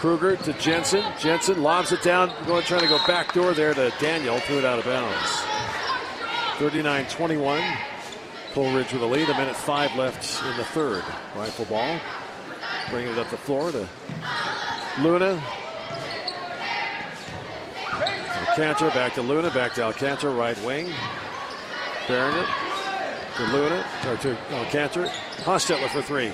Kruger 0.02 0.36
to 0.36 0.54
Jensen. 0.54 1.04
Jensen 1.20 1.62
lobs 1.62 1.91
it 1.91 2.02
down, 2.02 2.34
going 2.47 2.64
trying 2.64 2.82
to 2.82 2.88
go 2.88 2.97
back 3.06 3.36
door 3.36 3.54
there 3.54 3.72
to 3.76 3.93
Daniel. 3.99 4.39
Threw 4.39 4.58
it 4.58 4.66
out 4.66 4.80
of 4.80 4.86
bounds. 4.86 5.43
39 6.58 7.06
21. 7.06 7.62
Coal 8.54 8.74
Ridge 8.74 8.91
with 8.93 9.04
a 9.04 9.06
lead. 9.06 9.30
A 9.30 9.34
minute 9.36 9.56
five 9.56 9.95
left 9.95 10.43
in 10.43 10.58
the 10.58 10.64
third. 10.64 11.04
Rifle 11.36 11.66
ball. 11.66 11.99
Bringing 12.89 13.12
it 13.12 13.20
up 13.20 13.30
the 13.30 13.38
floor 13.38 13.72
to 13.72 13.88
Luna. 15.02 15.39
Alcantara 18.47 18.89
back 18.89 19.14
to 19.14 19.22
Luna. 19.22 19.52
Back 19.52 19.76
to 19.76 19.84
Alcantara, 19.84 20.34
right 20.34 20.60
wing. 20.64 20.91
Bearing 22.08 22.38
it 22.38 22.47
to 23.38 23.43
Luna, 23.43 23.86
or 24.08 24.18
to 24.18 24.36
Alcantara. 24.56 25.10
Hostetler 25.43 25.89
for 25.89 26.02
three. 26.02 26.32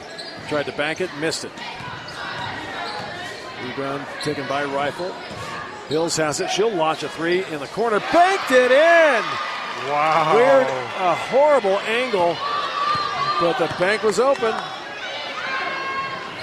Tried 0.47 0.68
to 0.68 0.72
bank 0.72 1.01
it, 1.01 1.09
missed 1.20 1.43
it. 1.43 1.51
Rebound 3.64 4.05
taken 4.24 4.47
by 4.47 4.66
Rifle. 4.66 5.12
Hills 5.89 6.18
has 6.18 6.41
it. 6.41 6.49
She'll 6.49 6.74
launch 6.74 7.03
a 7.03 7.10
three 7.10 7.45
in 7.45 7.60
the 7.60 7.68
corner. 7.68 7.99
Banked 8.12 8.51
it 8.51 8.72
in! 8.72 9.24
Wow. 9.89 10.36
Weird, 10.36 10.68
a 10.68 11.16
horrible 11.16 11.80
angle, 11.82 12.36
but 13.39 13.58
the 13.58 13.74
bank 13.80 14.03
was 14.03 14.20
open. 14.20 14.53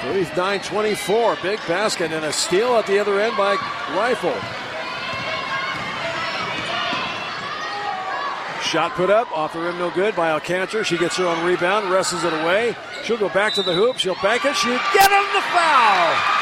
39 0.02 0.60
24. 0.60 1.36
Big 1.42 1.58
basket 1.66 2.12
and 2.12 2.24
a 2.24 2.32
steal 2.32 2.76
at 2.76 2.86
the 2.86 2.98
other 2.98 3.20
end 3.20 3.36
by 3.36 3.54
Rifle. 3.96 4.34
Shot 8.62 8.92
put 8.92 9.10
up, 9.10 9.30
off 9.36 9.52
the 9.52 9.60
rim, 9.60 9.78
no 9.78 9.90
good 9.90 10.16
by 10.16 10.30
Alcantara. 10.30 10.84
She 10.84 10.96
gets 10.96 11.16
her 11.16 11.26
own 11.26 11.44
rebound, 11.44 11.90
wrestles 11.90 12.24
it 12.24 12.32
away. 12.32 12.74
She'll 13.04 13.18
go 13.18 13.28
back 13.28 13.54
to 13.54 13.62
the 13.62 13.74
hoop. 13.74 13.98
She'll 13.98 14.16
bank 14.22 14.44
it. 14.44 14.56
She'll 14.56 14.80
get 14.92 15.10
him 15.10 15.24
the 15.34 15.42
foul. 15.52 16.33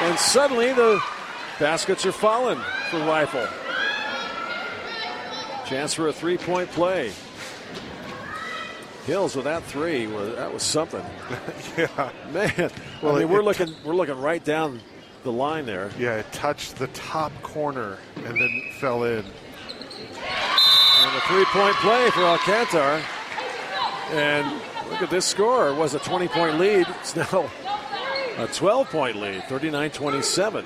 And 0.00 0.18
suddenly 0.18 0.72
the 0.72 1.00
baskets 1.58 2.04
are 2.04 2.12
falling 2.12 2.58
for 2.90 2.98
Rifle. 3.00 3.46
Chance 5.66 5.94
for 5.94 6.08
a 6.08 6.12
three 6.12 6.36
point 6.36 6.70
play. 6.70 7.12
Hills 9.06 9.36
with 9.36 9.44
that 9.44 9.62
three, 9.64 10.06
was, 10.06 10.34
that 10.36 10.52
was 10.52 10.62
something. 10.62 11.04
yeah. 11.76 12.10
Man, 12.32 12.70
Well, 13.02 13.12
I 13.16 13.18
mean, 13.20 13.22
it- 13.22 13.28
we're 13.28 13.40
it- 13.40 13.44
looking 13.44 13.74
we're 13.84 13.94
looking 13.94 14.18
right 14.18 14.42
down 14.44 14.80
the 15.24 15.32
line 15.32 15.64
there. 15.66 15.90
Yeah, 15.98 16.16
it 16.16 16.30
touched 16.32 16.76
the 16.76 16.86
top 16.88 17.32
corner 17.42 17.98
and 18.16 18.34
then 18.40 18.62
fell 18.80 19.04
in. 19.04 19.18
And 19.18 21.16
a 21.16 21.20
three 21.28 21.44
point 21.46 21.76
play 21.76 22.10
for 22.10 22.20
Alcantar. 22.20 23.02
And 24.12 24.46
look 24.90 25.00
at 25.02 25.10
this 25.10 25.24
score. 25.24 25.68
It 25.70 25.76
was 25.76 25.94
a 25.94 25.98
20 25.98 26.28
point 26.28 26.58
lead. 26.58 26.86
It's 27.00 27.16
now 27.16 27.50
a 28.38 28.46
12 28.46 28.88
point 28.90 29.16
lead, 29.16 29.44
39 29.44 29.90
27. 29.90 30.64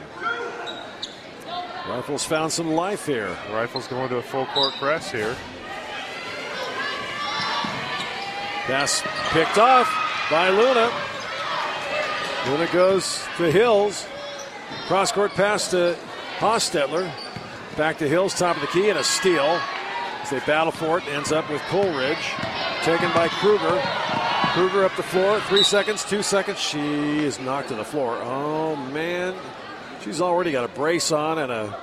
Rifles 1.89 2.25
found 2.25 2.53
some 2.53 2.73
life 2.73 3.07
here. 3.07 3.35
Rifles 3.51 3.87
going 3.87 4.09
to 4.11 4.17
a 4.17 4.23
full 4.23 4.47
court 4.47 4.75
press 4.75 5.11
here. 5.11 5.35
Pass 8.67 9.03
picked 9.31 9.57
off 9.57 9.91
by 10.31 10.51
Luna. 10.51 10.93
Luna 12.47 12.71
goes 12.73 13.25
to 13.39 13.51
Hills. 13.51 14.07
Cross 14.87 15.13
court 15.13 15.33
pass 15.33 15.71
to 15.71 15.97
Hostetler. 16.39 17.11
Back 17.77 17.97
to 17.99 18.09
Hills, 18.09 18.35
top 18.35 18.57
of 18.57 18.63
the 18.63 18.69
key, 18.69 18.91
and 18.91 18.99
a 18.99 19.05
steal. 19.05 19.61
As 20.23 20.31
they 20.31 20.41
battle 20.41 20.73
for 20.73 20.99
it, 20.99 21.09
ends 21.09 21.33
up 21.33 21.49
with 21.51 21.63
Coal 21.63 21.91
Ridge. 21.97 22.33
Taken 22.83 23.11
by 23.13 23.29
Kruger. 23.29 23.83
Kruger 24.59 24.85
up 24.85 24.97
the 24.97 25.05
floor. 25.05 25.39
Three 25.43 25.63
seconds, 25.63 26.05
two 26.05 26.21
seconds. 26.21 26.59
She 26.59 26.81
is 27.21 27.39
knocked 27.39 27.69
to 27.69 27.77
the 27.77 27.85
floor. 27.85 28.19
Oh, 28.21 28.75
man. 28.75 29.37
She's 30.03 30.21
already 30.21 30.51
got 30.51 30.65
a 30.65 30.69
brace 30.75 31.13
on 31.13 31.39
and 31.39 31.53
a. 31.53 31.81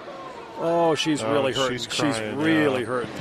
Oh, 0.58 0.94
she's 0.96 1.24
Oh, 1.24 1.32
really 1.32 1.54
hurt. 1.54 1.72
she's 1.72 1.84
She's, 1.90 2.20
really 2.20 2.82
yeah. 2.82 2.86
hurting. 2.86 3.12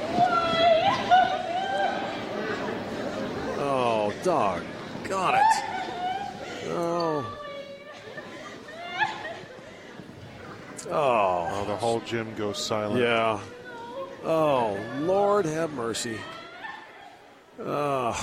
Oh, 3.61 4.13
dog. 4.25 4.63
Got 5.05 5.35
it. 5.35 5.65
Oh. 6.71 7.39
Oh, 10.91 11.49
Oh, 11.53 11.65
the 11.69 11.77
whole 11.77 12.01
gym 12.01 12.35
goes 12.35 12.59
silent. 12.59 13.01
yeah. 13.01 13.39
Oh, 14.25 14.77
Lord 14.99 15.47
have 15.47 15.73
mercy. 15.75 16.19
Uh, 17.65 18.21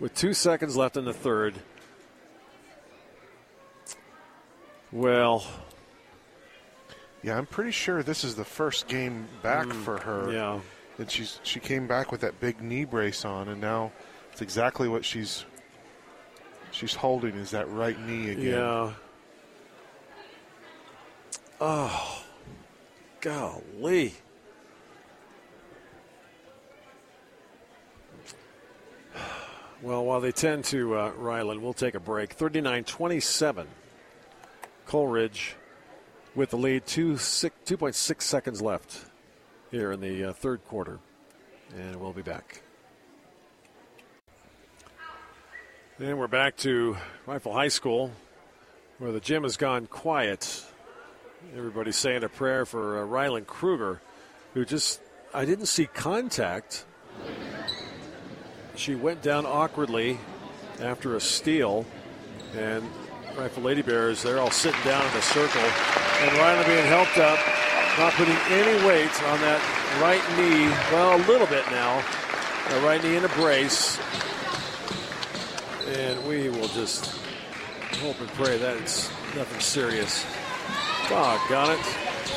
with 0.00 0.14
two 0.14 0.32
seconds 0.34 0.76
left 0.76 0.96
in 0.96 1.04
the 1.04 1.12
third. 1.12 1.54
Well, 4.92 5.46
Yeah, 7.22 7.36
I'm 7.36 7.46
pretty 7.46 7.72
sure 7.72 8.02
this 8.02 8.24
is 8.24 8.36
the 8.36 8.44
first 8.44 8.88
game 8.88 9.26
back 9.42 9.66
for 9.72 9.98
her. 9.98 10.26
Mm, 10.28 10.32
yeah. 10.32 10.60
And 10.98 11.10
she's 11.10 11.40
she 11.42 11.60
came 11.60 11.86
back 11.86 12.10
with 12.10 12.22
that 12.22 12.40
big 12.40 12.60
knee 12.62 12.84
brace 12.84 13.24
on, 13.24 13.48
and 13.48 13.60
now 13.60 13.92
it's 14.32 14.40
exactly 14.40 14.88
what 14.88 15.04
she's 15.04 15.44
she's 16.70 16.94
holding 16.94 17.34
is 17.34 17.50
that 17.50 17.68
right 17.70 17.98
knee 18.00 18.30
again. 18.30 18.46
Yeah. 18.52 18.92
Oh, 21.60 22.22
golly. 23.20 24.14
Well, 29.80 30.04
while 30.04 30.20
they 30.20 30.32
tend 30.32 30.64
to 30.66 30.96
uh, 30.96 31.12
Ryland, 31.16 31.62
we'll 31.62 31.72
take 31.72 31.94
a 31.94 32.00
break. 32.00 32.32
39 32.32 32.82
27. 32.82 33.68
Coal 34.86 35.06
Ridge 35.06 35.54
with 36.34 36.50
the 36.50 36.56
lead, 36.56 36.84
two, 36.84 37.16
six, 37.16 37.54
2.6 37.64 38.22
seconds 38.22 38.60
left 38.60 39.04
here 39.70 39.92
in 39.92 40.00
the 40.00 40.24
uh, 40.24 40.32
third 40.32 40.64
quarter. 40.64 40.98
And 41.76 41.96
we'll 41.96 42.12
be 42.12 42.22
back. 42.22 42.62
And 46.00 46.18
we're 46.18 46.26
back 46.26 46.56
to 46.58 46.96
Rifle 47.26 47.52
High 47.52 47.68
School, 47.68 48.10
where 48.98 49.12
the 49.12 49.20
gym 49.20 49.44
has 49.44 49.56
gone 49.56 49.86
quiet. 49.86 50.64
Everybody's 51.56 51.96
saying 51.96 52.24
a 52.24 52.28
prayer 52.28 52.66
for 52.66 52.98
uh, 52.98 53.04
Ryland 53.04 53.46
Kruger, 53.46 54.00
who 54.54 54.64
just, 54.64 55.00
I 55.32 55.44
didn't 55.44 55.66
see 55.66 55.86
contact. 55.86 56.84
She 58.78 58.94
went 58.94 59.22
down 59.22 59.44
awkwardly 59.44 60.20
after 60.80 61.16
a 61.16 61.20
steal, 61.20 61.84
and 62.56 62.88
Rifle 63.36 63.64
Lady 63.64 63.82
Bears, 63.82 64.22
they're 64.22 64.38
all 64.38 64.52
sitting 64.52 64.80
down 64.84 65.04
in 65.04 65.16
a 65.16 65.20
circle, 65.20 65.60
and 65.60 66.32
Ryland 66.38 66.64
being 66.64 66.86
helped 66.86 67.18
up, 67.18 67.40
not 67.98 68.12
putting 68.12 68.36
any 68.50 68.86
weight 68.86 69.10
on 69.24 69.40
that 69.40 69.60
right 70.00 70.22
knee. 70.38 70.68
Well, 70.92 71.16
a 71.16 71.22
little 71.26 71.48
bit 71.48 71.68
now. 71.72 72.04
The 72.70 72.80
right 72.86 73.02
knee 73.02 73.16
in 73.16 73.24
a 73.24 73.28
brace. 73.30 73.98
And 75.88 76.24
we 76.28 76.48
will 76.48 76.68
just 76.68 77.20
hope 78.00 78.20
and 78.20 78.28
pray 78.34 78.58
that 78.58 78.76
it's 78.76 79.10
nothing 79.34 79.58
serious. 79.58 80.24
Doggone 81.08 81.72
it. 81.72 81.84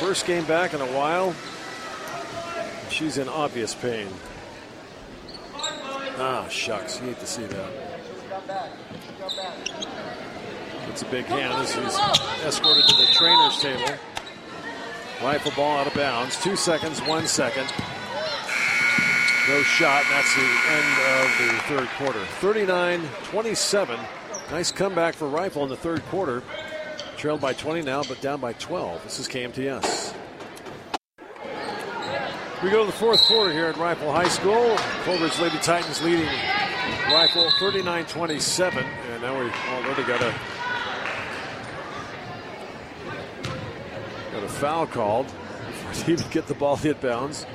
First 0.00 0.26
game 0.26 0.44
back 0.46 0.74
in 0.74 0.80
a 0.80 0.86
while. 0.86 1.36
She's 2.90 3.16
in 3.16 3.28
obvious 3.28 3.76
pain. 3.76 4.08
Ah, 6.18 6.46
shucks. 6.48 7.00
You 7.00 7.06
hate 7.08 7.20
to 7.20 7.26
see 7.26 7.44
that. 7.44 7.70
It's 10.88 11.02
a 11.02 11.06
big 11.06 11.24
hand 11.26 11.54
as 11.54 11.72
he's 11.72 11.98
escorted 12.44 12.84
to 12.86 12.96
the 12.96 13.06
trainer's 13.14 13.60
table. 13.60 13.98
Rifle 15.22 15.52
ball 15.52 15.78
out 15.78 15.86
of 15.86 15.94
bounds. 15.94 16.40
Two 16.42 16.56
seconds, 16.56 17.00
one 17.00 17.26
second. 17.26 17.66
No 19.48 19.62
shot, 19.62 20.04
and 20.04 20.12
that's 20.12 20.34
the 20.34 20.42
end 20.42 20.98
of 21.22 21.38
the 21.38 21.62
third 21.68 21.88
quarter. 21.98 22.24
39 22.40 23.08
27. 23.24 23.98
Nice 24.50 24.70
comeback 24.70 25.14
for 25.14 25.28
Rifle 25.28 25.64
in 25.64 25.70
the 25.70 25.76
third 25.76 26.04
quarter. 26.06 26.42
Trailed 27.16 27.40
by 27.40 27.52
20 27.52 27.82
now, 27.82 28.02
but 28.02 28.20
down 28.20 28.40
by 28.40 28.52
12. 28.54 29.02
This 29.04 29.18
is 29.18 29.28
KMTS. 29.28 30.14
We 32.62 32.70
go 32.70 32.80
to 32.80 32.86
the 32.86 32.92
fourth 32.96 33.20
quarter 33.22 33.52
here 33.52 33.66
at 33.66 33.76
Rifle 33.76 34.12
High 34.12 34.28
School. 34.28 34.76
Coal 35.02 35.18
Ridge 35.18 35.36
Lady 35.40 35.58
Titans 35.58 36.00
leading 36.00 36.28
Rifle 37.08 37.50
39 37.58 38.06
27. 38.06 38.84
And 38.84 39.22
now 39.22 39.36
we've 39.36 39.52
already 39.68 40.04
got 40.04 40.22
a, 40.22 40.32
got 44.30 44.44
a 44.44 44.48
foul 44.48 44.86
called 44.86 45.26
before 45.26 45.92
they 46.04 46.12
even 46.12 46.30
get 46.30 46.46
the 46.46 46.54
ball 46.54 46.76
hit 46.76 47.00
bounds. 47.00 47.46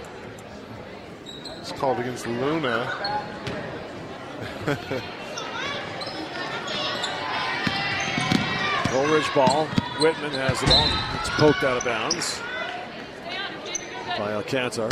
It's 1.61 1.71
called 1.71 1.99
against 1.99 2.27
Luna. 2.27 3.23
Coal 8.89 9.07
Ridge 9.07 9.33
ball. 9.33 9.67
Whitman 10.01 10.31
has 10.31 10.59
the 10.59 10.67
ball. 10.67 10.85
It's 11.21 11.29
poked 11.29 11.63
out 11.63 11.77
of 11.77 11.85
bounds 11.85 12.41
by 14.17 14.31
Alcantar. 14.31 14.91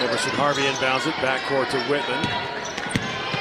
Emerson 0.00 0.30
Harvey 0.32 0.62
inbounds 0.62 1.06
it. 1.06 1.14
Backcourt 1.14 1.70
to 1.70 1.80
Whitman. 1.90 2.24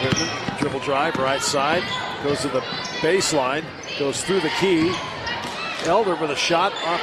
Whitman, 0.04 0.58
dribble 0.60 0.80
drive, 0.82 1.16
right 1.18 1.42
side. 1.42 1.84
Goes 2.24 2.42
to 2.42 2.50
the 2.50 2.62
baseline. 3.02 3.64
Goes 3.98 4.24
through 4.24 4.42
the 4.42 4.52
key. 4.60 4.94
Elder 5.86 6.16
with 6.16 6.32
a 6.32 6.36
shot 6.36 6.74
up. 6.86 7.02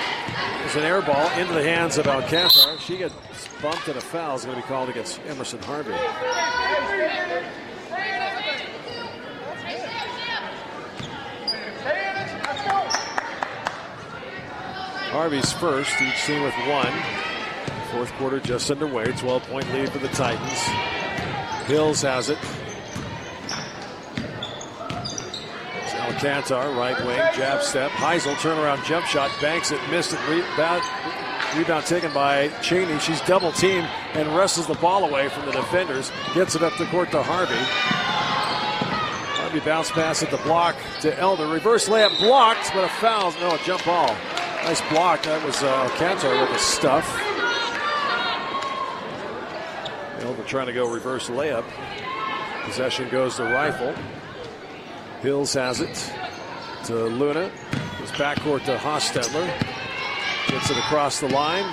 It's 0.64 0.74
an 0.74 0.82
air 0.82 1.00
ball 1.02 1.30
into 1.38 1.54
the 1.54 1.62
hands 1.62 1.96
of 1.96 2.06
Alcantar. 2.06 2.78
She 2.80 2.98
gets 2.98 3.14
bumped 3.62 3.88
and 3.88 3.96
a 3.96 4.00
foul 4.00 4.36
is 4.36 4.44
going 4.44 4.56
to 4.56 4.62
be 4.62 4.68
called 4.68 4.88
against 4.88 5.20
Emerson 5.26 5.62
Harvey. 5.62 5.94
Harvey's 15.12 15.52
first, 15.52 15.92
each 16.00 16.24
team 16.24 16.42
with 16.42 16.54
one. 16.66 16.90
Fourth 17.92 18.10
quarter 18.14 18.40
just 18.40 18.70
underway, 18.70 19.04
12 19.12 19.42
point 19.42 19.70
lead 19.74 19.90
for 19.90 19.98
the 19.98 20.08
Titans. 20.08 20.62
Hills 21.68 22.00
has 22.00 22.30
it. 22.30 22.38
It's 25.82 25.92
Alcantar, 25.92 26.74
right 26.74 26.98
wing, 27.04 27.20
jab 27.34 27.62
step. 27.62 27.90
Heisel, 27.90 28.34
turnaround 28.36 28.82
jump 28.86 29.04
shot, 29.04 29.30
banks 29.42 29.70
it, 29.70 29.78
missed 29.90 30.14
it. 30.14 30.28
Rebound, 30.30 30.82
rebound 31.58 31.84
taken 31.84 32.10
by 32.14 32.48
Cheney. 32.62 32.98
She's 32.98 33.20
double 33.20 33.52
teamed 33.52 33.88
and 34.14 34.34
wrestles 34.34 34.66
the 34.66 34.74
ball 34.76 35.04
away 35.04 35.28
from 35.28 35.44
the 35.44 35.52
defenders. 35.52 36.10
Gets 36.32 36.54
it 36.54 36.62
up 36.62 36.74
the 36.78 36.86
court 36.86 37.10
to 37.10 37.22
Harvey. 37.22 37.54
Harvey 39.42 39.60
bounce 39.60 39.90
pass 39.90 40.22
at 40.22 40.30
the 40.30 40.38
block 40.38 40.74
to 41.02 41.14
Elder. 41.18 41.46
Reverse 41.48 41.86
layup 41.90 42.18
blocked, 42.18 42.70
but 42.72 42.84
a 42.84 42.88
foul. 42.88 43.30
No, 43.40 43.54
a 43.54 43.58
jump 43.58 43.84
ball. 43.84 44.16
Nice 44.64 44.80
block. 44.90 45.22
That 45.24 45.44
was 45.44 45.62
uh, 45.62 45.88
Cantor 45.96 46.40
with 46.40 46.50
the 46.50 46.58
stuff. 46.58 47.06
Elder 50.20 50.44
trying 50.44 50.66
to 50.66 50.72
go 50.72 50.88
reverse 50.88 51.28
layup. 51.28 51.64
Possession 52.64 53.08
goes 53.08 53.36
to 53.36 53.44
Rifle. 53.44 53.92
Hills 55.20 55.52
has 55.54 55.80
it 55.80 56.12
to 56.84 56.94
Luna. 56.94 57.50
Goes 57.98 58.12
backcourt 58.12 58.64
to 58.66 58.76
Hostetler. 58.76 59.46
Gets 60.48 60.70
it 60.70 60.76
across 60.78 61.20
the 61.20 61.28
line. 61.28 61.64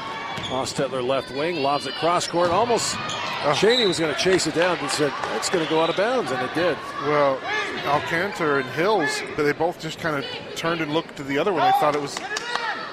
Hostetler 0.50 1.06
left 1.06 1.30
wing, 1.32 1.62
lobs 1.62 1.86
it 1.86 1.94
cross 1.96 2.28
court. 2.28 2.50
Almost 2.50 2.98
Cheney 3.56 3.86
was 3.86 4.00
going 4.00 4.14
to 4.14 4.20
chase 4.20 4.48
it 4.48 4.56
down, 4.56 4.78
but 4.82 4.90
said 4.90 5.14
it's 5.36 5.50
going 5.50 5.64
to 5.64 5.70
go 5.70 5.82
out 5.82 5.90
of 5.90 5.96
bounds, 5.96 6.32
and 6.32 6.42
it 6.42 6.54
did. 6.56 6.78
Well, 7.04 7.38
Alcantar 7.84 8.62
and 8.62 8.70
Hills, 8.72 9.22
but 9.36 9.44
they 9.44 9.54
both 9.54 9.80
just 9.80 10.00
kind 10.00 10.16
of 10.16 10.26
turned 10.56 10.82
and 10.82 10.94
looked 10.94 11.16
to 11.18 11.24
the 11.24 11.38
other 11.38 11.54
one. 11.54 11.62
They 11.62 11.72
thought 11.80 11.96
it 11.96 12.02
was. 12.02 12.18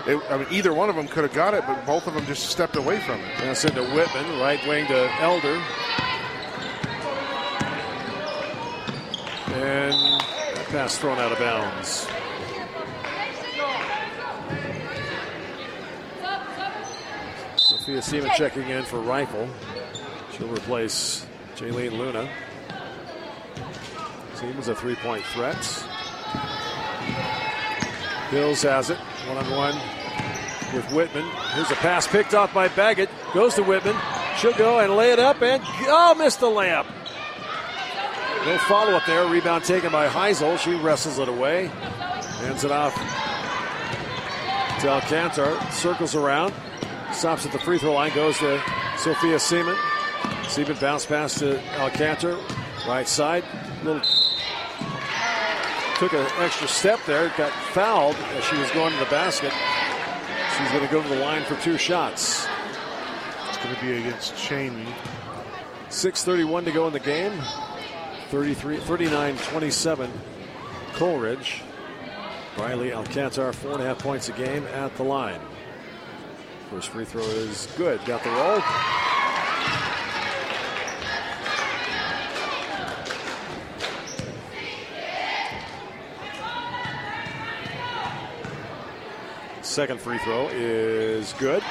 It, 0.07 0.23
I 0.31 0.37
mean, 0.37 0.47
either 0.53 0.73
one 0.73 0.89
of 0.89 0.95
them 0.95 1.09
could 1.09 1.25
have 1.25 1.33
got 1.33 1.53
it, 1.53 1.65
but 1.67 1.85
both 1.85 2.07
of 2.07 2.15
them 2.15 2.25
just 2.27 2.49
stepped 2.49 2.77
away 2.77 3.01
from 3.01 3.21
it. 3.21 3.35
Pass 3.39 3.65
into 3.65 3.83
Whitman, 3.83 4.39
right 4.39 4.65
wing 4.69 4.87
to 4.87 5.11
Elder. 5.21 5.61
And 9.57 9.93
that 10.55 10.67
pass 10.69 10.97
thrown 10.97 11.19
out 11.19 11.33
of 11.33 11.39
bounds. 11.41 12.07
Sophia 17.57 18.01
Seaman 18.01 18.31
checking 18.37 18.69
in 18.69 18.85
for 18.85 19.01
Rifle. 19.01 19.49
She'll 20.33 20.47
replace 20.47 21.27
Jaylene 21.57 21.99
Luna. 21.99 22.29
Seaman's 24.35 24.69
a 24.69 24.75
three 24.77 24.95
point 24.97 25.25
threat. 25.25 25.57
Hills 28.31 28.63
has 28.63 28.91
it, 28.91 28.99
one 28.99 29.39
on 29.39 29.51
one 29.51 29.96
with 30.75 30.91
Whitman. 30.93 31.25
Here's 31.55 31.71
a 31.71 31.77
pass 31.77 32.07
picked 32.07 32.35
off 32.35 32.53
by 32.53 32.69
Baggett. 32.69 33.11
Goes 33.33 33.55
to 33.55 33.63
Whitman. 33.63 33.97
She'll 34.39 34.53
go 34.55 34.81
and 34.81 34.97
lay 34.97 35.13
it 35.13 35.19
up 35.19 35.41
and 35.43 35.63
oh, 35.65 36.15
missed 36.15 36.41
the 36.41 36.47
layup. 36.47 36.87
No 38.45 38.59
follow 38.59 38.93
up 38.93 39.05
there. 39.07 39.27
Rebound 39.27 39.65
taken 39.65 39.91
by 39.91 40.09
Heisel. 40.09 40.59
She 40.59 40.75
wrestles 40.75 41.19
it 41.19 41.29
away. 41.29 41.67
Hands 41.67 42.63
it 42.63 42.71
off 42.71 42.95
to 44.81 44.87
Alcantar. 44.87 45.73
Circles 45.73 46.15
around. 46.15 46.55
Stops 47.13 47.47
at 47.47 47.53
the 47.53 47.59
free 47.59 47.79
throw 47.79 47.95
line. 47.95 48.15
Goes 48.15 48.39
to 48.39 48.63
Sophia 48.99 49.39
Seaman. 49.39 49.77
Seaman 50.49 50.77
bounce 50.81 51.07
pass 51.07 51.39
to 51.41 51.59
Alcantar. 51.77 52.39
Right 52.87 53.09
side. 53.09 53.45
Little 53.83 54.03
took 55.99 56.13
an 56.13 56.27
extra 56.41 56.69
step 56.69 57.01
there, 57.07 57.33
got 57.39 57.51
fouled 57.73 58.17
as 58.37 58.45
she 58.45 58.57
was 58.59 58.71
going 58.73 58.93
to 58.93 58.99
the 58.99 59.07
basket. 59.07 59.53
She's 60.57 60.71
going 60.71 60.87
to 60.87 60.93
go 60.93 61.03
to 61.03 61.09
the 61.09 61.17
line 61.17 61.45
for 61.45 61.57
two 61.57 61.77
shots. 61.77 62.47
It's 63.49 63.59
going 63.59 63.75
to 63.75 63.81
be 63.81 63.93
against 63.99 64.37
Cheney. 64.37 64.87
6.31 65.89 66.65
to 66.65 66.73
go 66.73 66.87
in 66.87 66.93
the 66.93 67.01
game. 67.01 67.33
33, 68.31 68.79
39-27 68.79 70.11
Coal 70.95 71.19
Ridge. 71.19 71.63
Riley 72.57 72.91
Alcantar, 72.91 73.55
four 73.55 73.73
and 73.73 73.83
a 73.83 73.85
half 73.85 73.99
points 73.99 74.31
a 74.31 74.33
game 74.33 74.67
at 74.69 74.97
the 74.97 75.03
line. 75.03 75.41
First 76.71 76.89
free 76.89 77.05
throw 77.05 77.23
is 77.23 77.69
good. 77.77 78.03
Got 78.07 78.25
the 78.25 78.31
roll. 78.31 78.61
Second 89.77 90.01
free 90.01 90.17
throw 90.21 90.49
is 90.49 91.35
good. 91.35 91.63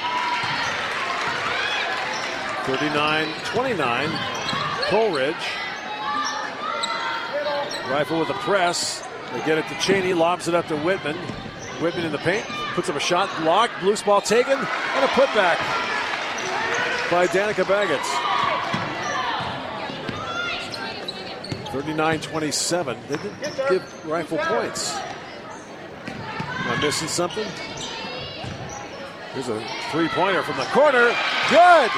39 2.62 3.28
29. 3.46 4.08
Coal 4.84 5.10
Ridge. 5.10 5.34
Rifle 7.90 8.20
with 8.20 8.28
a 8.30 8.38
press. 8.44 9.04
They 9.32 9.44
get 9.44 9.58
it 9.58 9.66
to 9.66 9.74
Cheney, 9.80 10.14
lobs 10.14 10.46
it 10.46 10.54
up 10.54 10.68
to 10.68 10.76
Whitman. 10.76 11.16
Whitman 11.80 12.04
in 12.04 12.12
the 12.12 12.18
paint, 12.18 12.46
puts 12.76 12.88
up 12.88 12.94
a 12.94 13.00
shot, 13.00 13.28
blocked, 13.40 13.82
loose 13.82 14.04
ball 14.04 14.20
taken, 14.20 14.52
and 14.52 15.04
a 15.04 15.08
putback 15.08 15.58
by 17.10 17.26
Danica 17.26 17.66
Baggett. 17.66 18.06
39 21.72 22.20
27. 22.20 22.98
They 23.08 23.16
didn't 23.16 23.40
give 23.68 24.06
Rifle 24.06 24.38
points. 24.38 24.94
Am 26.06 26.70
I 26.70 26.80
missing 26.80 27.08
something? 27.08 27.48
Here's 29.36 29.48
a 29.50 29.60
three 29.90 30.08
pointer 30.08 30.42
from 30.42 30.56
the 30.56 30.64
corner. 30.72 31.14
Good! 31.50 31.90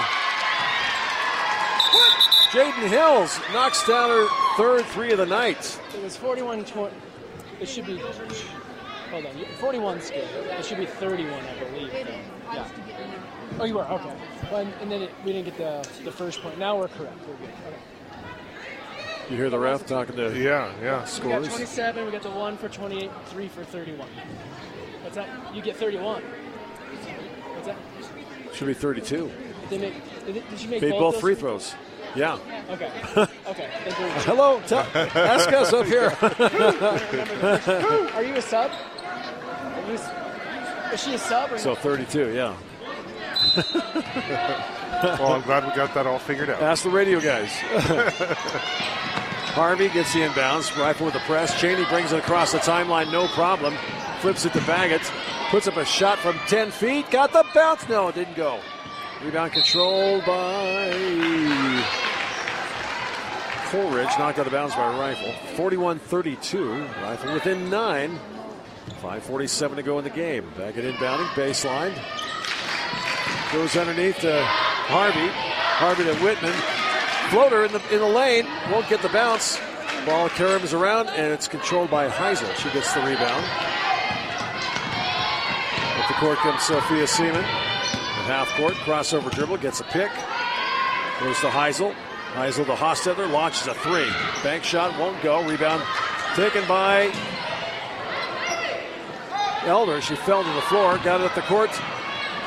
Jaden 2.51 2.89
Hills 2.89 3.39
knocks 3.53 3.87
down 3.87 4.11
her 4.11 4.27
third 4.57 4.85
three 4.87 5.13
of 5.13 5.19
the 5.19 5.27
night. 5.27 5.81
It 5.95 6.03
was 6.03 6.17
41 6.17 6.65
20. 6.65 6.97
It 7.61 7.69
should 7.69 7.87
be. 7.87 7.99
Hold 7.99 9.27
on. 9.27 9.45
41 9.61 10.01
scale. 10.01 10.25
It 10.59 10.65
should 10.65 10.79
be 10.79 10.87
31, 10.87 11.33
I 11.33 11.59
believe. 11.63 11.93
Though. 11.93 12.53
Yeah. 12.53 12.69
Oh, 13.61 13.65
you 13.67 13.75
were? 13.75 13.85
Okay. 13.85 14.17
Well, 14.51 14.63
and, 14.63 14.75
and 14.81 14.91
then 14.91 15.03
it, 15.03 15.11
we 15.25 15.33
didn't 15.33 15.45
get 15.45 15.59
the, 15.59 15.89
the 16.03 16.11
first 16.11 16.43
point. 16.43 16.59
Now 16.59 16.77
we're 16.77 16.89
correct. 16.89 17.21
We're 17.21 17.37
good. 17.37 17.55
Okay. 17.69 19.31
You 19.31 19.37
hear 19.37 19.49
the 19.49 19.61
ref 19.61 19.87
talking 19.87 20.17
to 20.17 20.37
Yeah, 20.37 20.73
yeah. 20.83 21.07
We 21.23 21.29
got 21.29 21.45
27. 21.45 22.05
We 22.05 22.11
got 22.11 22.23
the 22.23 22.31
one 22.31 22.57
for 22.57 22.69
28. 22.69 23.09
Three 23.27 23.47
for 23.47 23.63
31. 23.63 24.09
What's 25.03 25.15
that? 25.15 25.55
You 25.55 25.63
get 25.63 25.77
31. 25.77 26.25
What's 28.59 28.59
that? 28.59 28.59
Should 28.59 28.67
be 28.67 28.75
32. 28.75 29.31
They 29.71 29.79
make. 29.79 29.95
Did, 30.27 30.37
it- 30.37 30.51
did 30.51 30.61
you 30.61 30.69
make 30.69 30.83
Made 30.83 30.91
both, 30.93 31.15
both 31.15 31.21
free 31.21 31.35
throws. 31.35 31.75
Yeah. 32.15 32.39
Okay. 32.71 32.91
Okay. 33.49 33.69
Hello. 34.25 34.61
Tell, 34.67 34.81
ask 34.95 35.51
us 35.53 35.73
up 35.73 35.87
here. 35.87 36.11
Are 38.15 38.23
you 38.23 38.35
a 38.37 38.43
sub? 38.43 38.71
Are 38.71 39.91
you 39.91 39.97
a, 39.97 40.93
is 40.93 41.03
she 41.03 41.15
a 41.15 41.19
sub 41.19 41.53
or 41.53 41.59
so 41.59 41.75
32, 41.75 42.35
yeah. 42.35 42.55
Well, 45.19 45.33
I'm 45.33 45.43
glad 45.43 45.65
we 45.65 45.71
got 45.77 45.95
that 45.95 46.07
all 46.07 46.19
figured 46.19 46.51
out. 46.51 46.61
Ask 46.61 46.83
the 46.83 46.91
radio 46.91 47.21
guys. 47.21 47.51
Harvey 49.55 49.89
gets 49.89 50.13
the 50.13 50.21
inbounds. 50.21 50.77
Rifle 50.79 51.07
with 51.07 51.15
the 51.15 51.21
press. 51.21 51.59
Cheney 51.61 51.85
brings 51.87 52.13
it 52.13 52.19
across 52.19 52.53
the 52.53 52.59
timeline, 52.59 53.11
no 53.13 53.29
problem. 53.29 53.75
Flips 54.21 54.45
it 54.45 54.53
to 54.55 54.61
Baggett. 54.63 55.03
Puts 55.51 55.67
up 55.67 55.79
a 55.79 55.85
shot 55.85 56.19
from 56.19 56.39
10 56.47 56.71
feet. 56.71 57.11
Got 57.11 57.33
the 57.33 57.43
bounce. 57.55 57.89
No, 57.89 58.09
it 58.09 58.15
didn't 58.15 58.37
go. 58.37 58.61
Rebound 59.25 59.53
controlled 59.53 60.27
by 60.27 60.93
Coal 63.71 63.91
Ridge. 63.91 64.11
Knocked 64.19 64.39
out 64.39 64.47
of 64.47 64.53
bounds 64.53 64.75
by 64.75 64.99
Rifle. 64.99 65.33
41 65.57 66.01
32. 66.01 66.85
Rifle 67.03 67.33
within 67.33 67.71
nine. 67.71 68.19
5.47 69.01 69.77
to 69.77 69.83
go 69.83 69.97
in 69.97 70.05
the 70.05 70.11
game. 70.11 70.53
Baggett 70.55 70.95
inbounding. 70.95 71.27
Baseline. 71.29 71.95
Goes 73.51 73.75
underneath 73.75 74.19
to 74.21 74.45
Harvey. 74.45 75.29
Harvey 75.29 76.05
to 76.05 76.15
Whitman. 76.17 76.53
Floater 77.31 77.65
in 77.65 77.73
the 77.73 77.81
in 77.91 78.01
the 78.01 78.07
lane. 78.07 78.47
Won't 78.71 78.89
get 78.91 79.01
the 79.01 79.09
bounce. 79.09 79.59
Ball 80.05 80.29
caroms 80.29 80.79
around 80.79 81.09
and 81.09 81.33
it's 81.33 81.49
controlled 81.49 81.91
by 81.91 82.09
Heisel. 82.09 82.55
She 82.57 82.71
gets 82.71 82.93
the 82.93 83.01
rebound. 83.01 83.88
The 86.09 86.15
court 86.15 86.39
comes 86.39 86.63
Sophia 86.63 87.07
Seaman. 87.07 87.45
At 87.45 88.25
half 88.25 88.49
court, 88.57 88.75
crossover 88.77 89.31
dribble, 89.31 89.59
gets 89.59 89.81
a 89.81 89.85
pick. 89.85 90.11
Goes 91.21 91.39
to 91.41 91.49
Heisel. 91.49 91.95
Heisel 92.33 92.65
to 92.67 92.73
Hostetler, 92.73 93.31
launches 93.31 93.67
a 93.67 93.75
three. 93.75 94.09
Bank 94.43 94.65
shot 94.65 94.99
won't 94.99 95.23
go. 95.23 95.47
Rebound 95.47 95.83
taken 96.35 96.67
by 96.67 97.13
Elder. 99.65 100.01
She 100.01 100.17
fell 100.17 100.43
to 100.43 100.53
the 100.53 100.63
floor, 100.63 100.97
got 100.99 101.21
it 101.21 101.25
at 101.25 101.35
the 101.35 101.43
court. 101.43 101.71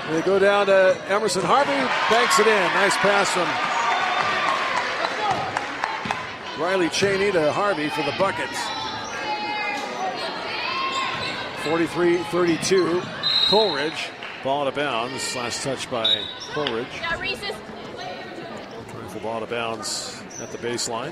They 0.10 0.22
go 0.24 0.40
down 0.40 0.66
to 0.66 1.00
Emerson 1.08 1.44
Harvey, 1.46 1.72
banks 2.10 2.40
it 2.40 2.48
in. 2.48 2.74
Nice 2.74 2.98
pass 2.98 3.30
from 3.30 3.48
Riley 6.62 6.90
Cheney 6.90 7.32
to 7.32 7.52
Harvey 7.52 7.90
for 7.90 8.02
the 8.04 8.14
buckets. 8.18 8.58
43-32, 11.64 13.21
Coal 13.52 13.76
Ridge. 13.76 14.08
Ball 14.46 14.62
out 14.62 14.68
of 14.68 14.76
bounds. 14.76 15.36
Last 15.36 15.62
touch 15.62 15.92
by 15.92 16.24
Coal 16.54 16.74
Ridge. 16.74 16.88
Reese's. 17.20 17.54
Ball 19.22 19.36
out 19.36 19.44
of 19.44 19.50
bounds 19.50 20.24
at 20.40 20.54
the 20.54 20.58
baseline. 20.58 21.12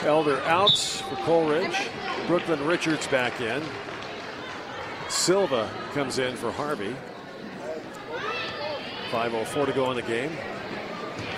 Elder 0.00 0.38
out 0.42 0.76
for 0.76 1.16
Coal 1.24 1.48
Ridge. 1.48 1.88
Brooklyn 2.26 2.62
Richards 2.66 3.06
back 3.06 3.40
in. 3.40 3.62
Silva 5.08 5.70
comes 5.94 6.18
in 6.18 6.36
for 6.36 6.52
Harvey. 6.52 6.94
5.04 9.10 9.64
to 9.64 9.72
go 9.72 9.90
in 9.90 9.96
the 9.96 10.02
game. 10.02 10.32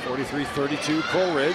43-32, 0.03 1.01
Coal 1.03 1.33
Ridge. 1.33 1.55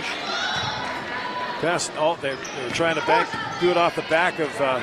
Pass, 1.60 1.92
oh, 1.98 2.18
they, 2.22 2.30
they 2.30 2.64
were 2.64 2.70
trying 2.70 2.96
to 2.96 3.06
back, 3.06 3.60
do 3.60 3.72
it 3.72 3.76
off 3.76 3.98
the 3.98 4.04
back 4.04 4.40
of 4.40 4.62
uh, 4.62 4.82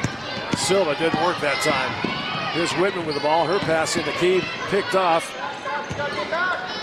Silva. 0.55 0.95
Didn't 0.97 1.25
work 1.25 1.41
that 1.41 1.57
time. 1.63 2.22
Here's 2.53 2.73
Whitman 2.75 3.07
with 3.07 3.15
the 3.15 3.23
ball. 3.23 3.47
Her 3.47 3.59
pass 3.61 3.97
in 3.97 4.05
the 4.05 4.13
key, 4.13 4.43
picked 4.69 4.95
off. 4.95 5.33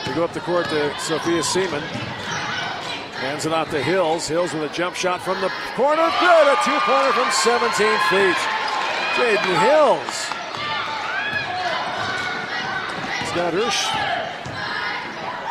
They 0.05 0.13
go 0.15 0.23
up 0.23 0.33
the 0.33 0.39
court 0.39 0.65
to 0.69 0.99
Sophia 0.99 1.43
Seaman. 1.43 1.81
Hands 3.21 3.45
it 3.45 3.53
off 3.53 3.69
to 3.69 3.83
Hills. 3.83 4.27
Hills 4.27 4.53
with 4.53 4.63
a 4.63 4.73
jump 4.73 4.95
shot 4.95 5.21
from 5.21 5.39
the 5.41 5.49
corner. 5.75 6.09
Good. 6.19 6.47
A 6.47 6.57
two 6.65 6.79
pointer 6.87 7.13
from 7.13 7.29
17 7.29 7.69
feet. 8.09 8.39
Jaden 9.13 9.59
Hills. 9.61 10.15
He's 13.19 13.31
got 13.35 13.53
her. 13.53 13.69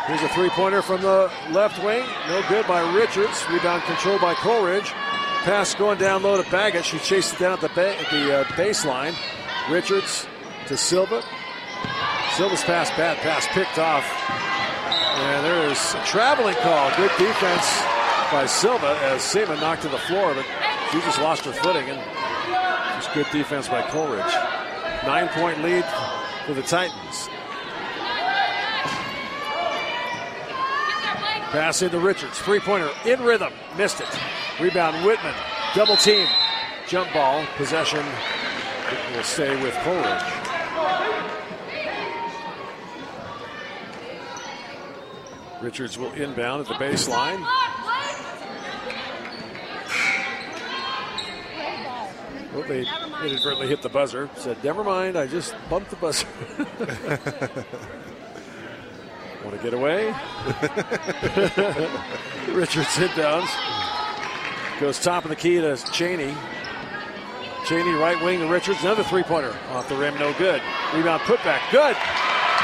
Here's 0.07 0.21
a 0.23 0.33
three 0.33 0.49
pointer 0.49 0.81
from 0.81 1.01
the 1.01 1.31
left 1.51 1.81
wing. 1.81 2.03
No 2.27 2.43
good 2.49 2.67
by 2.67 2.81
Richards. 2.93 3.45
Rebound 3.49 3.83
controlled 3.83 4.19
by 4.19 4.33
Coal 4.33 4.65
Ridge. 4.65 4.89
Pass 5.45 5.75
going 5.75 5.97
down 5.97 6.23
low 6.23 6.41
to 6.41 6.49
Baggett. 6.51 6.83
She 6.83 6.99
chased 6.99 7.35
it 7.35 7.39
down 7.39 7.53
at 7.53 7.61
the, 7.61 7.69
ba- 7.69 7.95
at 7.97 8.09
the 8.09 8.39
uh, 8.39 8.43
baseline. 8.55 9.15
Richards 9.69 10.27
to 10.67 10.75
Silva. 10.75 11.23
Silva's 12.33 12.63
pass, 12.63 12.89
bad 12.91 13.17
pass, 13.17 13.47
picked 13.47 13.77
off. 13.77 14.03
And 15.19 15.45
there's 15.45 15.93
a 15.93 16.03
traveling 16.05 16.55
call. 16.55 16.89
Good 16.97 17.11
defense 17.17 17.81
by 18.31 18.45
Silva 18.47 18.97
as 19.03 19.21
Seaman 19.21 19.59
knocked 19.59 19.83
to 19.83 19.89
the 19.89 19.97
floor, 19.99 20.33
but 20.33 20.45
she 20.91 20.99
just 21.01 21.19
lost 21.19 21.45
her 21.45 21.53
footing. 21.53 21.87
And 21.89 21.99
just 22.95 23.13
good 23.13 23.27
defense 23.31 23.67
by 23.67 23.81
Coal 23.83 24.07
Ridge. 24.07 24.33
Nine 25.05 25.27
point 25.29 25.61
lead 25.63 25.85
for 26.45 26.53
the 26.53 26.63
Titans. 26.63 27.29
Pass 31.51 31.81
into 31.81 31.99
Richards. 31.99 32.39
Three 32.39 32.59
pointer 32.59 32.89
in 33.05 33.21
rhythm. 33.21 33.53
Missed 33.77 34.01
it. 34.01 34.07
Rebound 34.59 35.05
Whitman. 35.05 35.33
Double 35.75 35.97
team. 35.97 36.27
Jump 36.87 37.11
ball. 37.13 37.45
Possession 37.55 38.05
will 39.15 39.23
stay 39.23 39.61
with 39.61 39.73
Coal 39.75 39.95
Ridge. 39.95 40.49
Richards 45.61 45.97
will 45.97 46.11
inbound 46.13 46.61
at 46.61 46.67
the 46.67 46.75
baseline. 46.75 47.45
Well, 52.53 52.63
they 52.67 52.85
inadvertently 53.25 53.67
hit 53.67 53.81
the 53.81 53.89
buzzer. 53.89 54.29
Said, 54.35 54.63
never 54.63 54.83
mind, 54.83 55.17
I 55.17 55.27
just 55.27 55.53
bumped 55.69 55.89
the 55.89 55.97
buzzer. 55.97 56.27
Want 59.43 59.55
to 59.55 59.63
get 59.63 59.73
away? 59.73 60.07
Richards 62.53 62.97
inbounds. 62.97 63.49
Goes 64.79 64.99
top 64.99 65.25
of 65.25 65.29
the 65.29 65.35
key 65.35 65.59
to 65.59 65.75
Cheney. 65.91 66.33
Cheney 67.69 67.93
right 67.93 68.19
wing 68.23 68.39
to 68.39 68.47
Richards. 68.47 68.81
Another 68.81 69.03
three 69.03 69.21
pointer 69.21 69.55
off 69.69 69.87
the 69.87 69.95
rim, 69.95 70.17
no 70.17 70.33
good. 70.39 70.59
Rebound 70.91 71.21
putback, 71.21 71.61
good. 71.71 71.95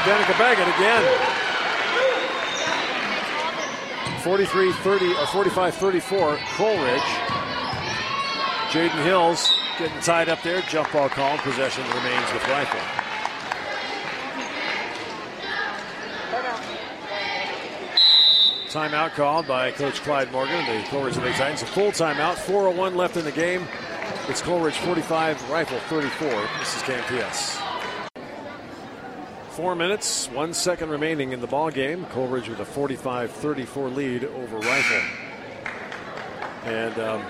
Danica 0.02 0.36
Baggett 0.36 0.66
again. 0.74 1.04
43 4.22 4.72
30 4.72 5.14
or 5.14 5.26
45 5.28 5.74
34, 5.76 6.36
Coal 6.56 6.82
Ridge. 6.82 7.00
Jaden 8.72 9.04
Hills 9.04 9.52
getting 9.78 10.00
tied 10.00 10.28
up 10.28 10.42
there. 10.42 10.60
Jump 10.62 10.90
ball 10.90 11.08
called. 11.08 11.38
Possession 11.38 11.84
remains 11.84 12.32
with 12.32 12.42
Rifle. 12.48 12.80
Timeout 18.70 19.14
called 19.14 19.46
by 19.46 19.70
Coach 19.70 20.02
Clyde 20.02 20.32
Morgan, 20.32 20.66
the 20.66 20.82
Coal 20.88 21.04
Ridge 21.04 21.16
Lake 21.18 21.36
Titans. 21.36 21.62
A 21.62 21.66
full 21.66 21.92
timeout. 21.92 22.34
4.01 22.34 22.96
left 22.96 23.16
in 23.16 23.24
the 23.24 23.30
game. 23.30 23.68
It's 24.28 24.42
Coal 24.42 24.58
Ridge 24.58 24.76
45, 24.78 25.50
Rifle 25.50 25.78
34. 25.78 26.28
This 26.58 26.76
is 26.76 26.82
KMTS. 26.82 27.62
Four 29.50 29.76
minutes, 29.76 30.28
one 30.30 30.52
second 30.52 30.90
remaining 30.90 31.30
in 31.30 31.40
the 31.40 31.46
ball 31.46 31.70
game. 31.70 32.04
Coal 32.06 32.26
Ridge 32.26 32.48
with 32.48 32.58
a 32.58 32.64
45-34 32.64 33.94
lead 33.94 34.24
over 34.24 34.58
Rifle. 34.58 35.02
And 36.64 36.98
um, 36.98 37.24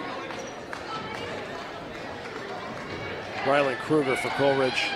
Kruger 3.82 4.16
for 4.16 4.28
Coal 4.30 4.56
Ridge, 4.56 4.88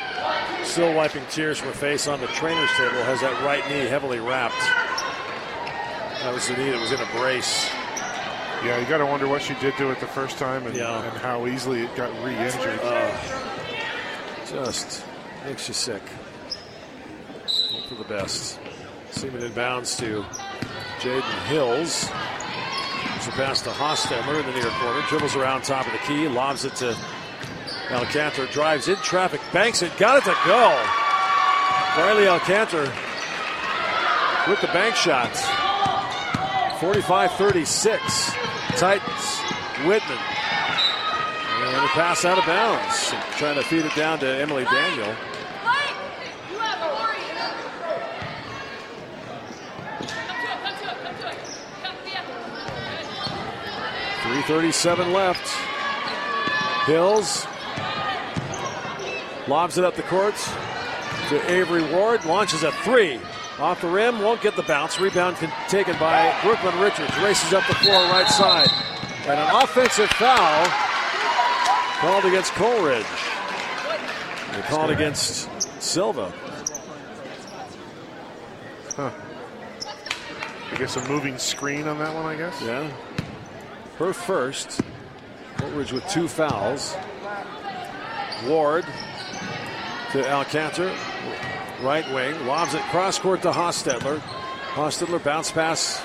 still 0.64 0.94
wiping 0.94 1.22
tears 1.28 1.58
from 1.58 1.68
her 1.68 1.74
face 1.74 2.08
on 2.08 2.18
the 2.20 2.28
trainer's 2.28 2.70
table, 2.78 3.02
has 3.02 3.20
that 3.20 3.44
right 3.44 3.62
knee 3.68 3.86
heavily 3.86 4.20
wrapped. 4.20 4.58
That 6.22 6.32
was 6.32 6.48
the 6.48 6.56
knee 6.56 6.70
that 6.70 6.80
was 6.80 6.92
in 6.92 7.00
a 7.00 7.18
brace. 7.18 7.70
Yeah, 8.64 8.78
you 8.78 8.86
got 8.86 8.98
to 8.98 9.06
wonder 9.06 9.26
what 9.26 9.40
she 9.42 9.54
did 9.54 9.74
to 9.78 9.90
it 9.90 10.00
the 10.00 10.06
first 10.06 10.36
time 10.38 10.66
and, 10.66 10.76
Yeah. 10.76 11.02
and 11.02 11.16
how 11.18 11.46
easily 11.46 11.82
it 11.82 11.94
got 11.96 12.10
re-injured. 12.24 12.78
Oh. 12.82 13.46
Just 14.50 15.04
makes 15.46 15.66
you 15.68 15.74
sick. 15.74 16.02
Hope 17.72 17.84
for 17.88 17.94
the 17.94 18.04
best. 18.04 18.58
Seaman 19.12 19.40
inbounds 19.42 19.98
to 20.00 20.24
Jaden 21.00 21.46
Hills. 21.46 22.08
It's 23.16 23.26
a 23.28 23.32
pass 23.32 23.62
to 23.62 23.70
Hostetler 23.70 24.40
in 24.40 24.46
the 24.46 24.52
near 24.52 24.70
corner. 24.80 25.02
Dribbles 25.08 25.36
around 25.36 25.62
top 25.62 25.86
of 25.86 25.92
the 25.92 25.98
key. 25.98 26.28
Lobs 26.28 26.64
it 26.64 26.74
to 26.76 26.94
Alcantar. 27.88 28.50
Drives 28.52 28.88
in 28.88 28.96
traffic. 28.96 29.40
Banks 29.52 29.82
it. 29.82 29.96
Got 29.98 30.18
it 30.18 30.24
to 30.24 30.36
go. 30.46 30.68
Riley 31.96 32.24
Alcantar 32.26 32.86
with 34.48 34.60
the 34.60 34.68
bank 34.68 34.94
shots. 34.96 35.42
45-36. 36.80 38.49
Titans. 38.80 39.40
Whitman. 39.84 40.16
And 40.16 41.84
a 41.84 41.88
pass 41.88 42.24
out 42.24 42.38
of 42.38 42.46
bounds. 42.46 43.12
Trying 43.36 43.56
to 43.56 43.62
feed 43.62 43.84
it 43.84 43.94
down 43.94 44.18
to 44.20 44.26
Emily 44.26 44.64
Daniel. 44.64 45.06
Yeah. 45.06 45.16
337 54.22 55.12
left. 55.12 55.46
Hills 56.86 57.46
lobs 59.46 59.76
it 59.76 59.84
up 59.84 59.94
the 59.94 60.02
court 60.04 60.36
to 61.28 61.52
Avery 61.52 61.82
Ward. 61.92 62.24
Launches 62.24 62.62
a 62.62 62.72
three. 62.72 63.20
Off 63.60 63.82
the 63.82 63.88
rim, 63.88 64.20
won't 64.20 64.40
get 64.40 64.56
the 64.56 64.62
bounce. 64.62 64.98
Rebound 64.98 65.36
taken 65.68 65.94
by 65.98 66.34
Brooklyn 66.42 66.78
Richards. 66.80 67.14
Races 67.18 67.52
up 67.52 67.66
the 67.66 67.74
floor 67.74 67.94
right 68.04 68.26
side. 68.26 68.70
And 69.26 69.38
an 69.38 69.62
offensive 69.62 70.08
foul 70.12 70.64
called 72.00 72.24
against 72.24 72.52
Coal 72.54 72.82
Ridge. 72.82 73.04
Called 74.68 74.90
against 74.90 75.48
Silva. 75.82 76.32
I 78.96 79.12
guess 80.78 80.96
a 80.96 81.06
moving 81.06 81.36
screen 81.36 81.86
on 81.86 81.98
that 81.98 82.14
one, 82.14 82.24
I 82.24 82.36
guess. 82.36 82.62
Yeah. 82.62 82.90
Her 83.98 84.14
first. 84.14 84.80
Coal 85.58 85.70
Ridge 85.72 85.92
with 85.92 86.08
two 86.08 86.28
fouls. 86.28 86.96
Ward 88.46 88.86
to 90.12 90.22
Alcantar. 90.22 90.96
Right 91.82 92.04
wing. 92.12 92.46
Lobs 92.46 92.74
it 92.74 92.82
cross 92.90 93.18
court 93.18 93.42
to 93.42 93.50
Hostetler. 93.50 94.18
Hostetler 94.74 95.22
bounce 95.22 95.50
pass. 95.50 96.02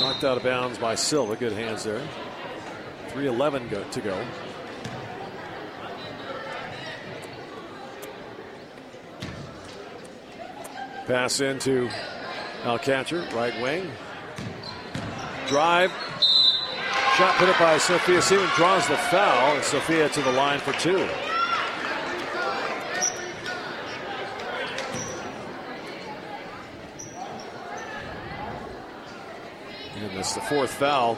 Knocked 0.00 0.24
out 0.24 0.36
of 0.36 0.42
bounds 0.42 0.78
by 0.78 0.94
Silva. 0.94 1.36
Good 1.36 1.52
hands 1.52 1.84
there. 1.84 2.06
3.11 3.08 3.70
go, 3.70 3.82
to 3.84 4.00
go. 4.00 4.26
Pass 11.06 11.40
into 11.40 11.88
Alcantar, 12.64 13.32
right 13.32 13.58
wing. 13.62 13.90
Drive. 15.46 15.92
Shot 17.16 17.34
put 17.36 17.48
up 17.48 17.58
by 17.58 17.78
Sophia 17.78 18.20
Seaman 18.20 18.50
draws 18.56 18.86
the 18.88 18.96
foul, 18.96 19.54
and 19.54 19.64
Sophia 19.64 20.08
to 20.10 20.20
the 20.20 20.32
line 20.32 20.58
for 20.58 20.72
two. 20.72 21.08
And 29.96 30.18
it's 30.18 30.34
the 30.34 30.35
fourth 30.48 30.72
foul 30.74 31.16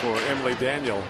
for 0.00 0.16
Emily 0.28 0.54
Daniel. 0.54 1.02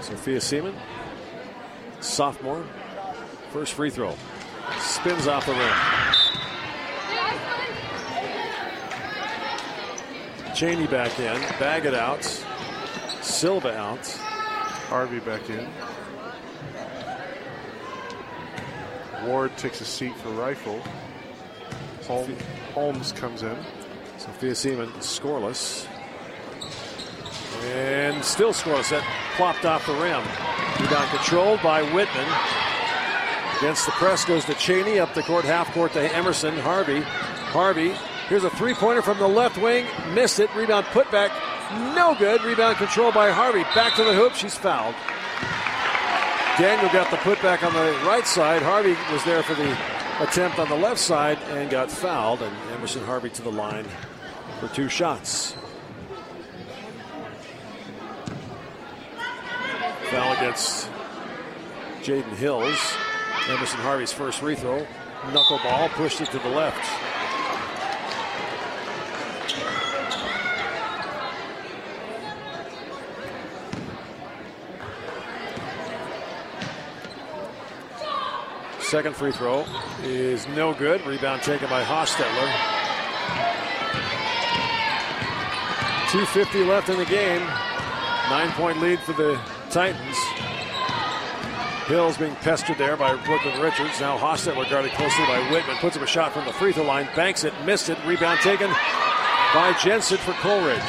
Sophia 0.00 0.40
Seaman, 0.40 0.74
sophomore, 2.00 2.64
first 3.50 3.74
free 3.74 3.90
throw. 3.90 4.16
Spins 4.78 5.26
off 5.26 5.44
the 5.44 5.52
rim. 5.52 5.74
Cheney 10.54 10.86
back 10.86 11.18
in, 11.20 11.38
Baggett 11.60 11.92
out. 11.94 12.24
Silva 13.20 13.76
out. 13.76 14.06
Harvey 14.88 15.20
back 15.20 15.50
in. 15.50 15.68
Ward 19.26 19.54
takes 19.58 19.82
a 19.82 19.84
seat 19.84 20.16
for 20.16 20.30
Rifle. 20.30 20.82
Holm, 22.08 22.34
Holmes 22.72 23.12
comes 23.12 23.42
in. 23.42 23.56
Sophia 24.16 24.54
Seaman 24.54 24.90
scoreless. 24.94 25.86
And 27.66 28.24
still 28.24 28.54
scoreless. 28.54 28.88
That 28.88 29.04
plopped 29.36 29.66
off 29.66 29.86
the 29.86 29.92
rim. 29.92 30.22
Rebound 30.80 31.10
controlled 31.10 31.62
by 31.62 31.82
Whitman. 31.82 32.26
Against 33.58 33.84
the 33.84 33.92
press 33.92 34.24
goes 34.24 34.46
to 34.46 34.54
Cheney. 34.54 34.98
Up 34.98 35.12
the 35.12 35.22
court, 35.22 35.44
half 35.44 35.70
court 35.74 35.92
to 35.92 36.16
Emerson. 36.16 36.56
Harvey. 36.56 37.02
Harvey. 37.02 37.92
Here's 38.28 38.44
a 38.44 38.50
three 38.50 38.72
pointer 38.72 39.02
from 39.02 39.18
the 39.18 39.28
left 39.28 39.58
wing. 39.58 39.86
Missed 40.14 40.40
it. 40.40 40.48
Rebound 40.54 40.86
put 40.86 41.10
back. 41.10 41.30
No 41.94 42.16
good. 42.18 42.42
Rebound 42.42 42.78
controlled 42.78 43.12
by 43.12 43.30
Harvey. 43.30 43.64
Back 43.74 43.96
to 43.96 44.04
the 44.04 44.14
hoop. 44.14 44.32
She's 44.32 44.54
fouled. 44.54 44.94
Daniel 46.56 46.90
got 46.90 47.10
the 47.10 47.18
putback 47.18 47.62
on 47.62 47.74
the 47.74 48.06
right 48.06 48.26
side. 48.26 48.62
Harvey 48.62 48.96
was 49.12 49.22
there 49.24 49.42
for 49.42 49.54
the 49.54 49.76
attempt 50.20 50.58
on 50.58 50.68
the 50.68 50.76
left 50.76 51.00
side 51.00 51.38
and 51.50 51.70
got 51.70 51.90
fouled. 51.90 52.42
And 52.42 52.54
Emerson 52.72 53.04
Harvey 53.04 53.30
to 53.30 53.42
the 53.42 53.52
line 53.52 53.86
for 54.60 54.68
two 54.68 54.88
shots. 54.88 55.54
Foul 60.10 60.32
against 60.32 60.90
Jaden 62.02 62.34
Hills. 62.36 62.78
Emerson 63.48 63.80
Harvey's 63.80 64.12
first 64.12 64.40
free 64.40 64.54
throw. 64.54 64.86
Knuckleball 65.30 65.90
pushed 65.90 66.20
it 66.20 66.30
to 66.30 66.38
the 66.38 66.48
left. 66.48 67.17
Second 78.88 79.14
free 79.14 79.32
throw 79.32 79.66
is 80.02 80.48
no 80.48 80.72
good. 80.72 81.04
Rebound 81.06 81.42
taken 81.42 81.68
by 81.68 81.84
Hostetler. 81.84 82.48
250 86.10 86.64
left 86.64 86.88
in 86.88 86.96
the 86.96 87.04
game. 87.04 87.42
Nine 88.30 88.50
point 88.52 88.80
lead 88.80 88.98
for 89.00 89.12
the 89.12 89.38
Titans. 89.68 90.16
Hills 91.86 92.16
being 92.16 92.34
pestered 92.36 92.78
there 92.78 92.96
by 92.96 93.14
Brooklyn 93.26 93.60
Richards. 93.60 94.00
Now 94.00 94.16
Hostetler 94.16 94.70
guarded 94.70 94.92
closely 94.92 95.26
by 95.26 95.38
Whitman. 95.50 95.76
Puts 95.76 95.98
up 95.98 96.02
a 96.02 96.06
shot 96.06 96.32
from 96.32 96.46
the 96.46 96.52
free 96.54 96.72
throw 96.72 96.84
line. 96.84 97.10
Banks 97.14 97.44
it, 97.44 97.52
missed 97.66 97.90
it. 97.90 97.98
Rebound 98.06 98.40
taken 98.40 98.70
by 99.52 99.76
Jensen 99.84 100.16
for 100.16 100.32
Coal 100.40 100.64
Ridge. 100.64 100.80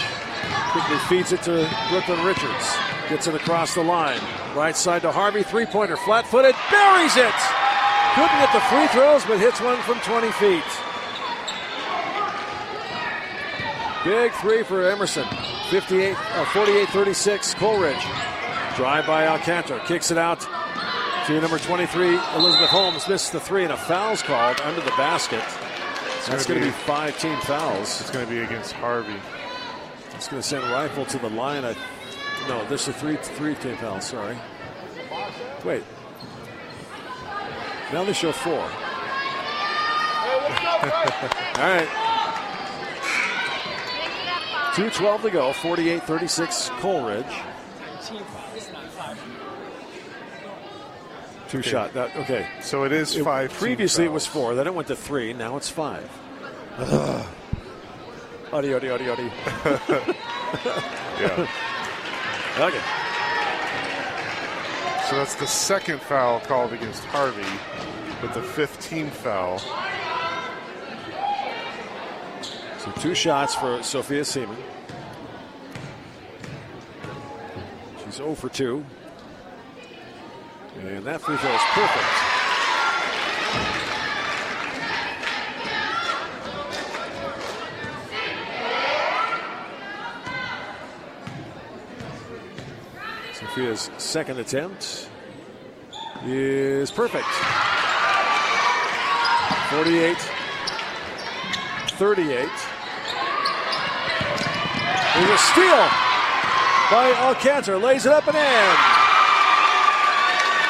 Quickly 0.72 0.98
feeds 1.10 1.34
it 1.34 1.42
to 1.44 1.70
Brooklyn 1.90 2.26
Richards. 2.26 2.78
Gets 3.10 3.28
it 3.28 3.36
across 3.36 3.76
the 3.76 3.84
line. 3.84 4.22
Right 4.56 4.78
side 4.78 5.02
to 5.02 5.12
Harvey. 5.12 5.44
Three 5.44 5.66
pointer. 5.66 5.98
Flat 5.98 6.26
footed. 6.26 6.56
Buries 6.72 7.18
it. 7.18 7.59
Couldn't 8.20 8.40
get 8.40 8.52
the 8.52 8.60
free 8.60 8.88
throws, 8.88 9.24
but 9.24 9.40
hits 9.40 9.62
one 9.62 9.78
from 9.84 9.98
20 10.02 10.30
feet. 10.34 10.64
Big 14.04 14.34
three 14.42 14.64
for 14.64 14.90
Emerson. 14.90 15.26
58, 15.70 16.12
uh, 16.12 16.46
48-36, 16.46 17.56
Coal 17.56 17.80
Ridge. 17.80 18.04
Drive 18.76 19.08
by 19.08 19.26
Alcantara, 19.26 19.82
kicks 19.86 20.12
it 20.12 20.18
out 20.18 20.42
to 21.28 21.40
number 21.40 21.60
23, 21.60 22.20
Elizabeth 22.36 22.70
Holmes. 22.70 23.08
Misses 23.08 23.30
the 23.30 23.40
three, 23.40 23.64
and 23.64 23.72
a 23.72 23.78
foul's 23.78 24.22
called 24.22 24.60
under 24.66 24.82
the 24.82 24.92
basket. 24.92 25.44
That's 26.28 26.46
gonna 26.46 26.60
be- 26.60 26.66
be 26.66 26.72
five 26.72 27.18
team 27.20 27.40
fouls. 27.44 28.02
It's 28.02 28.10
going 28.12 28.26
to 28.26 28.32
be 28.32 28.40
against 28.40 28.74
Harvey. 28.74 29.16
It's 30.16 30.28
going 30.28 30.42
to 30.42 30.48
send 30.48 30.70
Rifle 30.70 31.06
to 31.06 31.18
the 31.20 31.30
line. 31.30 31.64
I, 31.64 31.74
no, 32.50 32.66
this 32.66 32.82
is 32.82 32.90
a 32.90 32.94
three 32.94 33.16
three 33.16 33.56
team 33.56 33.78
foul. 33.78 34.02
Sorry. 34.02 34.38
Wait. 35.64 35.84
Now 37.92 38.04
they 38.04 38.14
show 38.14 38.32
four. 38.32 38.60
All 38.60 38.70
right. 41.58 41.88
2.12 44.74 45.22
to 45.24 45.30
go. 45.32 45.54
48 45.54 46.04
36 46.04 46.70
Coal 46.80 47.06
Ridge. 47.08 47.26
Team 47.26 48.24
foul. 48.24 48.44
It's 48.56 48.72
not 48.72 48.86
five. 48.92 49.18
Two 51.50 51.62
shot. 51.64 51.94
That, 51.94 52.16
okay. 52.18 52.48
So 52.62 52.84
it 52.84 52.92
is 52.92 53.16
It- 53.16 53.24
five. 53.24 53.52
previously 53.54 54.06
it 54.06 54.12
was 54.12 54.26
four. 54.28 54.54
Then 54.56 54.68
it 54.68 54.74
went 54.74 54.88
to 54.90 54.96
three. 54.96 55.34
Now 55.34 55.58
it's 55.58 55.70
five. 55.70 56.08
Ugh. 56.78 57.26
Audi, 58.54 58.74
Audi, 58.74 58.90
Audi, 58.90 59.10
Audi. 59.10 59.32
Yeah. 61.20 61.48
Okay. 62.60 62.82
So 65.10 65.16
that's 65.16 65.34
the 65.34 65.48
second 65.48 66.04
foul 66.04 66.40
called 66.42 66.72
against 66.72 67.04
Harvey, 67.06 67.42
but 68.22 68.32
the 68.36 68.44
fifth 68.44 68.80
team 68.80 69.10
foul. 69.10 69.58
So 72.78 72.92
two 73.00 73.16
shots 73.16 73.56
for 73.56 73.82
Sophia 73.82 74.24
Seaman. 74.24 74.56
She's 78.06 78.18
0 78.18 78.36
for 78.36 78.50
2. 78.50 78.86
And 80.82 81.04
that 81.06 81.22
free 81.22 81.38
throw 81.38 81.56
is 81.56 81.62
perfect. 81.72 82.39
Sophia's 93.50 93.90
second 93.98 94.38
attempt 94.38 95.10
is 96.24 96.92
perfect. 96.92 97.26
48 99.74 100.16
38. 101.98 102.30
There's 105.16 105.30
a 105.30 105.38
steal 105.50 105.82
by 106.92 107.12
Alcantara. 107.26 107.80
Lays 107.80 108.06
it 108.06 108.12
up 108.12 108.28
and 108.28 108.38
in. 108.38 108.76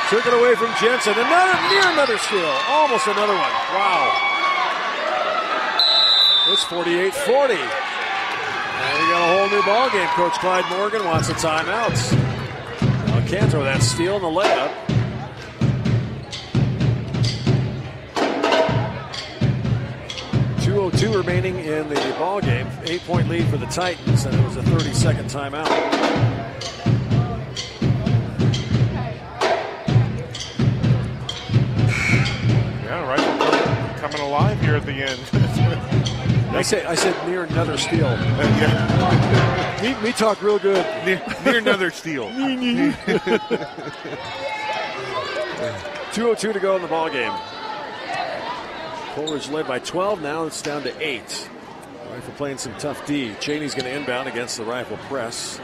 Took 0.10 0.26
it 0.26 0.34
away 0.34 0.56
from 0.56 0.74
Jensen. 0.80 1.14
Another 1.20 1.60
near 1.70 1.92
another 1.92 2.18
steal. 2.18 2.48
Almost 2.70 3.08
another 3.08 3.34
one. 3.34 3.54
Wow. 3.76 4.08
It's 6.48 6.64
48-40. 6.64 7.60
And 8.82 9.04
we 9.04 9.10
got 9.12 9.22
a 9.22 9.38
whole 9.38 9.50
new 9.50 9.64
ball 9.66 9.90
game. 9.90 10.08
Coach 10.16 10.40
Clyde 10.40 10.66
Morgan 10.70 11.04
wants 11.04 11.28
a 11.28 11.34
timeout. 11.34 12.49
With 13.32 13.42
that 13.52 13.84
steal 13.84 14.16
and 14.16 14.24
the 14.24 14.42
layup. 14.42 14.74
Two 20.64 20.80
oh 20.80 20.90
two 20.90 21.16
remaining 21.16 21.58
in 21.60 21.88
the 21.90 22.16
ball 22.18 22.42
game. 22.42 22.68
Eight 22.86 23.02
point 23.02 23.30
lead 23.30 23.48
for 23.50 23.58
the 23.58 23.68
Titans, 23.68 24.26
and 24.26 24.34
it 24.34 24.44
was 24.44 24.56
a 24.56 24.64
30 24.64 24.94
second 24.94 25.26
timeout. 25.26 25.70
Yeah, 32.84 33.16
coming, 33.16 34.00
coming 34.00 34.22
alive 34.22 34.60
here 34.62 34.76
at 34.76 34.88
the 34.88 34.94
end. 34.94 35.39
I 36.52 36.62
said 36.62 36.86
I 36.86 36.96
said 36.96 37.16
near 37.28 37.44
another 37.44 37.78
steal. 37.78 38.02
yeah, 38.02 39.82
We, 39.82 39.94
we 40.08 40.12
talk 40.12 40.42
real 40.42 40.60
good. 40.60 40.84
near, 41.06 41.22
near 41.46 41.58
another 41.60 41.92
steal. 41.92 42.30
202 46.14 46.54
to 46.54 46.60
go 46.60 46.76
in 46.76 46.82
the 46.82 46.88
ball 46.88 47.10
game. 47.10 47.32
Coal 49.14 49.34
Ridge 49.34 49.50
led 49.50 49.68
by 49.68 49.80
12. 49.80 50.22
Now 50.22 50.46
it's 50.46 50.62
down 50.62 50.84
to 50.84 51.02
eight. 51.02 51.50
Rifle 52.12 52.34
playing 52.34 52.58
some 52.58 52.74
tough 52.78 53.06
D. 53.06 53.36
Cheney's 53.40 53.76
going 53.76 53.86
to 53.86 53.96
inbound 53.96 54.28
against 54.28 54.58
the 54.58 54.64
rifle 54.66 54.98
press. 55.08 55.60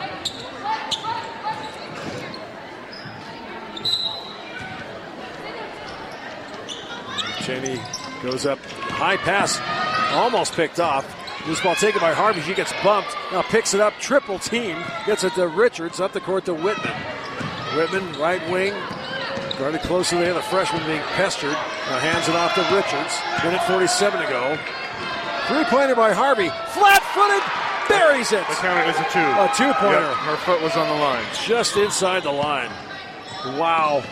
Cheney 7.42 7.80
goes 8.24 8.46
up, 8.46 8.60
high 8.66 9.18
pass, 9.18 9.58
almost 10.12 10.54
picked 10.54 10.80
off. 10.80 11.06
This 11.46 11.62
ball 11.62 11.76
taken 11.76 12.02
by 12.02 12.14
Harvey. 12.14 12.42
She 12.42 12.54
gets 12.54 12.74
bumped. 12.84 13.16
Now 13.32 13.44
picks 13.44 13.74
it 13.74 13.80
up, 13.80 13.94
triple 14.00 14.40
team. 14.40 14.78
Gets 15.06 15.24
it 15.24 15.34
to 15.34 15.48
Richards, 15.48 16.00
up 16.00 16.12
the 16.12 16.22
court 16.22 16.46
to 16.46 16.54
Whitman. 16.54 16.96
Whitman, 17.76 18.20
right 18.20 18.42
wing, 18.50 18.74
guarded 19.60 19.82
closely 19.82 20.18
there. 20.20 20.34
The 20.34 20.42
freshman 20.42 20.86
being 20.86 21.02
pestered. 21.14 21.52
Now 21.52 22.00
hands 22.00 22.28
it 22.28 22.36
off 22.36 22.56
to 22.56 22.62
Richards. 22.74 23.14
Minute 23.44 23.62
47 23.68 24.22
to 24.22 24.28
go. 24.28 24.58
Three 25.48 25.64
pointer 25.66 25.94
by 25.94 26.14
Harvey. 26.14 26.50
Flat 26.74 27.04
footed, 27.14 27.44
buries 27.88 28.32
it. 28.32 28.42
They 28.48 28.56
counted 28.56 28.90
as 28.90 28.98
a 28.98 29.08
two. 29.14 29.20
A 29.22 29.46
two 29.54 29.72
pointer. 29.78 30.02
Yep, 30.02 30.18
her 30.26 30.38
foot 30.38 30.62
was 30.64 30.76
on 30.76 30.88
the 30.88 30.96
line. 30.96 31.24
Just 31.46 31.78
inside 31.78 32.24
the 32.24 32.32
line. 32.32 32.72
Wow. 33.60 34.04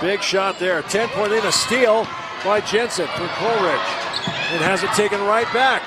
Big 0.00 0.22
shot 0.22 0.58
there. 0.58 0.82
10 0.82 1.08
point 1.10 1.32
in 1.32 1.44
a 1.46 1.52
steal 1.52 2.06
by 2.44 2.60
Jensen 2.60 3.06
for 3.14 3.28
Coal 3.38 3.62
Ridge. 3.62 3.97
It 4.50 4.62
has 4.62 4.82
it 4.82 4.90
taken 4.92 5.20
right 5.20 5.46
back 5.52 5.82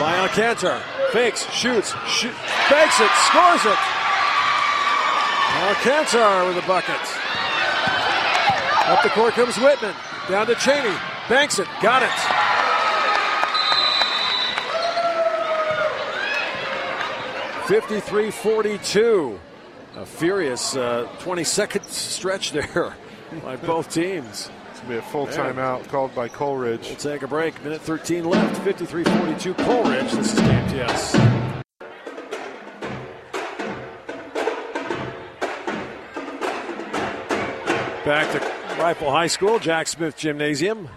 by 0.00 0.16
Alcantara. 0.16 0.82
Fakes, 1.12 1.44
shoots, 1.52 1.92
shoot, 2.08 2.32
fakes 2.70 3.00
it, 3.00 3.10
scores 3.28 3.66
it. 3.66 3.78
Alcantara 5.60 6.46
with 6.46 6.56
a 6.56 6.66
bucket. 6.66 6.96
Up 8.88 9.02
the 9.02 9.10
court 9.10 9.34
comes 9.34 9.58
Whitman. 9.58 9.94
Down 10.28 10.46
to 10.46 10.54
Cheney. 10.54 10.94
Banks 11.28 11.58
it. 11.58 11.68
Got 11.82 12.02
it. 12.02 12.10
Fifty-three 17.68 18.30
forty-two. 18.30 19.38
A 19.96 20.06
furious 20.06 20.76
uh, 20.76 21.08
20 21.18 21.44
second 21.44 21.84
stretch 21.88 22.52
there 22.52 22.94
by 23.42 23.56
both 23.56 23.92
teams. 23.92 24.48
It's 24.80 24.88
going 24.88 25.00
to 25.00 25.02
be 25.02 25.06
a 25.08 25.10
full 25.12 25.26
Yeah. 25.26 25.52
timeout 25.52 25.88
called 25.88 26.14
by 26.14 26.28
Coal 26.28 26.56
Ridge. 26.56 26.86
We'll 26.88 26.96
take 26.96 27.22
a 27.22 27.28
break. 27.28 27.62
Minute 27.62 27.82
13 27.82 28.24
left. 28.24 28.56
53 28.62 29.04
42 29.04 29.52
Coal 29.54 29.84
Ridge. 29.84 30.10
This 30.12 30.32
is 30.32 30.40
KMTS. 30.40 31.50
Back 38.04 38.32
to 38.32 38.82
Rifle 38.82 39.10
High 39.10 39.26
School, 39.26 39.58
Jack 39.58 39.86
Smith 39.86 40.16
Gymnasium. 40.16 40.88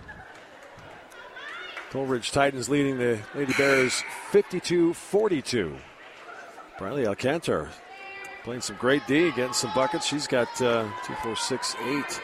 Coal 1.92 2.06
Ridge 2.06 2.32
Titans 2.32 2.70
leading 2.70 2.98
the 2.98 3.20
Lady 3.36 3.54
Bears 3.54 4.02
52 4.32 4.94
42. 4.94 5.76
Briley 6.80 7.04
Alcantar 7.04 7.70
playing 8.44 8.62
some 8.62 8.78
great 8.78 9.06
D, 9.06 9.32
getting 9.32 9.54
some 9.54 9.72
buckets. 9.76 10.06
She's 10.08 10.28
got 10.28 10.50
uh, 10.62 10.88
2, 11.06 11.14
4, 11.14 11.36
6, 11.36 11.76
8, 11.86 12.22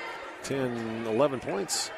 10, 0.49 1.05
11 1.05 1.39
points. 1.41 1.91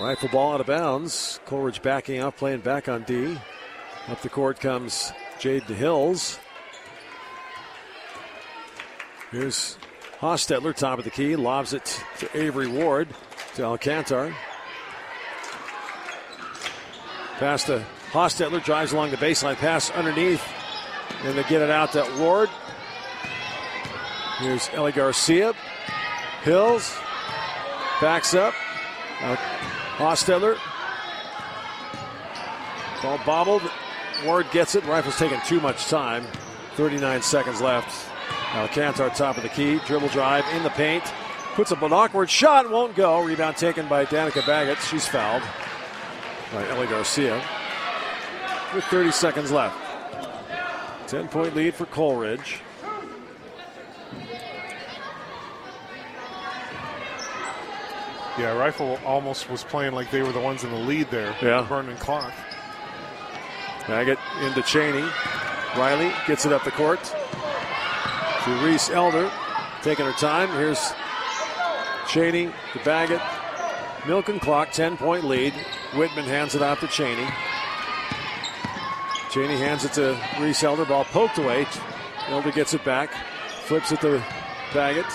Rifle 0.00 0.28
ball 0.30 0.54
out 0.54 0.60
of 0.60 0.66
bounds. 0.66 1.38
Coal 1.46 1.60
Ridge 1.60 1.80
backing 1.80 2.18
up, 2.18 2.36
playing 2.36 2.58
back 2.58 2.88
on 2.88 3.04
D. 3.04 3.38
Up 4.08 4.20
the 4.20 4.28
court 4.28 4.58
comes 4.58 5.12
Jaden 5.38 5.76
Hills. 5.76 6.40
Here's 9.30 9.78
Hostetler, 10.18 10.74
top 10.74 10.98
of 10.98 11.04
the 11.04 11.10
key, 11.10 11.36
lobs 11.36 11.72
it 11.72 12.02
to 12.18 12.36
Avery 12.36 12.66
Ward, 12.66 13.08
to 13.54 13.62
Alcantar. 13.62 14.34
Pass 17.38 17.62
to 17.64 17.84
Hostetler, 18.10 18.62
drives 18.64 18.92
along 18.92 19.12
the 19.12 19.16
baseline, 19.18 19.54
pass 19.54 19.88
underneath, 19.92 20.44
and 21.22 21.38
they 21.38 21.44
get 21.44 21.62
it 21.62 21.70
out 21.70 21.92
to 21.92 22.04
Ward. 22.18 22.50
Here's 24.38 24.68
Ellie 24.70 24.90
Garcia. 24.90 25.54
Hills 26.42 26.96
backs 28.00 28.34
up. 28.34 28.54
Uh, 29.20 29.36
Hostetler. 29.96 30.58
Ball 33.02 33.20
bobbled. 33.24 33.62
Ward 34.24 34.46
gets 34.50 34.74
it. 34.74 34.84
Rifle's 34.86 35.16
taking 35.16 35.40
too 35.46 35.60
much 35.60 35.86
time. 35.86 36.24
39 36.74 37.22
seconds 37.22 37.60
left. 37.60 38.08
Alcantar 38.52 39.14
top 39.14 39.36
of 39.36 39.44
the 39.44 39.48
key. 39.48 39.78
Dribble 39.86 40.08
drive 40.08 40.44
in 40.54 40.62
the 40.62 40.70
paint. 40.70 41.04
Puts 41.54 41.70
up 41.70 41.82
an 41.82 41.92
awkward 41.92 42.28
shot. 42.28 42.70
Won't 42.70 42.96
go. 42.96 43.20
Rebound 43.20 43.56
taken 43.56 43.88
by 43.88 44.04
Danica 44.04 44.44
Baggett. 44.46 44.78
She's 44.82 45.06
fouled 45.06 45.42
by 46.52 46.66
Ellie 46.68 46.86
Garcia. 46.86 47.42
with 48.74 48.84
30 48.84 49.12
seconds 49.12 49.52
left. 49.52 49.78
10 51.08 51.28
point 51.28 51.54
lead 51.54 51.74
for 51.74 51.86
Coal 51.86 52.16
Ridge. 52.16 52.60
Yeah, 58.42 58.54
Rifle 58.54 58.98
almost 59.06 59.48
was 59.48 59.62
playing 59.62 59.92
like 59.92 60.10
they 60.10 60.20
were 60.20 60.32
the 60.32 60.40
ones 60.40 60.64
in 60.64 60.70
the 60.70 60.76
lead 60.76 61.08
there. 61.12 61.32
Yeah. 61.40 61.64
Burning 61.68 61.96
clock. 61.98 62.32
Baggett 63.86 64.18
into 64.42 64.62
Cheney. 64.62 65.08
Riley 65.76 66.12
gets 66.26 66.44
it 66.44 66.52
up 66.52 66.64
the 66.64 66.72
court 66.72 66.98
to 67.04 68.50
Reese 68.64 68.90
Elder, 68.90 69.30
taking 69.82 70.06
her 70.06 70.12
time. 70.14 70.48
Here's 70.48 70.92
Cheney 72.08 72.52
to 72.72 72.84
Baggett. 72.84 73.22
Milk 74.08 74.28
and 74.28 74.40
clock, 74.40 74.72
10 74.72 74.96
point 74.96 75.22
lead. 75.22 75.54
Whitman 75.94 76.24
hands 76.24 76.56
it 76.56 76.62
off 76.62 76.80
to 76.80 76.88
Cheney. 76.88 77.28
Cheney 79.30 79.56
hands 79.56 79.84
it 79.84 79.92
to 79.92 80.20
Reese 80.40 80.64
Elder. 80.64 80.84
Ball 80.84 81.04
poked 81.04 81.38
away. 81.38 81.64
Elder 82.26 82.50
gets 82.50 82.74
it 82.74 82.84
back. 82.84 83.12
Flips 83.66 83.92
it 83.92 84.00
to 84.00 84.20
Baggett. 84.74 85.06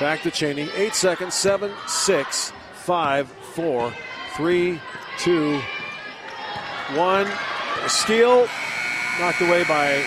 Back 0.00 0.22
to 0.22 0.30
Cheney. 0.30 0.68
Eight 0.74 0.94
seconds. 0.94 1.34
Seven, 1.34 1.72
six, 1.86 2.52
five, 2.72 3.28
four, 3.28 3.92
three, 4.36 4.80
two, 5.18 5.60
one. 6.94 7.26
Steal 7.88 8.48
knocked 9.20 9.40
away 9.40 9.64
by 9.64 10.04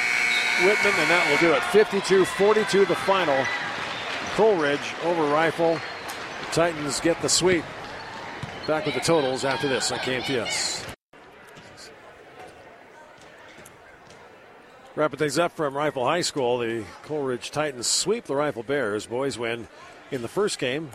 Whitman, 0.63 0.93
and 0.97 1.09
that 1.09 1.27
will 1.29 1.49
do 1.49 1.53
it. 1.53 1.63
52 1.63 2.25
42 2.25 2.85
the 2.85 2.95
final. 2.95 3.45
Coal 4.35 4.55
Ridge 4.55 4.93
over 5.03 5.23
Rifle. 5.23 5.79
Titans 6.51 6.99
get 6.99 7.21
the 7.21 7.29
sweep. 7.29 7.63
Back 8.67 8.85
with 8.85 8.95
the 8.95 9.01
totals 9.01 9.45
after 9.45 9.67
this 9.67 9.91
on 9.91 9.99
KMTS. 9.99 10.78
Wrapping 14.95 15.19
things 15.19 15.37
up 15.37 15.51
from 15.51 15.77
Rifle 15.77 16.03
High 16.03 16.21
School, 16.21 16.57
the 16.57 16.83
Coal 17.03 17.21
Ridge 17.21 17.51
Titans 17.51 17.85
sweep 17.85 18.25
the 18.25 18.35
Rifle 18.35 18.63
Bears. 18.63 19.05
Boys 19.05 19.37
win 19.37 19.67
in 20.09 20.23
the 20.23 20.27
first 20.27 20.57
game. 20.57 20.89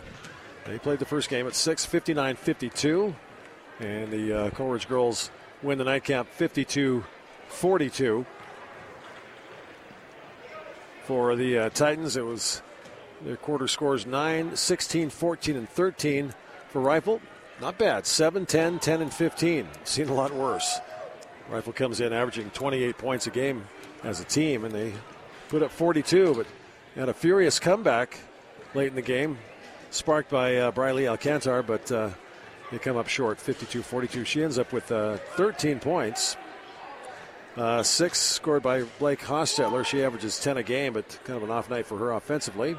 They 0.65 0.77
played 0.77 0.99
the 0.99 1.05
first 1.05 1.29
game 1.29 1.47
at 1.47 1.55
6, 1.55 1.85
59 1.85 2.35
52. 2.35 3.15
And 3.79 4.11
the 4.11 4.33
uh, 4.33 4.49
Coal 4.49 4.71
Ridge 4.71 4.89
girls 4.89 5.31
win 5.63 5.77
the 5.77 5.85
nightcap 5.85 6.27
52 6.27 7.05
42. 7.47 8.25
For 11.05 11.35
the 11.37 11.57
uh, 11.59 11.69
Titans, 11.69 12.17
it 12.17 12.25
was 12.25 12.61
their 13.21 13.37
quarter 13.37 13.67
scores 13.67 14.05
9, 14.05 14.57
16, 14.57 15.09
14, 15.09 15.55
and 15.55 15.69
13. 15.69 16.33
For 16.67 16.81
Rifle, 16.81 17.21
not 17.61 17.77
bad. 17.77 18.05
7, 18.05 18.45
10, 18.45 18.79
10, 18.79 19.01
and 19.01 19.13
15. 19.13 19.67
Seen 19.85 20.09
a 20.09 20.13
lot 20.13 20.33
worse. 20.33 20.79
Rifle 21.49 21.73
comes 21.73 22.01
in 22.01 22.11
averaging 22.11 22.49
28 22.49 22.97
points 22.97 23.27
a 23.27 23.29
game 23.29 23.63
as 24.05 24.21
a 24.21 24.23
team, 24.23 24.63
and 24.63 24.73
they 24.73 24.93
put 25.49 25.63
up 25.63 25.71
42, 25.71 26.35
but 26.35 26.47
had 26.95 27.09
a 27.09 27.13
furious 27.13 27.59
comeback 27.59 28.19
late 28.73 28.87
in 28.87 28.95
the 28.95 29.01
game, 29.01 29.37
sparked 29.89 30.29
by 30.29 30.55
uh, 30.57 30.71
Briley 30.71 31.03
Alcantar, 31.03 31.65
but 31.65 31.91
uh, 31.91 32.09
they 32.71 32.77
come 32.77 32.95
up 32.95 33.07
short, 33.07 33.39
52-42. 33.39 34.25
She 34.25 34.43
ends 34.43 34.57
up 34.57 34.71
with 34.71 34.91
uh, 34.91 35.17
13 35.35 35.79
points. 35.79 36.37
Uh, 37.57 37.81
six 37.81 38.19
scored 38.19 38.61
by 38.61 38.83
Blake 38.99 39.21
Hostetler. 39.21 39.85
She 39.85 40.03
averages 40.03 40.39
10 40.39 40.57
a 40.57 40.63
game, 40.63 40.93
but 40.93 41.19
kind 41.23 41.37
of 41.37 41.43
an 41.43 41.51
off 41.51 41.69
night 41.69 41.85
for 41.85 41.97
her 41.97 42.11
offensively. 42.11 42.77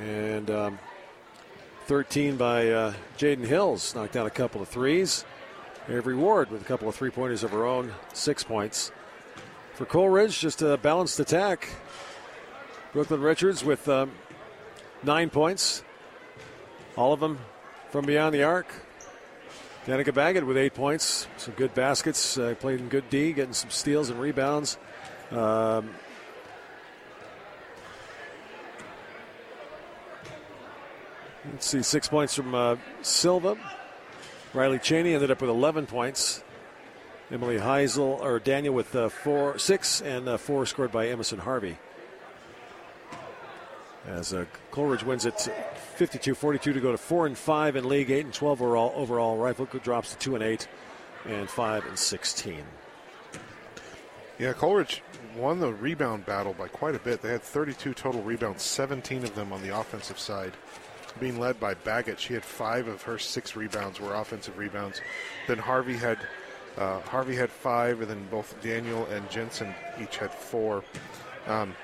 And 0.00 0.50
um, 0.50 0.78
13 1.86 2.36
by 2.36 2.70
uh, 2.70 2.94
Jaden 3.18 3.44
Hills, 3.44 3.94
knocked 3.94 4.12
down 4.12 4.26
a 4.26 4.30
couple 4.30 4.62
of 4.62 4.68
threes. 4.68 5.24
Avery 5.88 6.14
Ward 6.14 6.50
with 6.50 6.62
a 6.62 6.64
couple 6.64 6.88
of 6.88 6.94
three 6.94 7.10
pointers 7.10 7.42
of 7.42 7.50
her 7.50 7.64
own, 7.64 7.92
six 8.12 8.44
points. 8.44 8.92
For 9.78 9.86
Coal 9.86 10.08
Ridge, 10.08 10.40
just 10.40 10.60
a 10.60 10.76
balanced 10.76 11.20
attack. 11.20 11.68
Brooklyn 12.92 13.20
Richards 13.20 13.62
with 13.62 13.88
um, 13.88 14.10
nine 15.04 15.30
points, 15.30 15.84
all 16.96 17.12
of 17.12 17.20
them 17.20 17.38
from 17.90 18.04
beyond 18.04 18.34
the 18.34 18.42
arc. 18.42 18.66
Danica 19.86 20.12
Baggett 20.12 20.44
with 20.44 20.56
eight 20.56 20.74
points, 20.74 21.28
some 21.36 21.54
good 21.54 21.74
baskets, 21.74 22.36
uh, 22.36 22.56
played 22.58 22.80
in 22.80 22.88
good 22.88 23.08
D, 23.08 23.32
getting 23.32 23.52
some 23.52 23.70
steals 23.70 24.10
and 24.10 24.20
rebounds. 24.20 24.78
Um, 25.30 25.90
let's 31.52 31.66
see, 31.66 31.84
six 31.84 32.08
points 32.08 32.34
from 32.34 32.52
uh, 32.52 32.74
Silva. 33.02 33.56
Riley 34.54 34.80
Cheney 34.80 35.14
ended 35.14 35.30
up 35.30 35.40
with 35.40 35.50
11 35.50 35.86
points. 35.86 36.42
Emily 37.30 37.58
Heisel 37.58 38.20
or 38.20 38.38
Daniel 38.38 38.74
with 38.74 38.94
uh, 38.96 39.10
four, 39.10 39.58
six, 39.58 40.00
and 40.00 40.28
uh, 40.28 40.36
four 40.38 40.64
scored 40.64 40.90
by 40.90 41.08
Emerson 41.08 41.38
Harvey. 41.38 41.76
As 44.06 44.32
uh, 44.32 44.46
Coal 44.70 44.86
Ridge 44.86 45.04
wins 45.04 45.26
it 45.26 45.34
52-42 45.98 46.60
to 46.60 46.80
go 46.80 46.92
to 46.92 46.98
four 46.98 47.26
and 47.26 47.36
five 47.36 47.76
in 47.76 47.86
league, 47.86 48.10
eight 48.10 48.24
and 48.24 48.32
12 48.32 48.62
overall. 48.62 48.92
Overall, 48.96 49.36
Rifle 49.36 49.66
drops 49.66 50.12
to 50.12 50.18
two 50.18 50.34
and 50.34 50.42
eight, 50.42 50.66
and 51.26 51.50
five 51.50 51.84
and 51.84 51.98
16. 51.98 52.62
Yeah, 54.38 54.54
Coal 54.54 54.76
Ridge 54.76 55.02
won 55.36 55.60
the 55.60 55.74
rebound 55.74 56.24
battle 56.24 56.54
by 56.54 56.68
quite 56.68 56.94
a 56.94 56.98
bit. 57.00 57.20
They 57.20 57.30
had 57.32 57.42
32 57.42 57.92
total 57.92 58.22
rebounds, 58.22 58.62
17 58.62 59.24
of 59.24 59.34
them 59.34 59.52
on 59.52 59.62
the 59.62 59.76
offensive 59.78 60.18
side. 60.18 60.52
Being 61.20 61.38
led 61.38 61.60
by 61.60 61.74
Baggett, 61.74 62.20
she 62.20 62.34
had 62.34 62.44
five 62.44 62.86
of 62.86 63.02
her 63.02 63.18
six 63.18 63.56
rebounds 63.56 64.00
were 64.00 64.14
offensive 64.14 64.56
rebounds. 64.56 65.00
Then 65.46 65.58
Harvey 65.58 65.96
had 65.96 66.18
uh, 66.78 67.00
Harvey 67.00 67.34
had 67.34 67.50
five, 67.50 68.00
and 68.00 68.10
then 68.10 68.26
both 68.30 68.54
Daniel 68.62 69.04
and 69.06 69.28
Jensen 69.30 69.74
each 70.00 70.16
had 70.16 70.32
four. 70.32 70.84
Um, 71.46 71.74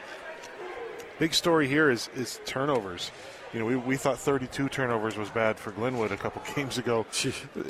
big 1.18 1.34
story 1.34 1.68
here 1.68 1.90
is 1.90 2.08
is 2.14 2.40
turnovers. 2.44 3.10
You 3.52 3.60
know, 3.60 3.66
we, 3.66 3.76
we 3.76 3.96
thought 3.96 4.18
32 4.18 4.68
turnovers 4.68 5.16
was 5.16 5.30
bad 5.30 5.58
for 5.58 5.70
Glenwood 5.70 6.10
a 6.10 6.16
couple 6.16 6.42
games 6.56 6.76
ago. 6.76 7.06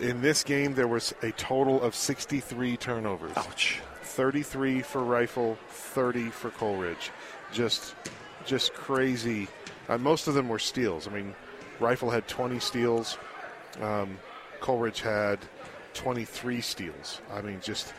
In 0.00 0.22
this 0.22 0.42
game, 0.42 0.74
there 0.74 0.88
was 0.88 1.14
a 1.22 1.30
total 1.32 1.82
of 1.82 1.94
63 1.94 2.78
turnovers. 2.78 3.36
Ouch. 3.36 3.80
33 4.02 4.80
for 4.80 5.02
Rifle, 5.02 5.58
30 5.68 6.30
for 6.30 6.48
Coal 6.50 6.76
Ridge. 6.76 7.10
Just, 7.52 7.94
just 8.46 8.72
crazy. 8.72 9.48
Uh, 9.88 9.98
most 9.98 10.26
of 10.26 10.32
them 10.32 10.48
were 10.48 10.58
steals. 10.58 11.06
I 11.06 11.10
mean, 11.10 11.34
Rifle 11.80 12.10
had 12.10 12.26
20 12.28 12.60
steals. 12.60 13.18
Um, 13.82 14.16
Coal 14.60 14.78
Ridge 14.78 15.02
had 15.02 15.38
23 15.94 16.60
steals. 16.60 17.20
I 17.32 17.40
mean, 17.40 17.60
just, 17.62 17.92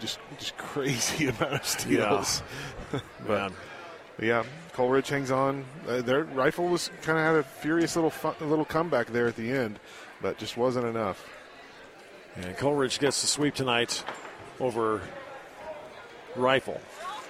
just, 0.00 0.18
just 0.38 0.56
crazy 0.58 1.26
amount 1.28 1.54
of 1.54 1.66
steals. 1.66 2.42
Man. 3.28 3.52
Yeah, 4.18 4.44
Coal 4.72 4.88
Ridge 4.88 5.10
hangs 5.10 5.30
on. 5.30 5.66
Uh, 5.86 6.00
their 6.00 6.24
rifle 6.24 6.68
was 6.68 6.90
kind 7.02 7.18
of 7.18 7.24
had 7.24 7.34
a 7.34 7.42
furious 7.42 7.96
little 7.96 8.10
fun, 8.10 8.34
little 8.40 8.64
comeback 8.64 9.08
there 9.08 9.26
at 9.26 9.36
the 9.36 9.50
end, 9.50 9.78
but 10.22 10.38
just 10.38 10.56
wasn't 10.56 10.86
enough. 10.86 11.28
And 12.36 12.56
Coal 12.56 12.74
Ridge 12.74 12.98
gets 12.98 13.20
the 13.20 13.26
sweep 13.26 13.54
tonight 13.54 14.02
over 14.58 15.02
Rifle. 16.34 16.80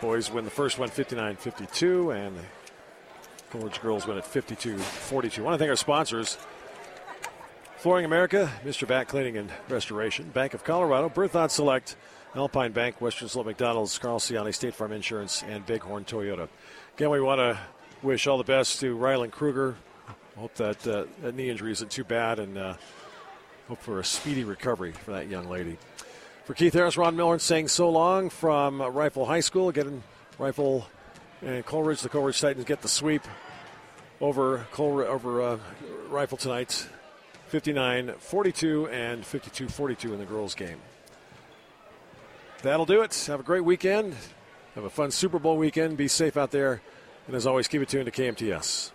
Boys 0.00 0.30
win 0.30 0.44
the 0.44 0.50
first 0.50 0.78
one 0.78 0.88
59 0.88 1.36
52, 1.36 2.10
and 2.12 2.36
the 2.36 2.42
Coal 3.50 3.62
Ridge 3.62 3.80
girls 3.80 4.06
win 4.06 4.18
at 4.18 4.26
52 4.26 4.78
42. 4.78 5.40
I 5.40 5.44
want 5.44 5.54
to 5.54 5.58
thank 5.58 5.70
our 5.70 5.76
sponsors 5.76 6.38
Flooring 7.86 8.04
America, 8.04 8.50
Mr. 8.64 8.84
Back 8.84 9.06
Cleaning 9.06 9.36
and 9.36 9.48
Restoration, 9.68 10.28
Bank 10.30 10.54
of 10.54 10.64
Colorado, 10.64 11.08
Berthon 11.08 11.48
Select, 11.48 11.94
Alpine 12.34 12.72
Bank, 12.72 13.00
Western 13.00 13.28
Slope 13.28 13.46
McDonald's, 13.46 13.96
Carl 13.96 14.18
Ciani 14.18 14.52
State 14.52 14.74
Farm 14.74 14.90
Insurance, 14.90 15.44
and 15.44 15.64
Bighorn 15.64 16.04
Toyota. 16.04 16.48
Again, 16.96 17.10
we 17.10 17.20
want 17.20 17.38
to 17.38 17.56
wish 18.02 18.26
all 18.26 18.38
the 18.38 18.42
best 18.42 18.80
to 18.80 18.96
Rylan 18.96 19.30
Kruger. 19.30 19.76
Hope 20.36 20.52
that 20.54 20.84
uh, 20.84 21.04
that 21.22 21.36
knee 21.36 21.48
injury 21.48 21.70
isn't 21.70 21.92
too 21.92 22.02
bad, 22.02 22.40
and 22.40 22.58
uh, 22.58 22.74
hope 23.68 23.80
for 23.80 24.00
a 24.00 24.04
speedy 24.04 24.42
recovery 24.42 24.90
for 24.90 25.12
that 25.12 25.28
young 25.28 25.48
lady. 25.48 25.78
For 26.44 26.54
Keith 26.54 26.74
Harris, 26.74 26.96
Ron 26.96 27.14
Miller 27.14 27.38
saying 27.38 27.68
so 27.68 27.88
long 27.88 28.30
from 28.30 28.82
Rifle 28.82 29.26
High 29.26 29.38
School, 29.38 29.70
getting 29.70 30.02
Rifle 30.40 30.88
and 31.40 31.64
Coal 31.64 31.84
Ridge. 31.84 32.00
The 32.00 32.08
Coal 32.08 32.24
Ridge 32.24 32.40
Titans 32.40 32.64
get 32.64 32.82
the 32.82 32.88
sweep 32.88 33.22
over 34.20 34.66
Coal 34.72 34.90
Ridge, 34.90 35.08
over 35.08 35.40
uh, 35.40 35.58
Rifle 36.08 36.36
tonight, 36.36 36.88
59-42 37.60 38.90
and 38.90 39.22
52-42 39.22 40.12
in 40.12 40.18
the 40.18 40.24
girls' 40.26 40.54
game. 40.54 40.78
That'll 42.62 42.84
do 42.86 43.00
it. 43.00 43.24
Have 43.28 43.40
a 43.40 43.42
great 43.42 43.64
weekend. 43.64 44.14
Have 44.74 44.84
a 44.84 44.90
fun 44.90 45.10
Super 45.10 45.38
Bowl 45.38 45.56
weekend. 45.56 45.96
Be 45.96 46.08
safe 46.08 46.36
out 46.36 46.50
there. 46.50 46.82
And 47.26 47.34
as 47.34 47.46
always, 47.46 47.66
keep 47.66 47.80
it 47.80 47.88
tuned 47.88 48.06
to 48.06 48.10
KMTS. 48.12 48.90